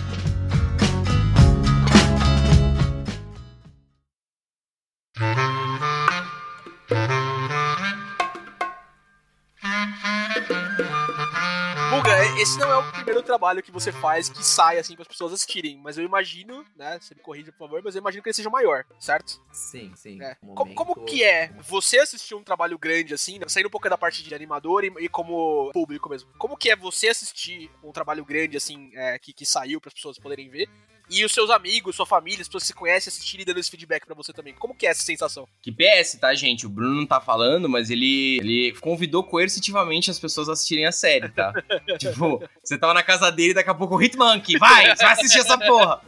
Esse 12.47 12.59
não 12.61 12.71
é 12.71 12.77
o 12.77 12.93
primeiro 12.93 13.23
trabalho 13.25 13.61
que 13.61 13.73
você 13.73 13.91
faz 13.91 14.29
que 14.29 14.45
sai 14.45 14.79
assim 14.79 14.95
para 14.95 15.03
as 15.03 15.09
pessoas 15.09 15.33
assistirem, 15.33 15.77
mas 15.83 15.99
eu 15.99 16.05
imagino, 16.05 16.65
né? 16.77 16.97
Você 17.01 17.13
me 17.13 17.21
corrija, 17.21 17.51
por 17.51 17.67
favor, 17.67 17.83
mas 17.83 17.97
eu 17.97 18.01
imagino 18.01 18.23
que 18.23 18.29
ele 18.29 18.35
seja 18.35 18.49
maior, 18.49 18.85
certo? 19.01 19.43
Sim, 19.51 19.93
sim. 19.97 20.23
É. 20.23 20.37
no 20.41 20.55
Como, 20.55 20.75
como 20.75 21.05
que 21.05 21.25
é 21.25 21.49
você 21.67 21.99
assistir 21.99 22.37
um 22.37 22.45
trabalho 22.45 22.79
grande 22.79 23.13
assim, 23.13 23.41
né? 23.41 23.47
saindo 23.49 23.67
um 23.67 23.71
pouco 23.71 23.89
da 23.89 23.99
parte 23.99 24.23
de 24.23 24.33
animador 24.33 24.85
e, 24.85 24.93
e 25.01 25.09
como 25.09 25.73
público 25.73 26.09
mesmo? 26.09 26.31
Como 26.39 26.57
que 26.57 26.71
é 26.71 26.77
você 26.77 27.09
assistir 27.09 27.69
um 27.83 27.91
trabalho 27.91 28.25
grande 28.25 28.57
assim, 28.57 28.93
é, 28.95 29.19
que, 29.19 29.33
que 29.33 29.45
saiu 29.45 29.81
para 29.81 29.89
as 29.89 29.95
pessoas 29.95 30.17
poderem 30.17 30.49
ver? 30.49 30.69
E 31.09 31.25
os 31.25 31.33
seus 31.33 31.51
amigos, 31.51 31.95
sua 31.95 32.07
família, 32.07 32.42
as 32.42 32.49
pessoas 32.49 32.64
que 32.64 32.69
você 32.69 32.75
conhece 32.75 33.09
assistirem 33.09 33.42
e 33.42 33.45
dando 33.45 33.59
esse 33.59 33.71
feedback 33.71 34.05
pra 34.05 34.14
você 34.14 34.33
também. 34.33 34.55
Como 34.55 34.75
que 34.75 34.87
é 34.87 34.90
essa 34.90 35.03
sensação? 35.03 35.47
Que 35.62 35.71
PS, 35.71 36.19
tá, 36.21 36.35
gente? 36.35 36.66
O 36.66 36.69
Bruno 36.69 36.95
não 36.95 37.07
tá 37.07 37.21
falando, 37.21 37.69
mas 37.69 37.90
ele, 37.90 38.38
ele 38.38 38.73
convidou 38.81 39.23
coercitivamente 39.23 40.11
as 40.11 40.19
pessoas 40.19 40.49
a 40.49 40.53
assistirem 40.53 40.87
a 40.87 40.92
série, 40.92 41.29
tá? 41.29 41.53
tipo, 41.99 42.42
você 42.62 42.77
tava 42.77 42.95
na 42.95 43.03
casa 43.03 43.31
dele 43.31 43.51
e 43.51 43.55
daqui 43.55 43.71
a 43.71 43.75
pouco 43.75 43.97
o 43.97 44.03
Hitmonkey, 44.03 44.59
vai, 44.59 44.97
você 44.97 45.05
vai 45.05 45.12
assistir 45.12 45.38
essa 45.38 45.57
porra. 45.57 46.01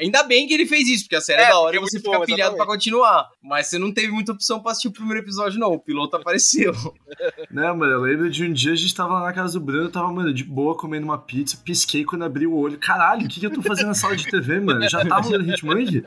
Ainda 0.00 0.22
bem 0.22 0.46
que 0.46 0.54
ele 0.54 0.66
fez 0.66 0.88
isso, 0.88 1.04
porque 1.04 1.16
a 1.16 1.20
série 1.20 1.42
é, 1.42 1.44
É, 1.44 1.48
da 1.48 1.58
hora 1.58 1.78
porque 1.78 1.84
e 1.84 1.86
é 1.86 1.90
você 1.90 1.98
fica 1.98 2.18
bom, 2.18 2.24
pilhado 2.24 2.56
pra 2.56 2.66
continuar. 2.66 3.28
Mas 3.42 3.66
você 3.66 3.78
não 3.78 3.92
teve 3.92 4.08
muita 4.08 4.32
opção 4.32 4.60
pra 4.60 4.72
assistir 4.72 4.88
o 4.88 4.92
primeiro 4.92 5.20
episódio, 5.20 5.58
não. 5.58 5.72
O 5.72 5.78
piloto 5.78 6.16
apareceu. 6.16 6.72
Não, 7.50 7.76
mano, 7.76 7.92
eu 7.92 8.00
lembro 8.00 8.30
de 8.30 8.44
um 8.44 8.52
dia 8.52 8.72
a 8.72 8.76
gente 8.76 8.94
tava 8.94 9.14
lá 9.14 9.24
na 9.24 9.32
casa 9.32 9.58
do 9.58 9.64
Bruno, 9.64 9.84
eu 9.84 9.90
tava, 9.90 10.10
mano, 10.12 10.32
de 10.32 10.44
boa 10.44 10.76
comendo 10.76 11.04
uma 11.04 11.18
pizza, 11.18 11.56
pisquei 11.64 12.04
quando 12.04 12.24
abri 12.24 12.46
o 12.46 12.54
olho. 12.54 12.78
Caralho, 12.78 13.26
o 13.26 13.28
que, 13.28 13.40
que 13.40 13.46
eu 13.46 13.52
tô 13.52 13.60
fazendo 13.60 13.88
na 13.88 13.94
sala 13.94 14.14
de 14.14 14.24
TV, 14.30 14.60
mano? 14.60 14.88
Já 14.88 15.04
tava 15.04 15.26
olhando 15.26 15.50
Hitmonkey? 15.50 16.04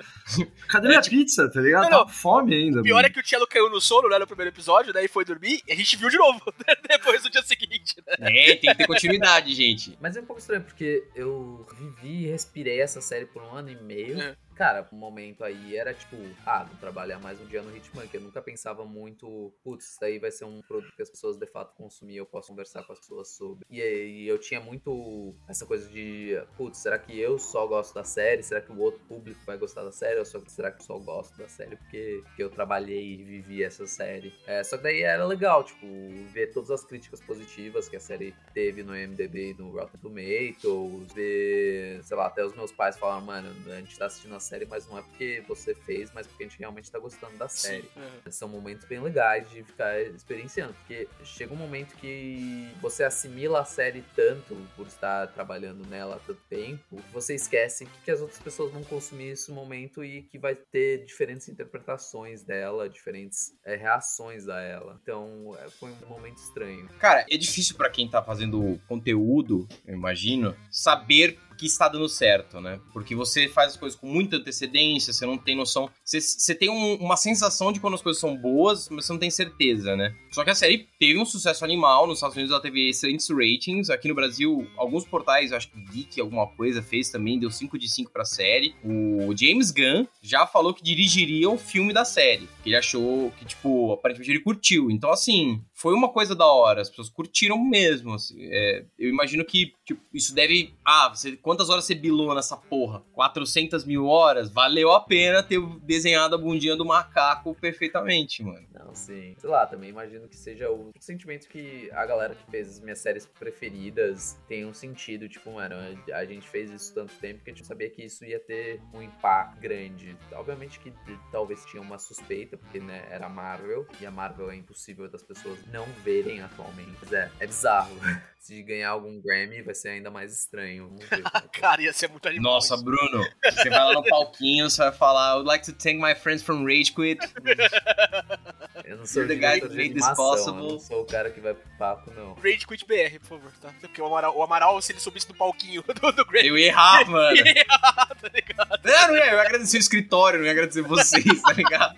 Cadê 0.70 0.88
minha 0.88 1.02
pizza, 1.02 1.50
tá 1.52 1.60
ligado? 1.60 1.84
Não, 1.84 1.90
não. 1.90 1.98
Tava 2.00 2.06
com 2.06 2.12
fome 2.18 2.56
ainda, 2.56 2.80
O 2.80 2.84
pior 2.84 2.96
mano. 2.96 3.08
é 3.08 3.10
que 3.10 3.20
o 3.20 3.28
Cello 3.28 3.46
caiu 3.46 3.70
no 3.70 3.82
sono, 3.82 4.08
né, 4.08 4.18
no 4.18 4.26
primeiro 4.26 4.52
episódio, 4.52 4.94
daí 4.94 5.08
foi 5.08 5.26
dormir 5.26 5.62
e 5.68 5.74
a 5.74 5.76
gente 5.76 5.98
viu 5.98 6.10
de 6.10 6.18
novo 6.18 6.42
depois 6.88 7.22
do 7.24 7.30
dia 7.30 7.42
seguinte, 7.42 7.96
né? 8.08 8.16
É, 8.20 8.56
tem 8.56 8.72
que 8.72 8.78
ter 8.78 8.88
continuidade, 8.88 9.54
gente. 9.54 9.98
Mas 10.02 10.16
é 10.16 10.22
um 10.22 10.26
pouco 10.26 10.40
estranho, 10.40 10.64
porque 10.64 11.04
eu 11.16 11.66
vivi 11.78 12.24
e 12.24 12.28
respirei 12.28 12.80
essa 12.80 13.02
série 13.02 13.26
por 13.26 13.44
um 13.44 13.52
ano 13.52 13.70
e 13.70 13.76
meio. 13.84 14.20
É. 14.22 14.43
Cara, 14.56 14.88
o 14.92 14.96
momento 14.96 15.44
aí 15.44 15.76
era 15.76 15.94
tipo, 15.94 16.16
ah, 16.46 16.64
vou 16.64 16.78
trabalhar 16.78 17.20
mais 17.20 17.42
um 17.42 17.46
dia 17.46 17.62
no 17.64 17.76
Hitmonkey. 17.76 18.18
Eu 18.18 18.22
nunca 18.22 18.42
pensava 18.42 18.86
muito, 18.86 19.52
putz, 19.64 19.86
isso 19.90 20.00
daí 20.00 20.20
vai 20.20 20.30
ser 20.30 20.46
um 20.46 20.62
produto 20.62 20.96
que 20.96 21.02
as 21.02 21.10
pessoas 21.10 21.38
de 21.38 21.48
fato 21.48 21.74
consumir, 21.76 22.18
eu 22.18 22.26
posso 22.26 22.50
conversar 22.50 22.84
com 22.84 22.94
as 22.94 23.00
pessoas 23.00 23.30
sobre. 23.30 23.66
E 23.70 23.82
aí 23.82 24.28
eu 24.28 24.38
tinha 24.38 24.60
muito 24.60 25.34
essa 25.48 25.66
coisa 25.66 25.90
de, 25.90 26.40
putz, 26.56 26.78
será 26.78 27.00
que 27.00 27.20
eu 27.20 27.40
só 27.40 27.66
gosto 27.66 27.96
da 27.96 28.04
série? 28.04 28.44
Será 28.44 28.62
que 28.62 28.72
o 28.72 28.80
outro 28.80 29.00
público 29.08 29.40
vai 29.46 29.58
gostar 29.58 29.84
da 29.84 29.92
série? 29.92 30.20
Ou 30.20 30.26
só, 30.26 30.40
será 30.48 30.72
que 30.72 30.82
eu 30.82 30.86
só 30.86 31.00
gosto 31.00 31.36
da 31.36 31.48
série 31.48 31.76
porque, 31.76 32.22
porque 32.26 32.44
eu 32.44 32.50
trabalhei 32.50 33.14
e 33.14 33.24
vivi 33.24 33.64
essa 33.64 33.88
série? 33.88 34.34
É, 34.46 34.64
só 34.64 34.78
que 34.78 34.84
daí 34.84 35.02
era 35.02 35.26
legal, 35.26 35.64
tipo, 35.64 35.88
ver 36.32 36.52
todas 36.52 36.70
as 36.70 36.86
críticas 36.86 37.20
positivas 37.22 37.90
que 37.90 37.96
a 37.96 38.00
série 38.00 38.36
teve 38.54 38.84
no 38.84 38.94
MDB 38.94 39.52
e 39.52 39.54
no 39.56 39.72
Rotten 39.72 40.00
Tomatoes, 40.00 41.14
ver, 41.14 42.04
sei 42.04 42.18
lá, 42.18 42.28
até 42.28 42.46
os 42.46 42.56
meus 42.56 42.72
pais 42.72 42.98
falaram, 42.98 43.26
mano, 43.26 43.50
a 43.72 43.80
gente 43.80 43.98
tá 43.98 44.06
assistindo 44.06 44.36
a 44.36 44.43
série, 44.44 44.66
mas 44.66 44.88
não 44.88 44.98
é 44.98 45.02
porque 45.02 45.44
você 45.48 45.74
fez, 45.74 46.12
mas 46.14 46.28
porque 46.28 46.44
a 46.44 46.48
gente 46.48 46.60
realmente 46.60 46.92
tá 46.92 47.00
gostando 47.00 47.38
da 47.38 47.48
série. 47.48 47.90
Uhum. 47.96 48.32
São 48.32 48.48
momentos 48.48 48.86
bem 48.86 49.00
legais 49.00 49.50
de 49.50 49.64
ficar 49.64 50.00
experienciando, 50.02 50.74
porque 50.74 51.08
chega 51.24 51.54
um 51.54 51.58
momento 51.58 51.96
que 51.96 52.70
você 52.82 53.04
assimila 53.04 53.62
a 53.62 53.66
série 53.66 54.04
tanto 54.16 54.56
por 54.76 54.88
estar 54.88 55.28
trabalhando 55.28 55.88
nela 55.88 56.16
há 56.16 56.20
tanto 56.20 56.42
tempo, 56.50 57.02
que 57.02 57.14
você 57.14 57.36
esquece 57.36 57.88
que, 58.04 58.12
as 58.12 58.22
outras 58.22 58.40
pessoas 58.40 58.72
vão 58.72 58.84
consumir 58.84 59.30
esse 59.30 59.52
momento 59.52 60.04
e 60.04 60.22
que 60.24 60.38
vai 60.38 60.56
ter 60.56 61.06
diferentes 61.06 61.50
interpretações 61.50 62.44
dela, 62.44 62.90
diferentes 62.90 63.56
é, 63.66 63.76
reações 63.76 64.48
a 64.48 64.62
ela. 64.62 65.00
Então 65.02 65.58
é, 65.60 65.70
foi 65.70 65.92
um 65.92 66.10
momento 66.10 66.38
estranho. 66.38 66.88
Cara, 67.00 67.26
é 67.30 67.38
difícil 67.38 67.76
pra 67.76 67.90
quem 67.90 68.10
tá 68.10 68.22
fazendo 68.22 68.80
conteúdo, 68.88 69.68
eu 69.86 69.94
imagino, 69.94 70.56
saber 70.70 71.40
que 71.58 71.66
está 71.66 71.88
dando 71.88 72.08
certo, 72.10 72.60
né? 72.62 72.80
Porque 72.92 73.16
você 73.16 73.48
faz 73.48 73.72
as 73.74 73.78
coisas 73.78 74.00
com 74.00 74.08
muita 74.08 74.38
antecedência, 74.38 75.14
você 75.14 75.26
não 75.26 75.38
tem 75.38 75.56
noção. 75.56 75.90
Você, 76.04 76.20
você 76.22 76.54
tem 76.56 76.70
um- 76.70 76.96
uma 76.96 77.18
sensação 77.18 77.72
de 77.72 77.80
quando 77.80 77.94
as 77.96 78.02
coisas 78.02 78.20
são 78.20 78.36
boas, 78.36 78.90
mas 78.90 79.06
você 79.06 79.14
não 79.14 79.20
tem 79.20 79.30
certeza, 79.30 79.96
né? 79.96 80.14
Só 80.32 80.44
que 80.44 80.50
a 80.50 80.56
série 80.56 80.88
teve 81.00 81.18
um 81.20 81.26
sucesso 81.26 81.64
animal. 81.64 82.08
Nos 82.08 82.18
Estados 82.18 82.36
Unidos 82.36 82.52
ela 82.52 82.62
teve 82.62 82.90
excelentes 82.90 83.30
ratings. 83.30 83.90
Aqui 83.90 84.08
no 84.08 84.16
Brasil, 84.16 84.68
alguns 84.78 85.06
portais, 85.06 85.52
acho 85.52 85.70
que 85.70 85.80
Geek 85.92 86.20
alguma 86.22 86.48
coisa 86.48 86.82
fez 86.82 87.10
também, 87.10 87.40
deu 87.40 87.52
5 87.52 87.78
de 87.78 87.88
5 87.90 88.12
pra 88.12 88.26
série. 88.26 88.76
O 88.84 89.34
James 89.38 89.72
Gunn 89.72 90.06
já 90.22 90.46
falou 90.48 90.74
que 90.74 90.84
dirigiria 90.84 91.50
o 91.50 91.58
filme 91.58 91.94
da 91.94 92.06
série. 92.06 92.48
Que 92.64 92.70
ele 92.70 92.76
achou 92.76 93.32
que, 93.38 93.46
tipo, 93.46 93.94
aparentemente 93.94 94.32
ele 94.32 94.40
curtiu. 94.40 94.90
Então, 94.90 95.12
assim, 95.12 95.62
foi 95.84 95.94
uma 95.94 96.08
coisa 96.08 96.34
da 96.34 96.46
hora. 96.46 96.82
As 96.82 96.90
pessoas 96.90 97.10
curtiram 97.10 97.62
mesmo. 97.62 98.14
assim. 98.14 98.38
É, 98.40 98.86
eu 98.98 99.10
imagino 99.10 99.44
que, 99.44 99.74
tipo, 99.84 100.02
isso 100.14 100.34
deve. 100.34 100.74
Ah, 100.86 101.10
você, 101.14 101.36
quantas 101.36 101.70
horas 101.70 101.84
você 101.84 101.94
bilou 101.94 102.34
nessa 102.34 102.56
porra? 102.56 103.04
400 103.12 103.84
mil 103.84 104.06
horas? 104.06 104.50
Valeu 104.50 104.94
a 104.94 105.02
pena 105.02 105.44
ter 105.44 105.60
desenhado 105.82 106.36
a 106.36 106.38
bundinha 106.38 106.78
do 106.78 106.86
macaco 106.86 107.54
perfeitamente, 107.60 108.42
mano. 108.42 108.66
Não, 108.74 108.96
sim. 108.96 109.36
Sei 109.38 109.50
lá, 109.50 109.66
também 109.66 109.90
imagino 109.90 110.30
que 110.30 110.38
seja 110.38 110.72
o 110.72 110.90
sentimento 111.02 111.50
que 111.50 111.92
a 111.92 112.06
galera 112.06 112.34
que 112.34 112.50
fez 112.50 112.70
as 112.70 112.80
minhas 112.80 113.00
séries 113.00 113.26
preferidas 113.26 114.40
tem 114.48 114.66
um 114.66 114.74
sentido. 114.74 115.28
Tipo, 115.28 115.52
mano, 115.52 115.76
a 116.14 116.24
gente 116.24 116.48
fez 116.48 116.72
isso 116.72 116.94
tanto 116.94 117.14
tempo 117.16 117.44
que 117.44 117.52
a 117.52 117.54
gente 117.54 117.68
sabia 117.68 117.90
que 117.90 118.04
isso 118.04 118.24
ia 118.24 118.40
ter 118.40 118.82
um 118.94 119.02
impacto 119.02 119.60
grande. 119.60 120.18
Obviamente 120.32 120.80
que 120.80 120.94
talvez 121.30 121.66
tinha 121.66 121.82
uma 121.82 122.00
suspeita, 122.00 122.56
porque, 122.56 122.80
né, 122.80 123.06
era 123.10 123.28
Marvel. 123.28 123.86
E 124.00 124.06
a 124.06 124.12
Marvel 124.12 124.50
é 124.50 124.56
impossível 124.56 125.10
das 125.10 125.22
pessoas 125.22 125.60
não 125.74 125.86
verem 126.04 126.42
atualmente. 126.42 126.92
Mas 127.02 127.12
é, 127.12 127.30
é 127.40 127.48
bizarro. 127.48 127.98
Se 128.44 128.62
ganhar 128.62 128.90
algum 128.90 129.22
Grammy, 129.22 129.62
vai 129.62 129.74
ser 129.74 129.88
ainda 129.88 130.12
mais 130.12 130.34
estranho. 130.38 130.90
Vamos 130.90 131.06
ver. 131.06 131.24
Cara, 131.54 131.82
ia 131.82 131.94
ser 131.94 132.10
muito 132.10 132.28
animal. 132.28 132.56
Nossa, 132.56 132.76
isso. 132.76 132.84
Bruno, 132.84 133.26
você 133.42 133.70
vai 133.70 133.80
lá 133.80 133.94
no 133.94 134.04
palquinho, 134.04 134.70
você 134.70 134.82
vai 134.84 134.92
falar, 134.92 135.32
I 135.32 135.34
would 135.36 135.48
like 135.48 135.66
to 135.66 135.72
thank 135.72 135.98
my 136.02 136.14
friends 136.14 136.44
from 136.44 136.66
Rage 136.66 136.92
Quit. 136.94 137.20
Eu 138.84 138.98
não 138.98 139.06
sou 139.06 139.26
The 139.26 139.36
guy 139.36 139.62
de 139.62 139.76
made 139.76 139.94
this 139.94 140.04
animação, 140.04 140.10
eu 140.10 140.16
possible. 140.16 140.62
não 140.74 140.80
sou 140.80 141.02
o 141.04 141.06
cara 141.06 141.30
que 141.32 141.40
vai 141.40 141.54
pro 141.54 141.70
papo, 141.78 142.12
não. 142.12 142.34
Rage 142.34 142.68
Quit 142.68 142.86
BR, 142.86 143.18
por 143.20 143.40
favor, 143.40 143.52
tá? 143.62 143.70
Porque 143.80 144.02
o 144.02 144.06
Amaral, 144.06 144.36
o 144.36 144.44
Amaral 144.44 144.82
se 144.82 144.92
ele 144.92 145.00
subisse 145.00 145.30
no 145.30 145.36
palquinho 145.36 145.82
do, 145.84 146.12
do 146.12 146.26
Grammy, 146.26 146.48
Eu 146.50 146.58
ia 146.58 146.68
errar, 146.68 147.10
mano. 147.10 147.38
tá 147.38 148.30
ligado? 148.34 148.82
Não, 148.84 149.08
não 149.08 149.16
ia, 149.16 149.26
eu 149.32 149.36
ia 149.36 149.42
agradecer 149.42 149.78
o 149.78 149.80
escritório, 149.80 150.40
não 150.40 150.46
ia 150.46 150.52
agradecer 150.52 150.82
vocês, 150.82 151.42
tá 151.42 151.54
ligado? 151.54 151.98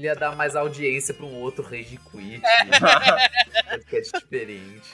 Ele 0.00 0.06
ia 0.06 0.14
dar 0.14 0.34
mais 0.34 0.56
audiência 0.56 1.12
pra 1.12 1.26
um 1.26 1.34
outro 1.34 1.62
Rage 1.62 2.00
Quit. 2.10 2.40
podcast 3.68 4.12
diferente. 4.18 4.88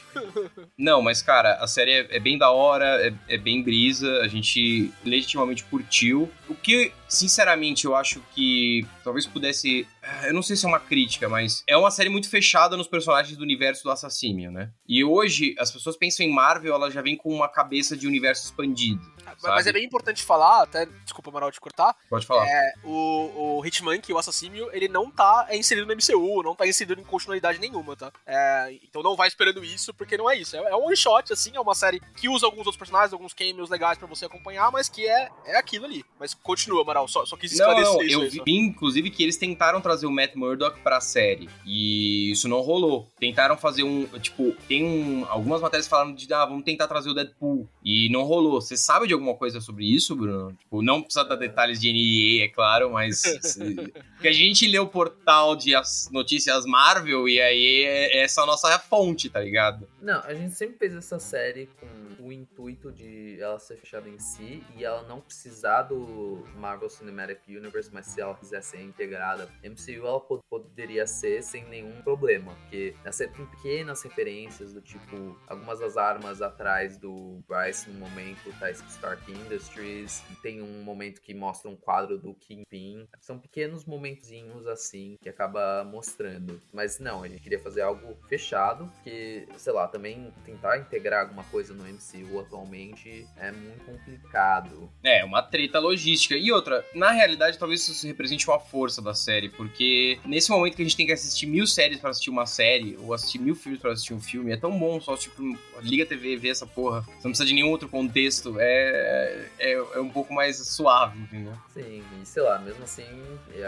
Não, 0.77 1.01
mas 1.01 1.23
cara, 1.23 1.55
a 1.61 1.69
série 1.69 1.93
é, 1.93 2.17
é 2.17 2.19
bem 2.19 2.37
da 2.37 2.51
hora, 2.51 2.85
é, 3.07 3.15
é 3.35 3.39
bem 3.39 3.63
brisa, 3.63 4.21
a 4.23 4.27
gente 4.27 4.93
legitimamente 5.05 5.63
curtiu. 5.63 6.29
O 6.49 6.57
que, 6.57 6.91
sinceramente, 7.09 7.85
eu 7.85 7.95
acho 7.95 8.21
que 8.35 8.85
talvez 9.05 9.29
pudesse. 9.29 9.87
ah, 10.03 10.27
Eu 10.27 10.35
não 10.35 10.43
sei 10.43 10.57
se 10.57 10.67
é 10.67 10.69
uma 10.69 10.81
crítica, 10.81 11.29
mas 11.29 11.63
é 11.69 11.77
uma 11.77 11.93
série 11.93 12.09
muito 12.09 12.29
fechada 12.29 12.77
nos 12.77 12.89
personagens 12.89 13.37
do 13.37 13.45
universo 13.45 13.85
do 13.85 13.93
Assassínio, 13.93 14.51
né? 14.51 14.71
E 14.89 15.05
hoje, 15.05 15.55
as 15.57 15.71
pessoas 15.71 15.97
pensam 15.97 16.27
em 16.27 16.33
Marvel, 16.33 16.75
ela 16.75 16.91
já 16.91 17.01
vem 17.01 17.17
com 17.17 17.33
uma 17.33 17.49
cabeça 17.49 17.97
de 17.97 18.09
universo 18.09 18.45
expandido. 18.47 19.01
Mas, 19.43 19.67
é 19.67 19.73
bem 19.73 19.85
importante 19.85 20.23
falar, 20.23 20.63
até, 20.63 20.87
desculpa, 21.05 21.31
Amaral, 21.31 21.51
te 21.51 21.61
cortar, 21.61 21.95
Pode 22.09 22.27
falar. 22.27 22.47
é, 22.47 22.75
o, 22.85 23.59
o 23.59 23.67
Hitmonkey, 23.67 24.13
o 24.13 24.19
Assassínio, 24.19 24.69
ele 24.73 24.89
não 24.89 25.11
tá 25.11 25.49
inserido 25.53 25.87
no 25.87 25.95
MCU, 25.95 26.43
não 26.43 26.55
tá 26.55 26.67
inserido 26.67 27.01
em 27.01 27.05
continuidade 27.05 27.59
nenhuma, 27.59 27.97
tá? 27.97 28.13
É, 28.27 28.77
então 28.83 29.03
não 29.03 29.17
vai 29.17 29.29
esperando 29.29 29.65
isso, 29.65 29.93
porque 29.95 30.17
não 30.17 30.31
é 30.31 30.37
isso. 30.37 30.57
É, 30.57 30.71
é 30.71 30.77
um 30.77 30.87
one 30.87 30.97
shot, 30.97 31.33
assim, 31.33 31.53
é 31.55 31.61
uma 31.61 31.75
série 31.75 32.01
que 32.17 32.29
usa 32.29 32.47
alguns 32.47 32.61
outros 32.61 32.77
personagens, 32.77 33.13
alguns 33.13 33.33
cameos 33.35 33.71
legais 33.71 33.99
pra 33.99 34.07
você 34.07 34.25
acompanhar, 34.25 34.71
mas 34.73 34.89
que 34.89 35.07
é, 35.07 35.29
é 35.45 35.57
aquilo 35.57 35.85
ali. 35.85 36.05
Mas 36.19 36.35
continua, 36.35 36.83
Amaral, 36.83 37.07
só, 37.09 37.25
só 37.25 37.37
quis 37.37 37.57
Não, 37.59 37.67
esclarecer 37.69 37.95
não, 37.95 38.25
isso. 38.25 38.39
eu 38.39 38.45
vi, 38.45 38.57
inclusive, 38.57 39.11
que 39.11 39.23
eles 39.23 39.37
tentaram 39.37 39.81
trazer 39.81 40.07
o 40.07 40.11
Matt 40.11 40.35
Murdock 40.35 40.81
pra 40.81 41.01
série. 41.01 41.49
E 41.65 42.31
isso 42.31 42.49
não 42.49 42.61
rolou. 42.61 43.09
Tentaram 43.19 43.57
fazer 43.57 43.83
um. 43.83 44.07
Tipo, 44.19 44.53
tem 44.69 44.85
um. 44.85 45.27
Algumas 45.29 45.61
matérias 45.61 45.87
falaram 45.87 46.15
de, 46.15 46.33
ah, 46.33 46.45
vamos 46.47 46.65
tentar 46.65 46.87
trazer 46.89 47.11
o 47.11 47.15
Deadpool. 47.15 47.69
E 47.85 48.09
não 48.11 48.23
rolou. 48.23 48.61
Você 48.61 48.77
sabe 48.77 49.07
de 49.07 49.13
alguma 49.13 49.26
coisa 49.35 49.61
sobre 49.61 49.85
isso, 49.85 50.15
Bruno? 50.15 50.53
Tipo, 50.53 50.83
não 50.83 51.03
precisa 51.03 51.25
dar 51.25 51.37
detalhes 51.37 51.81
de 51.81 51.91
NDA, 51.91 52.45
é 52.45 52.49
claro, 52.49 52.93
mas. 52.93 53.23
Porque 54.15 54.29
a 54.29 54.33
gente 54.33 54.67
lê 54.67 54.79
o 54.79 54.87
portal 54.87 55.57
de 55.57 55.75
as 55.75 56.09
notícias 56.13 56.65
Marvel 56.65 57.29
e 57.29 57.41
aí 57.41 57.85
é 57.85 58.23
essa 58.23 58.43
a 58.43 58.47
nossa 58.47 58.79
fonte, 58.79 59.29
tá 59.29 59.41
ligado? 59.41 59.87
Não, 60.07 60.21
a 60.21 60.33
gente 60.35 60.55
sempre 60.55 60.79
fez 60.79 60.95
essa 60.95 61.19
série 61.19 61.67
com 61.81 62.23
o 62.29 62.31
intuito 62.33 62.93
de 62.93 63.41
ela 63.41 63.59
ser 63.59 63.77
fechada 63.77 64.09
em 64.09 64.21
si 64.21 64.63
e 64.77 64.85
ela 64.85 65.03
não 65.03 65.21
precisar 65.21 65.83
do 65.83 66.45
Marvel 66.55 66.89
Cinematic 66.89 67.41
Universe, 67.49 67.91
mas 67.93 68.07
se 68.07 68.21
ela 68.21 68.33
quiser 68.37 68.63
ser 68.63 68.81
integrada 68.83 69.49
MCU, 69.65 70.07
ela 70.07 70.21
po- 70.21 70.39
poderia 70.49 71.09
ser 71.09 71.43
sem 71.43 71.65
nenhum 71.65 72.01
problema, 72.03 72.55
porque 72.55 72.95
na 73.05 73.11
série 73.11 73.33
tem 73.33 73.47
pequenas 73.47 74.01
referências 74.03 74.73
do 74.73 74.81
tipo, 74.81 75.37
algumas 75.49 75.81
das 75.81 75.97
armas 75.97 76.41
atrás 76.41 76.97
do 76.97 77.43
Bryce 77.49 77.91
no 77.91 77.99
momento 77.99 78.57
tá 78.61 78.71
Stark 78.71 79.29
Industries, 79.33 80.23
tem 80.41 80.63
um 80.63 80.85
momento 80.85 81.21
que 81.21 81.35
mostra 81.35 81.69
um 81.69 81.75
quadro 81.75 82.17
do 82.17 82.33
Kingpin, 82.33 83.09
são 83.21 83.41
pequenos 83.41 83.85
momentinhos 83.85 84.69
assim 84.69 85.17
que 85.21 85.29
acaba 85.29 85.83
mostrando, 85.83 86.63
mas 86.73 87.01
não, 87.01 87.25
a 87.25 87.29
gente 87.29 87.43
queria 87.43 87.59
fazer 87.59 87.81
algo 87.81 88.17
fechado, 88.29 88.87
porque, 88.95 89.49
sei 89.57 89.73
lá, 89.73 89.96
também 89.97 90.31
tentar 90.45 90.77
integrar 90.79 91.23
alguma 91.23 91.43
coisa 91.45 91.73
no 91.73 91.85
MCU 91.85 92.39
atualmente 92.41 93.27
é 93.39 93.51
muito 93.51 93.83
complicado. 93.85 94.91
É, 95.03 95.25
uma 95.25 95.43
treta 95.43 95.79
logística. 95.79 96.37
E 96.37 96.53
outra, 96.53 96.85
na 96.95 97.13
realidade, 97.13 97.59
talvez 97.59 97.89
isso 97.89 98.07
represente 98.07 98.47
uma 98.49 98.61
força 98.61 99.01
da 99.01 99.15
série, 99.15 99.49
porque 99.49 100.19
nesse 100.25 100.51
momento 100.51 100.77
que 100.77 100.83
a 100.83 100.85
gente 100.85 100.97
tem 100.97 101.07
que 101.07 101.13
assistir 101.13 101.47
mil 101.47 101.67
séries 101.67 101.99
pra 101.99 102.11
assistir 102.11 102.29
uma 102.31 102.45
série, 102.47 102.97
ou 103.01 103.15
assistir 103.15 103.39
mil 103.39 103.55
filmes 103.55 103.81
pra 103.81 103.93
assistir 103.93 104.13
um 104.13 104.21
filme, 104.21 104.53
é 104.53 104.57
tão 104.57 104.79
bom 104.79 105.01
só, 105.01 105.17
tipo, 105.17 105.43
liga 105.81 106.05
a 106.05 106.07
TV 106.07 106.33
e 106.35 106.37
vê 106.37 106.51
essa 106.51 106.67
porra. 106.67 107.01
Você 107.03 107.11
não 107.25 107.31
precisa 107.31 107.47
de 107.47 107.55
nenhum 107.55 107.71
outro 107.71 107.89
contexto. 107.89 108.57
É, 108.59 109.47
é, 109.59 109.73
é 109.73 110.01
um 110.01 110.11
pouco 110.11 110.33
mais 110.35 110.59
suave, 110.59 111.19
entendeu? 111.19 111.55
Sim, 111.73 112.03
e 112.23 112.27
sei 112.27 112.43
lá, 112.43 112.59
mesmo 112.59 112.85
assim, 112.85 113.07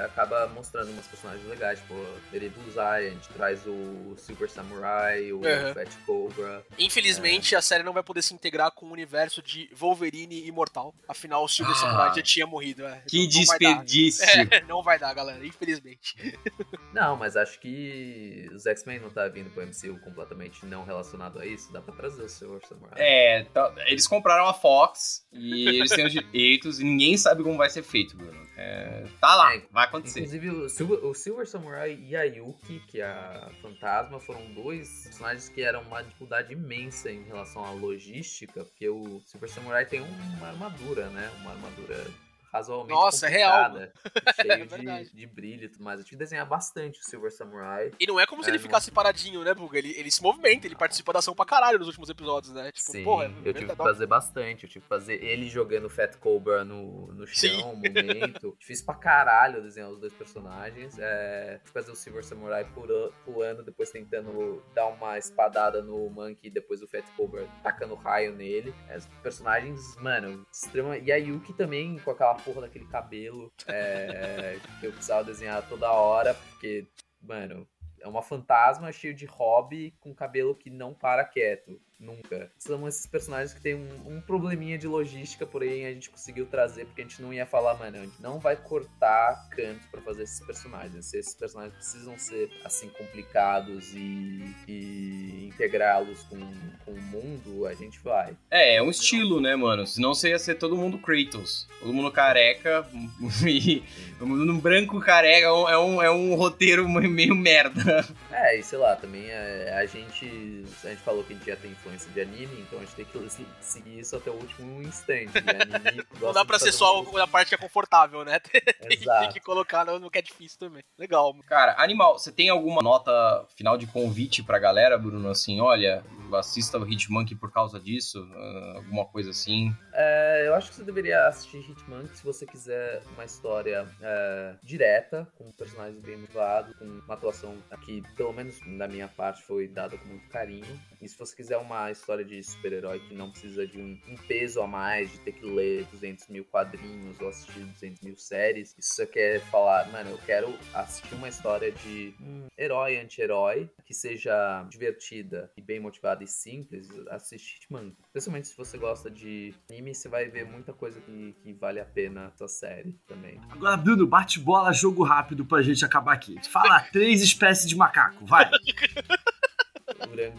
acaba 0.04 0.46
mostrando 0.48 0.90
umas 0.90 1.06
personagens 1.06 1.46
legais, 1.48 1.78
tipo, 1.80 1.94
Tere 2.30 2.50
Bullseye, 2.50 3.08
a 3.08 3.10
gente 3.10 3.28
traz 3.30 3.66
o 3.66 4.14
Silver 4.18 4.50
Samurai, 4.50 5.32
o 5.32 5.38
Uhum. 5.38 5.74
Fat 5.74 5.88
Cobra. 6.08 6.64
Infelizmente, 6.78 7.54
a 7.54 7.60
série 7.60 7.82
não 7.84 7.92
vai 7.92 8.02
poder 8.02 8.22
se 8.22 8.32
integrar 8.32 8.70
com 8.70 8.86
o 8.86 8.92
universo 8.92 9.42
de 9.42 9.68
Wolverine 9.74 10.46
imortal. 10.46 10.94
Afinal, 11.06 11.44
o 11.44 11.48
Silver 11.48 11.74
Ah. 11.76 11.78
Samurai 11.78 12.14
já 12.14 12.22
tinha 12.22 12.46
morrido. 12.46 12.86
é. 12.86 13.02
Que 13.06 13.24
Então, 13.24 13.38
não 13.40 13.46
vai 13.46 13.58
dar. 13.58 13.68
desperdício. 13.84 14.24
É, 14.58 14.60
não 14.62 14.82
vai 14.82 14.98
dar, 14.98 15.12
galera, 15.14 15.44
infelizmente. 15.46 16.14
Não, 16.92 17.16
mas 17.16 17.36
acho 17.36 17.60
que 17.60 18.48
os 18.54 18.64
X-Men 18.66 18.98
não 19.00 19.10
tá 19.10 19.28
vindo 19.28 19.50
pro 19.50 19.62
MCU 19.62 20.00
completamente 20.00 20.64
não 20.64 20.84
relacionado 20.84 21.38
a 21.38 21.44
isso. 21.46 21.70
Dá 21.70 21.82
pra 21.82 21.94
trazer 21.94 22.22
o 22.22 22.28
Silver 22.28 22.60
Samurai. 22.66 22.94
É, 22.96 23.44
tá- 23.52 23.72
eles 23.86 24.06
compraram 24.06 24.46
a 24.48 24.54
Fox 24.54 25.26
e 25.30 25.68
eles 25.68 25.90
têm 25.90 26.06
os 26.06 26.12
direitos 26.12 26.80
e 26.80 26.84
ninguém 26.84 27.16
sabe 27.18 27.42
como 27.42 27.56
vai 27.58 27.68
ser 27.68 27.82
feito, 27.82 28.16
Bruno. 28.16 28.48
É, 28.56 29.04
tá 29.20 29.36
lá, 29.36 29.54
É, 29.54 29.62
vai 29.70 29.84
acontecer. 29.84 30.20
Inclusive, 30.20 30.50
o 30.50 30.68
Silver, 30.68 31.04
o 31.04 31.14
Silver 31.14 31.46
Samurai 31.46 31.96
e 32.02 32.16
a 32.16 32.22
Yuki, 32.24 32.80
que 32.88 33.00
é 33.00 33.06
a 33.06 33.50
fantasma, 33.62 34.18
foram 34.18 34.44
dois 34.54 35.02
personagens 35.04 35.48
que 35.48 35.60
eram 35.62 35.84
uma 35.98 36.04
dificuldade 36.04 36.52
imensa 36.52 37.10
em 37.10 37.24
relação 37.24 37.64
à 37.64 37.70
logística, 37.72 38.64
porque 38.64 38.88
o 38.88 39.20
Silver 39.26 39.50
Samurai 39.50 39.84
tem 39.84 40.00
uma 40.00 40.48
armadura, 40.48 41.08
né? 41.10 41.30
Uma 41.40 41.50
armadura 41.50 42.06
razoavelmente 42.52 42.94
Nossa, 42.94 43.26
é 43.26 43.30
real, 43.30 43.76
É 43.78 44.32
cheio 44.42 44.68
verdade. 44.68 45.10
de, 45.10 45.16
de 45.16 45.26
brilho 45.26 45.64
e 45.64 45.68
tudo 45.68 45.84
mais. 45.84 45.98
Eu 46.00 46.04
tive 46.04 46.16
que 46.16 46.24
desenhar 46.24 46.46
bastante 46.46 47.00
o 47.00 47.02
Silver 47.04 47.30
Samurai. 47.32 47.92
E 47.98 48.06
não 48.06 48.18
é 48.18 48.26
como 48.26 48.42
se 48.42 48.48
É, 48.48 48.52
ele 48.52 48.58
não. 48.58 48.62
ficasse 48.64 48.90
paradinho, 48.90 49.42
né, 49.42 49.54
Buga? 49.54 49.78
Ele, 49.78 49.92
ele 49.98 50.10
se 50.10 50.22
movimenta, 50.22 50.66
ele 50.66 50.74
participa 50.76 51.12
da 51.12 51.18
ação 51.20 51.34
pra 51.34 51.44
caralho 51.44 51.78
nos 51.78 51.88
últimos 51.88 52.08
episódios, 52.08 52.52
né? 52.52 52.70
Tipo, 52.72 52.90
Sim, 52.92 53.04
porra, 53.04 53.32
eu 53.44 53.52
tive 53.54 53.66
que 53.68 53.76
fazer 53.76 54.06
bastante. 54.06 54.64
Eu 54.64 54.70
tive 54.70 54.82
que 54.82 54.88
fazer 54.88 55.22
ele 55.22 55.48
jogando 55.48 55.88
Fat 55.90 56.16
Cobra 56.16 56.64
no, 56.64 57.08
no 57.12 57.26
chão, 57.26 57.72
um 57.72 57.76
momento. 57.76 58.56
Difícil 58.58 58.84
pra 58.86 58.94
caralho 58.94 59.62
desenhar 59.62 59.90
os 59.90 59.98
dois 59.98 60.12
personagens. 60.12 60.98
É, 60.98 61.52
tive 61.58 61.64
que 61.64 61.70
fazer 61.70 61.90
o 61.92 61.96
Silver 61.96 62.24
Samurai 62.24 62.64
pula- 62.64 63.12
pulando, 63.24 63.62
depois 63.62 63.90
tentando 63.90 64.62
dar 64.74 64.86
uma 64.86 65.18
espadada 65.18 65.82
no 65.82 66.08
Monkey, 66.10 66.48
e 66.48 66.50
depois 66.50 66.82
o 66.82 66.86
Fat 66.88 67.04
Cobra 67.16 67.46
tacando 67.62 67.94
raio 67.94 68.34
nele. 68.34 68.74
É, 68.88 68.96
os 68.96 69.06
personagens, 69.22 69.96
mano, 69.96 70.46
extrema. 70.52 70.96
E 70.98 71.12
a 71.12 71.16
Yuki 71.16 71.52
também 71.52 71.98
com 71.98 72.10
aquela 72.10 72.34
porra 72.38 72.62
daquele 72.62 72.86
cabelo 72.86 73.52
é, 73.66 74.58
que 74.80 74.86
eu 74.86 74.92
precisava 74.92 75.24
desenhar 75.24 75.66
toda 75.68 75.90
hora, 75.92 76.34
porque, 76.34 76.86
mano. 77.20 77.66
É 78.00 78.06
uma 78.06 78.22
fantasma 78.22 78.92
cheio 78.92 79.12
de 79.12 79.26
hobby 79.26 79.92
com 79.98 80.14
cabelo 80.14 80.54
que 80.54 80.70
não 80.70 80.94
para 80.94 81.24
quieto. 81.24 81.80
Nunca. 81.98 82.50
São 82.58 82.86
esses 82.86 83.06
personagens 83.06 83.52
que 83.52 83.60
tem 83.60 83.74
um, 83.74 84.16
um 84.16 84.20
probleminha 84.20 84.78
de 84.78 84.86
logística, 84.86 85.44
porém 85.44 85.84
a 85.84 85.92
gente 85.92 86.10
conseguiu 86.10 86.46
trazer 86.46 86.84
porque 86.86 87.02
a 87.02 87.04
gente 87.04 87.20
não 87.20 87.34
ia 87.34 87.44
falar, 87.44 87.74
mano, 87.74 87.96
a 87.96 88.00
gente 88.00 88.22
não 88.22 88.38
vai 88.38 88.54
cortar 88.54 89.48
canto 89.50 89.88
pra 89.90 90.00
fazer 90.02 90.22
esses 90.22 90.38
personagens. 90.46 91.06
Se 91.06 91.18
esses 91.18 91.34
personagens 91.34 91.74
precisam 91.74 92.16
ser 92.16 92.50
assim 92.64 92.88
complicados 92.90 93.92
e, 93.94 94.54
e 94.68 95.48
integrá-los 95.48 96.22
com, 96.24 96.38
com 96.84 96.92
o 96.92 97.02
mundo, 97.02 97.66
a 97.66 97.74
gente 97.74 97.98
vai. 97.98 98.36
É, 98.48 98.76
é 98.76 98.82
um 98.82 98.90
estilo, 98.90 99.40
né, 99.40 99.56
mano? 99.56 99.84
Senão 99.84 100.14
você 100.14 100.28
ia 100.28 100.38
ser 100.38 100.54
todo 100.54 100.76
mundo 100.76 100.98
Kratos. 100.98 101.66
Todo 101.80 101.92
mundo 101.92 102.12
careca 102.12 102.86
e 103.44 103.82
todo 104.18 104.28
mundo 104.28 104.54
branco 104.54 105.00
careca. 105.00 105.46
É 105.46 105.78
um, 105.78 106.02
é 106.02 106.10
um, 106.10 106.34
roteiro 106.36 106.88
meio 106.88 107.34
merda. 107.34 108.06
É, 108.30 108.56
e 108.56 108.62
sei 108.62 108.78
lá, 108.78 108.94
também 108.94 109.28
é, 109.28 109.74
a 109.76 109.84
gente. 109.84 110.64
A 110.84 110.88
gente 110.88 111.02
falou 111.02 111.24
que 111.24 111.32
a 111.32 111.36
gente 111.36 111.46
já 111.46 111.56
tem 111.56 111.72
influência 111.72 111.87
de 111.96 112.20
anime, 112.20 112.60
então 112.60 112.78
a 112.78 112.82
gente 112.82 112.94
tem 112.94 113.04
que 113.04 113.30
se- 113.30 113.46
seguir 113.60 113.98
isso 114.00 114.16
até 114.16 114.30
o 114.30 114.34
último 114.34 114.82
instante. 114.82 115.30
Não 116.20 116.32
dá 116.32 116.44
pra 116.44 116.58
ser 116.58 116.72
só 116.72 117.02
a 117.20 117.26
parte 117.26 117.48
que 117.48 117.54
é 117.54 117.58
confortável, 117.58 118.24
né? 118.24 118.38
Tem, 118.88 118.98
tem 118.98 119.28
que 119.32 119.40
colocar 119.40 119.84
no, 119.84 119.98
no 119.98 120.10
que 120.10 120.18
é 120.18 120.22
difícil 120.22 120.58
também. 120.58 120.82
Legal. 120.98 121.34
Cara, 121.46 121.74
Animal, 121.78 122.18
você 122.18 122.32
tem 122.32 122.48
alguma 122.48 122.80
nota 122.82 123.46
final 123.56 123.76
de 123.76 123.86
convite 123.86 124.42
pra 124.42 124.58
galera, 124.58 124.96
Bruno? 124.98 125.30
Assim, 125.30 125.60
olha, 125.60 126.02
assista 126.36 126.78
o 126.78 126.88
Hitmonkey 126.88 127.36
por 127.36 127.52
causa 127.52 127.78
disso? 127.78 128.26
Ah, 128.34 128.72
alguma 128.76 129.04
coisa 129.06 129.30
assim? 129.30 129.74
É, 129.92 130.46
eu 130.46 130.54
acho 130.54 130.70
que 130.70 130.76
você 130.76 130.84
deveria 130.84 131.26
assistir 131.26 131.58
Hitmonkey 131.58 132.16
se 132.16 132.24
você 132.24 132.46
quiser 132.46 133.02
uma 133.14 133.24
história 133.24 133.86
é, 134.00 134.54
direta, 134.62 135.26
com 135.36 135.50
personagens 135.52 136.00
bem 136.02 136.16
motivados, 136.16 136.76
com 136.76 136.84
uma 136.84 137.14
atuação 137.14 137.56
que, 137.84 138.02
pelo 138.16 138.32
menos 138.32 138.58
da 138.76 138.88
minha 138.88 139.08
parte, 139.08 139.42
foi 139.42 139.68
dada 139.68 139.96
com 139.96 140.06
muito 140.08 140.28
carinho. 140.28 140.80
E 141.00 141.08
se 141.08 141.18
você 141.18 141.34
quiser 141.34 141.58
uma 141.58 141.90
história 141.90 142.24
de 142.24 142.42
super-herói 142.42 143.00
que 143.00 143.14
não 143.14 143.30
precisa 143.30 143.66
de 143.66 143.78
um, 143.78 143.98
um 144.08 144.16
peso 144.26 144.60
a 144.60 144.66
mais, 144.66 145.10
de 145.12 145.18
ter 145.20 145.32
que 145.32 145.46
ler 145.46 145.84
200 145.92 146.28
mil 146.28 146.44
quadrinhos 146.44 147.20
ou 147.20 147.28
assistir 147.28 147.60
200 147.60 148.02
mil 148.02 148.16
séries, 148.16 148.74
se 148.78 148.94
você 148.94 149.06
quer 149.06 149.40
falar, 149.42 149.90
mano, 149.90 150.10
eu 150.10 150.18
quero 150.18 150.54
assistir 150.74 151.14
uma 151.14 151.28
história 151.28 151.70
de 151.70 152.14
um 152.20 152.46
herói 152.56 152.98
anti-herói 152.98 153.70
que 153.84 153.94
seja 153.94 154.64
divertida 154.68 155.50
e 155.56 155.62
bem 155.62 155.80
motivada 155.80 156.17
e 156.24 156.26
simples, 156.26 156.88
assiste 157.10 157.56
Hitmonkey. 157.56 157.96
Especialmente 158.06 158.48
se 158.48 158.56
você 158.56 158.78
gosta 158.78 159.10
de 159.10 159.54
anime, 159.70 159.94
você 159.94 160.08
vai 160.08 160.28
ver 160.28 160.44
muita 160.44 160.72
coisa 160.72 161.00
que, 161.00 161.34
que 161.42 161.52
vale 161.52 161.80
a 161.80 161.84
pena 161.84 162.32
essa 162.34 162.48
série 162.48 162.98
também. 163.06 163.40
Agora, 163.50 163.76
Bruno, 163.76 164.06
bate 164.06 164.38
bola, 164.38 164.72
jogo 164.72 165.02
rápido 165.02 165.44
pra 165.44 165.62
gente 165.62 165.84
acabar 165.84 166.12
aqui. 166.12 166.36
Fala 166.48 166.80
três 166.92 167.22
espécies 167.22 167.68
de 167.68 167.76
macaco, 167.76 168.24
vai. 168.24 168.50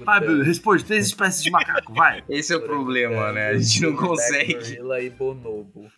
Vai, 0.03 0.19
Bruno, 0.19 0.43
responde 0.43 0.85
três 0.85 1.07
espécies 1.07 1.43
de 1.43 1.51
macaco, 1.51 1.93
vai. 1.93 2.23
Esse 2.29 2.53
é 2.53 2.57
o 2.57 2.61
problema, 2.61 3.31
né? 3.31 3.49
A 3.49 3.57
gente 3.57 3.81
não 3.81 3.95
consegue. 3.95 4.53
Gorilla 4.53 5.01
e 5.01 5.09
bonobo. 5.09 5.89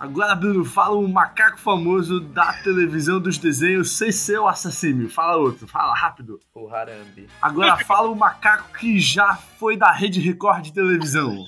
Agora, 0.00 0.34
Bruno, 0.34 0.64
fala 0.64 0.96
um 0.96 1.06
macaco 1.06 1.60
famoso 1.60 2.20
da 2.20 2.54
televisão 2.62 3.20
dos 3.20 3.36
desenhos 3.36 3.98
sem 3.98 4.10
ser 4.10 4.38
o 4.38 4.48
assassino. 4.48 5.10
Fala 5.10 5.36
outro, 5.36 5.68
fala 5.68 5.94
rápido. 5.94 6.40
O 6.54 6.74
Harambe. 6.74 7.28
Agora 7.42 7.76
fala 7.84 8.08
um 8.08 8.14
macaco 8.14 8.78
que 8.78 8.98
já 8.98 9.36
foi 9.36 9.76
da 9.76 9.92
Rede 9.92 10.18
Record 10.18 10.64
de 10.64 10.72
televisão. 10.72 11.44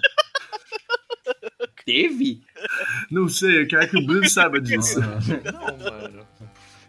Teve? 1.86 2.42
Não 3.10 3.26
sei, 3.26 3.62
eu 3.62 3.66
quero 3.66 3.88
que 3.88 3.96
o 3.96 4.04
Bruno 4.06 4.28
saiba 4.28 4.60
disso. 4.60 5.00
Não, 5.00 5.90
mano. 5.90 6.26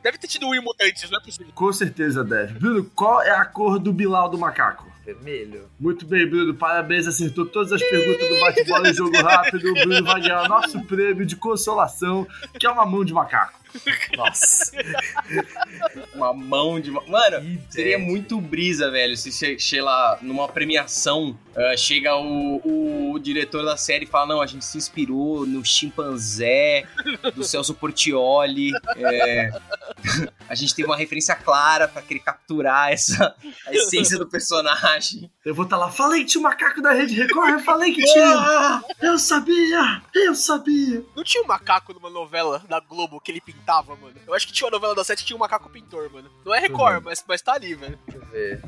Deve 0.01 0.17
ter 0.17 0.27
tido 0.27 0.49
Will 0.49 0.61
Mutantes, 0.61 1.09
não 1.09 1.19
é 1.19 1.21
possível. 1.21 1.51
Com 1.53 1.71
certeza 1.71 2.23
deve. 2.23 2.59
Bruno, 2.59 2.83
qual 2.93 3.21
é 3.21 3.31
a 3.31 3.45
cor 3.45 3.79
do 3.79 3.93
Bilal 3.93 4.29
do 4.29 4.37
macaco? 4.37 4.91
Vermelho. 5.05 5.69
Muito 5.79 6.05
bem, 6.05 6.27
Bruno, 6.27 6.53
parabéns, 6.53 7.07
acertou 7.07 7.45
todas 7.45 7.71
as 7.71 7.81
perguntas 7.81 8.27
do 8.27 8.39
bate-bola 8.39 8.89
e 8.89 8.93
jogo 8.93 9.17
rápido. 9.21 9.69
O 9.69 9.73
Bruno 9.73 10.03
vai 10.03 10.21
ganhar 10.21 10.43
o 10.43 10.47
nosso 10.47 10.81
prêmio 10.83 11.25
de 11.25 11.35
consolação, 11.35 12.27
que 12.59 12.65
é 12.65 12.69
uma 12.69 12.85
mão 12.85 13.03
de 13.03 13.13
macaco. 13.13 13.62
Nossa. 14.17 14.71
Uma 16.13 16.33
mão 16.33 16.79
de. 16.79 16.91
ma- 16.91 17.03
Mano, 17.07 17.41
que 17.67 17.73
Seria 17.73 17.95
ideia. 17.95 17.99
muito 17.99 18.39
brisa, 18.39 18.89
velho, 18.91 19.15
se 19.17 19.31
che- 19.59 19.81
lá 19.81 20.17
numa 20.21 20.47
premiação, 20.47 21.37
ah, 21.55 21.75
chega 21.77 22.15
o, 22.15 23.11
o 23.13 23.19
diretor 23.19 23.63
da 23.65 23.75
série 23.77 24.05
e 24.05 24.07
fala, 24.07 24.27
não, 24.27 24.41
a 24.41 24.45
gente 24.45 24.63
se 24.65 24.77
inspirou 24.77 25.45
no 25.45 25.63
chimpanzé 25.65 26.83
do 27.35 27.43
Celso 27.43 27.73
Portioli, 27.73 28.71
é, 28.97 29.49
a 30.47 30.55
gente 30.55 30.73
teve 30.75 30.87
uma 30.87 30.97
referência 30.97 31.35
clara 31.35 31.87
pra 31.87 32.01
querer 32.01 32.19
capturar 32.21 32.91
essa 32.91 33.35
a 33.67 33.73
essência 33.73 34.17
do 34.17 34.27
personagem. 34.27 35.29
Eu 35.45 35.53
vou 35.55 35.65
estar 35.65 35.77
lá, 35.77 35.91
falei 35.91 36.21
que 36.23 36.31
tinha 36.31 36.39
um 36.39 36.43
macaco 36.43 36.81
da 36.81 36.93
Rede 36.93 37.15
Record, 37.15 37.53
eu 37.53 37.59
falei 37.59 37.93
que 37.93 38.03
tinha. 38.03 38.27
Ah! 38.37 38.81
Eu 39.01 39.17
sabia, 39.19 40.01
eu 40.15 40.35
sabia. 40.35 41.03
Não 41.15 41.23
tinha 41.23 41.43
um 41.43 41.47
macaco 41.47 41.93
numa 41.93 42.09
novela 42.09 42.63
da 42.69 42.79
Globo 42.79 43.19
que 43.19 43.31
ele 43.31 43.41
mano? 43.65 44.13
Eu 44.27 44.33
acho 44.33 44.47
que 44.47 44.53
tinha 44.53 44.65
uma 44.67 44.71
novela 44.71 44.95
da 44.95 45.03
Sete 45.03 45.19
que 45.19 45.27
tinha 45.27 45.37
um 45.37 45.39
macaco 45.39 45.69
pintor, 45.69 46.11
mano. 46.11 46.29
Não 46.45 46.53
é 46.53 46.59
Record, 46.59 47.03
mas, 47.03 47.23
mas 47.27 47.41
tá 47.41 47.53
ali, 47.53 47.75
velho. 47.75 47.97
Deixa 48.07 48.19
eu 48.23 48.31
ver. 48.31 48.61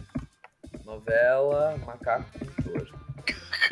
Novela 0.86 1.78
Macaco 1.86 2.26
Pintor. 2.38 2.88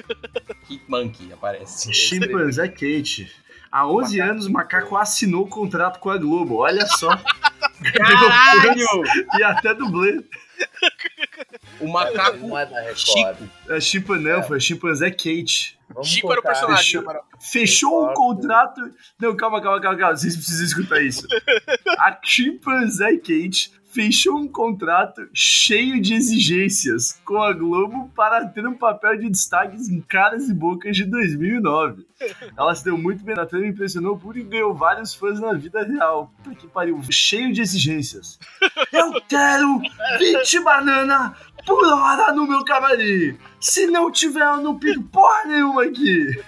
Hitmonkey 0.69 1.31
aparece. 1.31 1.93
Chimpanzé 1.93 2.67
Kate. 2.67 3.31
Há 3.71 3.87
11 3.87 4.19
anos, 4.19 4.45
o 4.45 4.51
macaco 4.51 4.95
assinou 4.95 5.45
o 5.45 5.49
contrato 5.49 5.99
com 5.99 6.09
a 6.09 6.17
Globo, 6.17 6.57
olha 6.57 6.85
só. 6.85 7.09
Caralho! 7.95 9.03
e 9.37 9.43
até 9.43 9.73
dublê. 9.73 10.23
O 11.79 11.87
macaco 11.87 12.37
Não 12.47 12.57
é 12.57 12.65
da 12.65 12.79
Record. 12.81 12.97
Chico. 12.97 13.49
É 13.69 13.79
chimpan, 13.79 14.19
não, 14.19 14.43
foi 14.43 14.59
chimpanzé 14.59 15.09
Kate. 15.11 15.77
Vamos 15.89 16.07
Chico 16.07 16.31
era 16.31 16.39
o 16.39 16.43
personagem, 16.43 17.01
fechou. 17.01 17.23
Fechou 17.39 18.03
um 18.03 18.07
Record. 18.07 18.15
contrato. 18.15 18.81
Não, 19.19 19.35
calma, 19.35 19.61
calma, 19.61 19.81
calma, 19.81 19.97
calma. 19.97 20.15
Vocês 20.15 20.35
precisam 20.35 20.65
escutar 20.65 21.01
isso. 21.01 21.27
A 21.99 22.17
Chimpanzé 22.23 23.17
Kate 23.17 23.71
fechou 23.93 24.37
um 24.37 24.47
contrato 24.47 25.29
cheio 25.33 26.01
de 26.01 26.15
exigências 26.15 27.21
com 27.23 27.37
a 27.37 27.53
Globo 27.53 28.09
para 28.15 28.45
ter 28.47 28.65
um 28.65 28.73
papel 28.73 29.19
de 29.19 29.29
destaques 29.29 29.87
em 29.87 30.01
Caras 30.01 30.49
e 30.49 30.53
Bocas 30.53 30.97
de 30.97 31.05
2009. 31.05 32.03
Ela 32.57 32.73
se 32.73 32.83
deu 32.83 32.97
muito 32.97 33.23
bem 33.23 33.35
na 33.35 33.45
trama, 33.45 33.67
impressionou 33.67 34.17
por 34.17 34.35
e 34.35 34.43
ganhou 34.43 34.73
vários 34.73 35.13
fãs 35.13 35.39
na 35.39 35.53
vida 35.53 35.83
real. 35.83 36.33
Puta 36.43 36.55
que 36.55 36.67
pariu, 36.67 36.99
cheio 37.11 37.53
de 37.53 37.61
exigências. 37.61 38.39
Eu 38.91 39.21
quero 39.27 39.79
20 40.17 40.59
banana 40.61 41.35
por 41.65 41.85
hora 41.85 42.33
no 42.33 42.47
meu 42.47 42.65
camarim. 42.65 43.37
Se 43.59 43.85
não 43.87 44.11
tiver, 44.11 44.43
eu 44.43 44.57
não 44.57 44.77
pido 44.77 45.01
porra 45.03 45.45
nenhuma 45.45 45.83
aqui. 45.83 46.43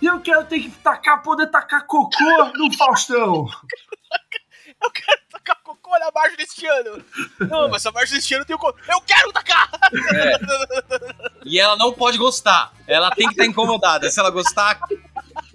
E 0.00 0.06
eu 0.06 0.20
quero 0.20 0.44
ter 0.44 0.60
que 0.60 0.70
tacar, 0.70 1.22
poder 1.22 1.48
tacar 1.48 1.86
cocô 1.86 2.44
no 2.54 2.72
Faustão. 2.76 3.46
Eu 4.82 4.90
quero 4.90 5.21
tacar 5.92 5.92
cocô 5.92 5.94
olha 5.94 6.06
a 6.06 6.12
margem 6.12 6.36
deste 6.36 6.66
ano. 6.66 7.04
Não, 7.40 7.68
mas 7.68 7.84
a 7.84 7.92
margem 7.92 8.16
deste 8.16 8.34
ano 8.34 8.44
tem 8.44 8.56
o. 8.56 8.74
Eu 8.88 9.00
quero 9.02 9.32
tacar! 9.32 9.70
E 11.44 11.58
ela 11.58 11.76
não 11.76 11.92
pode 11.92 12.18
gostar. 12.18 12.72
Ela 12.86 13.10
tem 13.10 13.26
que 13.26 13.32
estar 13.32 13.44
incomodada. 13.44 14.08
Se 14.10 14.18
ela 14.18 14.30
gostar, 14.30 14.80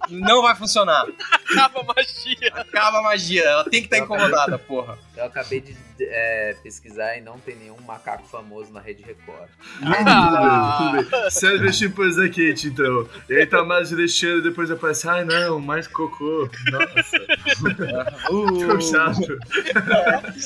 não 0.10 0.42
vai 0.42 0.56
funcionar. 0.56 1.06
Acaba 1.52 1.82
a 1.82 1.84
magia. 1.84 2.52
Acaba 2.54 3.00
a 3.00 3.04
magia. 3.04 3.44
Ela 3.44 3.64
tem 3.64 3.82
que 3.82 3.88
estar 3.88 4.00
incomodada, 4.00 4.58
porra. 4.58 4.98
Eu 5.16 5.26
acabei 5.26 5.62
de 5.62 5.76
é, 6.00 6.56
pesquisar 6.62 7.18
e 7.18 7.22
não 7.22 7.40
tem 7.40 7.56
nenhum 7.56 7.80
macaco 7.82 8.28
famoso 8.28 8.72
na 8.72 8.80
Rede 8.80 9.04
Record. 9.04 9.50
Ah. 9.82 10.78
Tudo 10.78 11.10
bem, 11.10 11.30
tudo 11.30 11.60
bem. 11.64 11.74
Chimpãs 11.74 12.16
da 12.16 12.28
Kate, 12.28 12.68
então. 12.68 13.10
E 13.30 13.36
aí 13.36 13.46
tá 13.46 13.64
mais 13.64 13.90
deste 13.90 14.28
ano, 14.28 14.42
depois 14.42 14.70
aparece, 14.70 15.08
ai 15.08 15.26
não, 15.26 15.60
mais 15.60 15.88
cocô. 15.88 16.50
Nossa, 16.72 17.18
Uh, 18.30 18.82
chato. 18.82 19.38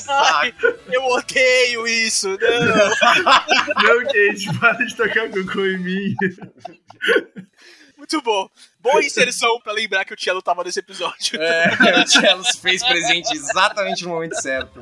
Ai, 0.08 0.54
eu 0.90 1.04
odeio 1.04 1.86
isso. 1.86 2.28
Não. 2.28 2.38
Não, 3.82 4.04
Kate, 4.04 4.58
para 4.58 4.84
de 4.84 4.96
tocar 4.96 5.28
cocô 5.30 5.64
em 5.64 5.78
mim. 5.78 6.14
Muito 7.96 8.22
bom. 8.22 8.48
Boa 8.82 9.02
inserção 9.02 9.60
pra 9.60 9.72
lembrar 9.72 10.04
que 10.04 10.12
o 10.12 10.16
Tielo 10.16 10.42
tava 10.42 10.64
nesse 10.64 10.80
episódio. 10.80 11.40
é, 11.40 12.02
o 12.02 12.06
Cello 12.06 12.44
fez 12.60 12.82
presente 12.82 13.32
exatamente 13.34 14.02
no 14.02 14.10
momento 14.10 14.34
certo. 14.40 14.80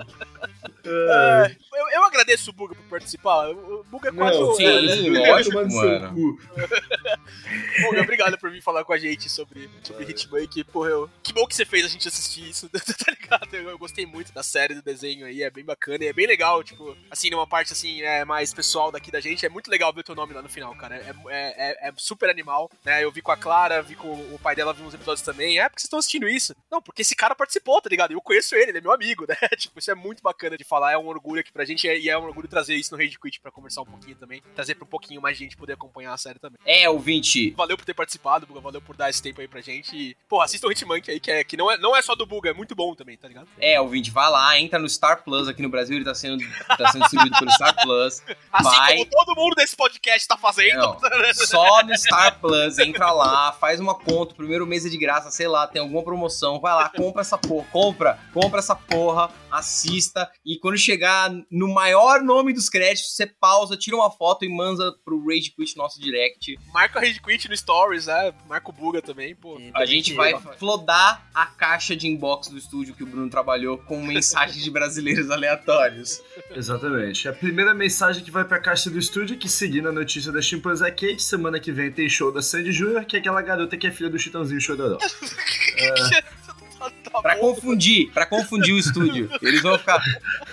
Ai, 0.62 1.56
Eu, 1.72 1.88
eu 1.90 2.04
agradeço 2.04 2.50
o 2.50 2.52
Buga 2.52 2.74
por 2.74 2.84
participar. 2.84 3.48
O 3.50 3.84
Buga 3.84 4.08
é 4.08 4.12
quase 4.12 4.38
não, 4.38 4.50
o. 4.50 4.54
sim. 4.54 5.12
cara, 5.14 5.32
lógico, 5.32 5.56
mano. 5.56 6.38
Buga, 7.82 8.02
obrigado 8.02 8.38
por 8.38 8.50
vir 8.50 8.62
falar 8.62 8.84
com 8.84 8.92
a 8.92 8.98
gente 8.98 9.28
sobre, 9.28 9.68
sobre 9.82 10.04
Hitman. 10.04 10.46
Que, 10.46 10.64
porra, 10.64 10.90
eu... 10.90 11.10
que 11.22 11.32
bom 11.32 11.46
que 11.46 11.54
você 11.54 11.64
fez 11.64 11.84
a 11.84 11.88
gente 11.88 12.06
assistir 12.08 12.48
isso, 12.48 12.68
tá 12.70 13.12
ligado? 13.12 13.54
Eu, 13.54 13.70
eu 13.70 13.78
gostei 13.78 14.06
muito 14.06 14.32
da 14.32 14.42
série 14.42 14.74
do 14.74 14.82
desenho 14.82 15.26
aí, 15.26 15.42
é 15.42 15.50
bem 15.50 15.64
bacana 15.64 16.04
e 16.04 16.08
é 16.08 16.12
bem 16.12 16.26
legal, 16.26 16.62
tipo, 16.62 16.96
assim, 17.10 17.30
numa 17.30 17.46
parte 17.46 17.72
assim, 17.72 18.02
é, 18.02 18.24
mais 18.24 18.52
pessoal 18.52 18.90
daqui 18.90 19.10
da 19.10 19.20
gente, 19.20 19.46
é 19.46 19.48
muito 19.48 19.70
legal 19.70 19.92
ver 19.92 20.00
o 20.00 20.04
teu 20.04 20.14
nome 20.14 20.34
lá 20.34 20.42
no 20.42 20.48
final, 20.48 20.74
cara. 20.76 20.96
É, 20.96 21.14
é, 21.28 21.70
é- 21.70 21.88
é 21.88 21.92
super 21.96 22.28
animal, 22.28 22.70
né? 22.84 23.02
Eu 23.02 23.10
vi 23.10 23.22
com 23.22 23.32
a 23.32 23.36
Clara, 23.36 23.82
vi 23.82 23.94
com 23.94 24.08
o 24.08 24.38
pai 24.42 24.54
dela, 24.54 24.72
vi 24.72 24.82
uns 24.82 24.94
episódios 24.94 25.24
também. 25.24 25.58
É, 25.58 25.68
porque 25.68 25.80
vocês 25.80 25.86
estão 25.86 25.98
assistindo 25.98 26.28
isso? 26.28 26.54
Não, 26.70 26.82
porque 26.82 27.02
esse 27.02 27.14
cara 27.14 27.34
participou, 27.34 27.80
tá 27.80 27.88
ligado? 27.88 28.12
Eu 28.12 28.20
conheço 28.20 28.54
ele, 28.54 28.70
ele 28.70 28.78
é 28.78 28.80
meu 28.80 28.92
amigo, 28.92 29.26
né? 29.28 29.36
tipo, 29.56 29.78
isso 29.78 29.90
é 29.90 29.94
muito 29.94 30.22
bacana 30.22 30.49
de 30.56 30.64
falar, 30.64 30.92
é 30.92 30.98
um 30.98 31.06
orgulho 31.06 31.40
aqui 31.40 31.52
pra 31.52 31.64
gente 31.64 31.86
e 31.86 32.08
é 32.08 32.18
um 32.18 32.24
orgulho 32.24 32.48
trazer 32.48 32.74
isso 32.74 32.94
no 32.94 33.02
Rage 33.02 33.18
Quit 33.18 33.40
pra 33.40 33.50
conversar 33.50 33.82
um 33.82 33.86
pouquinho 33.86 34.16
também, 34.16 34.42
trazer 34.54 34.74
pra 34.74 34.84
um 34.84 34.88
pouquinho 34.88 35.20
mais 35.20 35.36
gente 35.36 35.56
poder 35.56 35.74
acompanhar 35.74 36.12
a 36.12 36.18
série 36.18 36.38
também. 36.38 36.58
É, 36.64 36.88
ouvinte. 36.88 37.50
Valeu 37.52 37.76
por 37.76 37.84
ter 37.84 37.94
participado, 37.94 38.46
Buga. 38.46 38.60
Valeu 38.60 38.80
por 38.80 38.96
dar 38.96 39.10
esse 39.10 39.22
tempo 39.22 39.40
aí 39.40 39.48
pra 39.48 39.60
gente. 39.60 39.96
E, 39.96 40.16
pô, 40.28 40.40
assista 40.40 40.66
o 40.66 40.72
Hitmonkey 40.72 41.12
aí, 41.12 41.20
que, 41.20 41.30
é, 41.30 41.44
que 41.44 41.56
não, 41.56 41.70
é, 41.70 41.78
não 41.78 41.96
é 41.96 42.02
só 42.02 42.14
do 42.14 42.26
Buga, 42.26 42.50
é 42.50 42.54
muito 42.54 42.74
bom 42.74 42.94
também, 42.94 43.16
tá 43.16 43.28
ligado? 43.28 43.48
É, 43.58 43.80
ouvinte, 43.80 44.10
vai 44.10 44.30
lá, 44.30 44.58
entra 44.58 44.78
no 44.78 44.88
Star 44.88 45.22
Plus 45.22 45.48
aqui 45.48 45.62
no 45.62 45.68
Brasil, 45.68 45.96
ele 45.96 46.04
tá 46.04 46.14
sendo, 46.14 46.44
tá 46.76 46.90
sendo 46.92 47.02
distribuído 47.02 47.38
pelo 47.38 47.50
Star 47.52 47.74
Plus. 47.82 48.22
Assim 48.52 48.76
Vai. 48.76 48.92
como 48.92 49.06
todo 49.06 49.36
mundo 49.36 49.54
desse 49.54 49.76
podcast 49.76 50.26
tá 50.26 50.36
fazendo. 50.36 50.78
Não, 50.78 50.98
só 51.34 51.82
no 51.82 51.96
Star 51.96 52.38
Plus, 52.40 52.78
entra 52.78 53.10
lá, 53.12 53.52
faz 53.52 53.80
uma 53.80 53.94
conta, 53.94 54.34
primeiro 54.34 54.66
mês 54.66 54.84
é 54.84 54.88
de 54.88 54.98
graça, 54.98 55.30
sei 55.30 55.48
lá, 55.48 55.66
tem 55.66 55.80
alguma 55.80 56.02
promoção, 56.02 56.60
vai 56.60 56.74
lá, 56.74 56.88
compra 56.88 57.22
essa 57.22 57.38
porra, 57.38 57.66
compra, 57.70 58.18
compra 58.32 58.58
essa 58.58 58.74
porra, 58.74 59.30
assista, 59.50 60.30
e 60.44 60.58
quando 60.58 60.78
chegar 60.78 61.30
no 61.50 61.68
maior 61.72 62.22
nome 62.22 62.52
dos 62.52 62.68
créditos, 62.68 63.14
você 63.14 63.26
pausa, 63.26 63.76
tira 63.76 63.96
uma 63.96 64.10
foto 64.10 64.44
e 64.44 64.48
manda 64.48 64.92
pro 65.04 65.24
Rage 65.26 65.50
Quit 65.50 65.76
nosso 65.76 66.00
direct. 66.00 66.58
Marca 66.72 66.98
o 66.98 67.02
Rage 67.02 67.20
Quit 67.20 67.48
no 67.48 67.56
Stories, 67.56 68.06
né? 68.06 68.32
Marca 68.48 68.70
o 68.70 68.72
Buga 68.72 69.02
também, 69.02 69.34
pô. 69.34 69.58
E 69.58 69.70
A 69.74 69.84
gente 69.86 70.14
vai 70.14 70.34
flodar 70.58 71.28
a 71.34 71.46
caixa 71.46 71.96
de 71.96 72.06
inbox 72.06 72.48
do 72.48 72.58
estúdio 72.58 72.94
que 72.94 73.02
o 73.02 73.06
Bruno 73.06 73.28
trabalhou 73.30 73.78
com 73.78 74.00
mensagens 74.04 74.62
de 74.62 74.70
brasileiros 74.70 75.30
aleatórios. 75.30 76.22
Exatamente. 76.50 77.28
A 77.28 77.32
primeira 77.32 77.74
mensagem 77.74 78.22
que 78.22 78.30
vai 78.30 78.44
pra 78.44 78.58
caixa 78.58 78.90
do 78.90 78.98
estúdio 78.98 79.34
é 79.34 79.38
que, 79.38 79.48
seguindo 79.48 79.88
a 79.88 79.92
notícia 79.92 80.32
da 80.32 80.40
chimpanzé 80.42 80.90
Kate, 80.90 81.22
semana 81.22 81.60
que 81.60 81.72
vem 81.72 81.90
tem 81.90 82.08
show 82.08 82.32
da 82.32 82.42
Sandy 82.42 82.72
Júnior, 82.72 83.04
que 83.04 83.16
é 83.16 83.20
aquela 83.20 83.42
garota 83.42 83.76
que 83.76 83.86
é 83.86 83.90
filha 83.90 84.10
do 84.10 84.18
Chitãozinho 84.18 84.60
Chororó. 84.60 84.98
Tá 86.80 87.20
Pra 87.22 87.34
bom. 87.36 87.54
confundir, 87.54 88.10
pra 88.12 88.24
confundir 88.24 88.72
o 88.74 88.78
estúdio. 88.78 89.28
Eles 89.42 89.60
vão 89.62 89.76
ficar, 89.78 90.00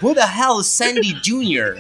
Who 0.02 0.14
the 0.14 0.22
hell 0.26 0.60
is 0.60 0.68
Sandy 0.68 1.14
Jr.? 1.22 1.78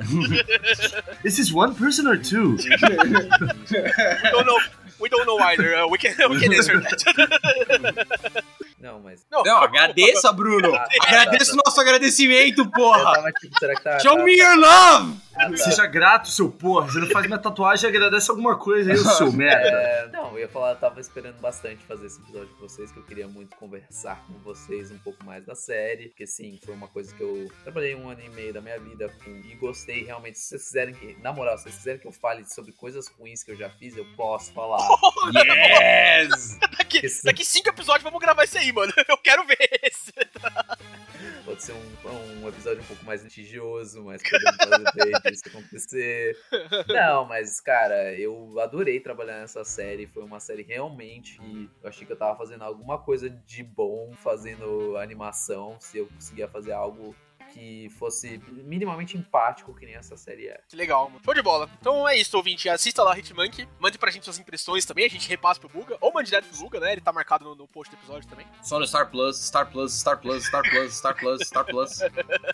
This 1.23 1.39
is 1.39 1.51
one 1.53 1.73
person 1.75 2.07
or 2.07 2.17
two? 2.17 2.57
We 2.67 4.31
don't 4.31 4.45
know, 4.45 4.59
we 4.99 5.09
don't 5.09 5.25
know 5.25 5.39
either. 5.39 5.75
Uh, 5.75 5.87
we, 5.87 5.97
can, 5.97 6.13
we 6.29 6.39
can 6.39 6.53
answer 6.53 6.79
that. 6.79 8.43
Não, 8.79 8.99
mas. 8.99 9.25
Não, 9.31 9.41
Não, 9.43 9.57
agradeça, 9.57 10.31
Bruno. 10.31 10.73
Ah, 10.75 10.87
Agradeça 11.01 11.53
o 11.53 11.57
nosso 11.65 11.79
agradecimento, 11.81 12.69
porra. 12.71 13.13
tava 13.15 13.31
tipo, 13.31 13.57
será 13.59 13.75
que 13.75 13.83
tá. 13.83 13.99
Show 13.99 14.17
tá- 14.17 14.23
me 14.23 14.33
your 14.37 14.55
love. 14.57 15.17
Seja 15.57 15.85
grato, 15.85 16.29
seu 16.29 16.49
porra. 16.49 16.87
Você 16.87 16.99
não 16.99 17.07
faz 17.07 17.25
minha 17.27 17.37
tatuagem, 17.37 17.87
agradece 17.89 18.29
alguma 18.31 18.57
coisa 18.57 18.91
aí, 18.91 18.97
seu 18.97 19.31
merda. 19.33 19.67
É, 19.67 20.07
não, 20.11 20.31
eu 20.33 20.39
ia 20.39 20.47
falar, 20.49 20.71
eu 20.71 20.75
tava 20.77 20.99
esperando 20.99 21.39
bastante 21.39 21.83
fazer 21.85 22.07
esse 22.07 22.19
episódio 22.21 22.49
com 22.55 22.67
vocês, 22.67 22.91
que 22.91 22.97
eu 22.97 23.03
queria 23.03 23.27
muito 23.27 23.55
conversar 23.55 24.23
com 24.25 24.33
vocês 24.39 24.89
um 24.91 24.97
pouco 24.97 25.23
mais 25.23 25.45
da 25.45 25.53
série, 25.53 26.07
porque 26.09 26.25
sim, 26.25 26.59
foi 26.65 26.73
uma 26.73 26.87
coisa 26.87 27.13
que 27.13 27.21
eu 27.21 27.47
trabalhei 27.63 27.93
um 27.95 28.09
ano 28.09 28.21
e 28.21 28.29
meio 28.29 28.51
da 28.51 28.61
minha 28.61 28.79
vida 28.79 29.09
com, 29.23 29.29
e 29.29 29.55
gostei 29.55 30.03
realmente. 30.05 30.39
Se 30.39 30.49
vocês 30.49 30.65
quiserem 30.65 30.93
que, 30.95 31.15
na 31.21 31.31
moral, 31.31 31.55
se 31.57 31.63
vocês 31.65 31.75
quiserem 31.77 31.99
que 32.01 32.07
eu 32.07 32.11
fale 32.11 32.43
sobre 32.45 32.71
coisas 32.71 33.07
ruins 33.07 33.43
que 33.43 33.51
eu 33.51 33.55
já 33.57 33.69
fiz, 33.69 33.95
eu 33.95 34.05
posso 34.15 34.51
falar. 34.53 34.77
Yes. 35.33 36.57
Daqui, 36.87 37.05
Esse- 37.05 37.23
daqui 37.23 37.43
cinco 37.45 37.69
episódios 37.69 38.03
vamos 38.03 38.19
gravar 38.19 38.43
isso 38.45 38.57
aí, 38.57 38.71
mano. 38.71 38.91
Eu 39.07 39.17
quero 39.17 39.45
ver 39.45 39.57
esse. 39.83 40.11
Pode 41.45 41.63
ser 41.63 41.73
um, 41.73 42.43
um 42.43 42.47
episódio 42.49 42.81
um 42.83 42.85
pouco 42.85 43.03
mais 43.05 43.23
litigioso, 43.23 44.03
mas 44.03 44.21
podemos 44.21 44.91
fazer 44.93 45.31
isso 45.31 45.47
acontecer. 45.47 46.37
Não, 46.87 47.25
mas, 47.25 47.59
cara, 47.59 48.13
eu 48.19 48.59
adorei 48.59 48.99
trabalhar 48.99 49.39
nessa 49.39 49.63
série. 49.63 50.05
Foi 50.07 50.23
uma 50.23 50.39
série 50.39 50.61
realmente 50.63 51.39
que 51.39 51.69
eu 51.81 51.89
achei 51.89 52.05
que 52.05 52.11
eu 52.13 52.17
tava 52.17 52.37
fazendo 52.37 52.63
alguma 52.63 52.97
coisa 52.99 53.29
de 53.29 53.63
bom 53.63 54.13
fazendo 54.21 54.97
animação. 54.97 55.77
Se 55.79 55.97
eu 55.97 56.07
conseguia 56.07 56.47
fazer 56.47 56.73
algo 56.73 57.15
que 57.53 57.89
fosse 57.97 58.41
minimamente 58.47 59.17
empático, 59.17 59.73
que 59.73 59.85
nem 59.85 59.95
essa 59.95 60.15
série 60.15 60.47
é. 60.47 60.59
Que 60.67 60.75
legal, 60.75 61.09
mano. 61.09 61.21
Show 61.23 61.33
de 61.33 61.41
bola. 61.41 61.69
Então 61.79 62.07
é 62.07 62.17
isso, 62.17 62.35
ouvinte. 62.37 62.69
Assista 62.69 63.03
lá 63.03 63.17
Hitmonkey. 63.17 63.67
Mande 63.79 63.97
pra 63.97 64.11
gente 64.11 64.25
suas 64.25 64.39
impressões 64.39 64.85
também. 64.85 65.05
A 65.05 65.09
gente 65.09 65.27
repassa 65.27 65.59
pro 65.59 65.69
Buga. 65.69 65.97
Ou 66.01 66.13
mande 66.13 66.29
direto 66.29 66.47
pro 66.47 66.57
Buga, 66.57 66.79
né? 66.79 66.93
Ele 66.93 67.01
tá 67.01 67.11
marcado 67.11 67.45
no, 67.45 67.55
no 67.55 67.67
post 67.67 67.93
do 67.93 67.99
episódio 67.99 68.29
também. 68.29 68.45
Só 68.61 68.79
no 68.79 68.87
Star 68.87 69.09
Plus, 69.09 69.37
Star 69.37 69.69
Plus, 69.69 69.93
Star 69.93 70.19
Plus, 70.19 70.45
Star 70.45 70.63
Plus, 70.63 70.95
Star 70.95 71.15
Plus, 71.15 71.41
Star 71.41 71.65
Plus. 71.65 71.99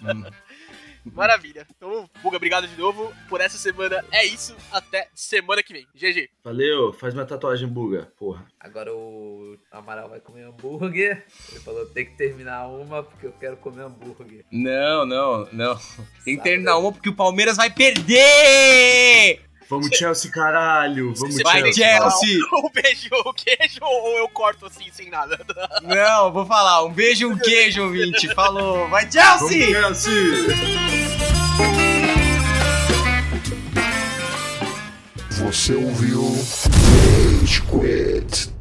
Hum. 0.03 0.23
Maravilha. 1.14 1.68
Então, 1.76 2.10
Buga, 2.22 2.38
obrigado 2.38 2.68
de 2.68 2.78
novo 2.78 3.14
por 3.28 3.41
essa 3.41 3.58
semana. 3.58 4.04
É 4.12 4.26
isso. 4.26 4.56
Até 4.72 5.08
semana 5.14 5.62
que 5.62 5.74
vem. 5.74 5.88
GG. 5.95 6.30
Valeu, 6.43 6.93
faz 6.93 7.14
minha 7.14 7.26
tatuagem, 7.26 7.68
buga. 7.68 8.12
Porra. 8.18 8.45
Agora 8.60 8.93
o 8.93 9.58
Amaral 9.72 10.10
vai 10.10 10.20
comer 10.20 10.43
hambúrguer. 10.43 11.26
Ele 11.51 11.60
falou: 11.60 11.86
tem 11.88 12.06
que 12.06 12.16
terminar 12.18 12.68
uma 12.68 13.04
porque 13.04 13.28
eu 13.28 13.34
quero 13.34 13.58
comer 13.58 13.84
hambúrguer. 13.84 14.45
Não, 14.51 15.06
não, 15.06 15.47
não. 15.51 15.78
Tem 16.24 16.38
que 16.38 16.43
terminar 16.43 16.78
uma 16.78 16.91
porque 16.91 17.10
o 17.10 17.16
Palmeiras 17.16 17.58
vai 17.58 17.70
perder! 17.70 19.41
Vamos, 19.70 19.88
Chelsea, 19.95 20.30
caralho. 20.30 21.14
Vamos, 21.16 21.36
Você 21.36 21.43
Vai, 21.43 21.74
Chelsea. 21.74 21.84
Chelsea! 21.84 22.39
Um 22.54 22.70
beijo, 22.70 23.10
o 23.26 23.34
queijo 23.34 23.80
ou 23.82 24.18
eu 24.18 24.30
corto 24.30 24.66
assim, 24.66 24.91
sem 24.91 25.10
nada? 25.10 25.39
Não, 25.82 26.32
vou 26.32 26.45
falar. 26.45 26.84
Um 26.84 26.91
beijo, 26.93 27.30
um 27.30 27.38
queijo, 27.38 27.84
ouvinte. 27.84 28.34
Falou. 28.34 28.88
Vai, 28.89 29.08
Vamos, 29.10 29.14
Chelsea! 29.49 29.72
Chelsea! 29.72 30.92
Você 35.30 35.74
ouviu 35.76 36.24
Rage 37.41 37.61
Quit. 37.61 38.53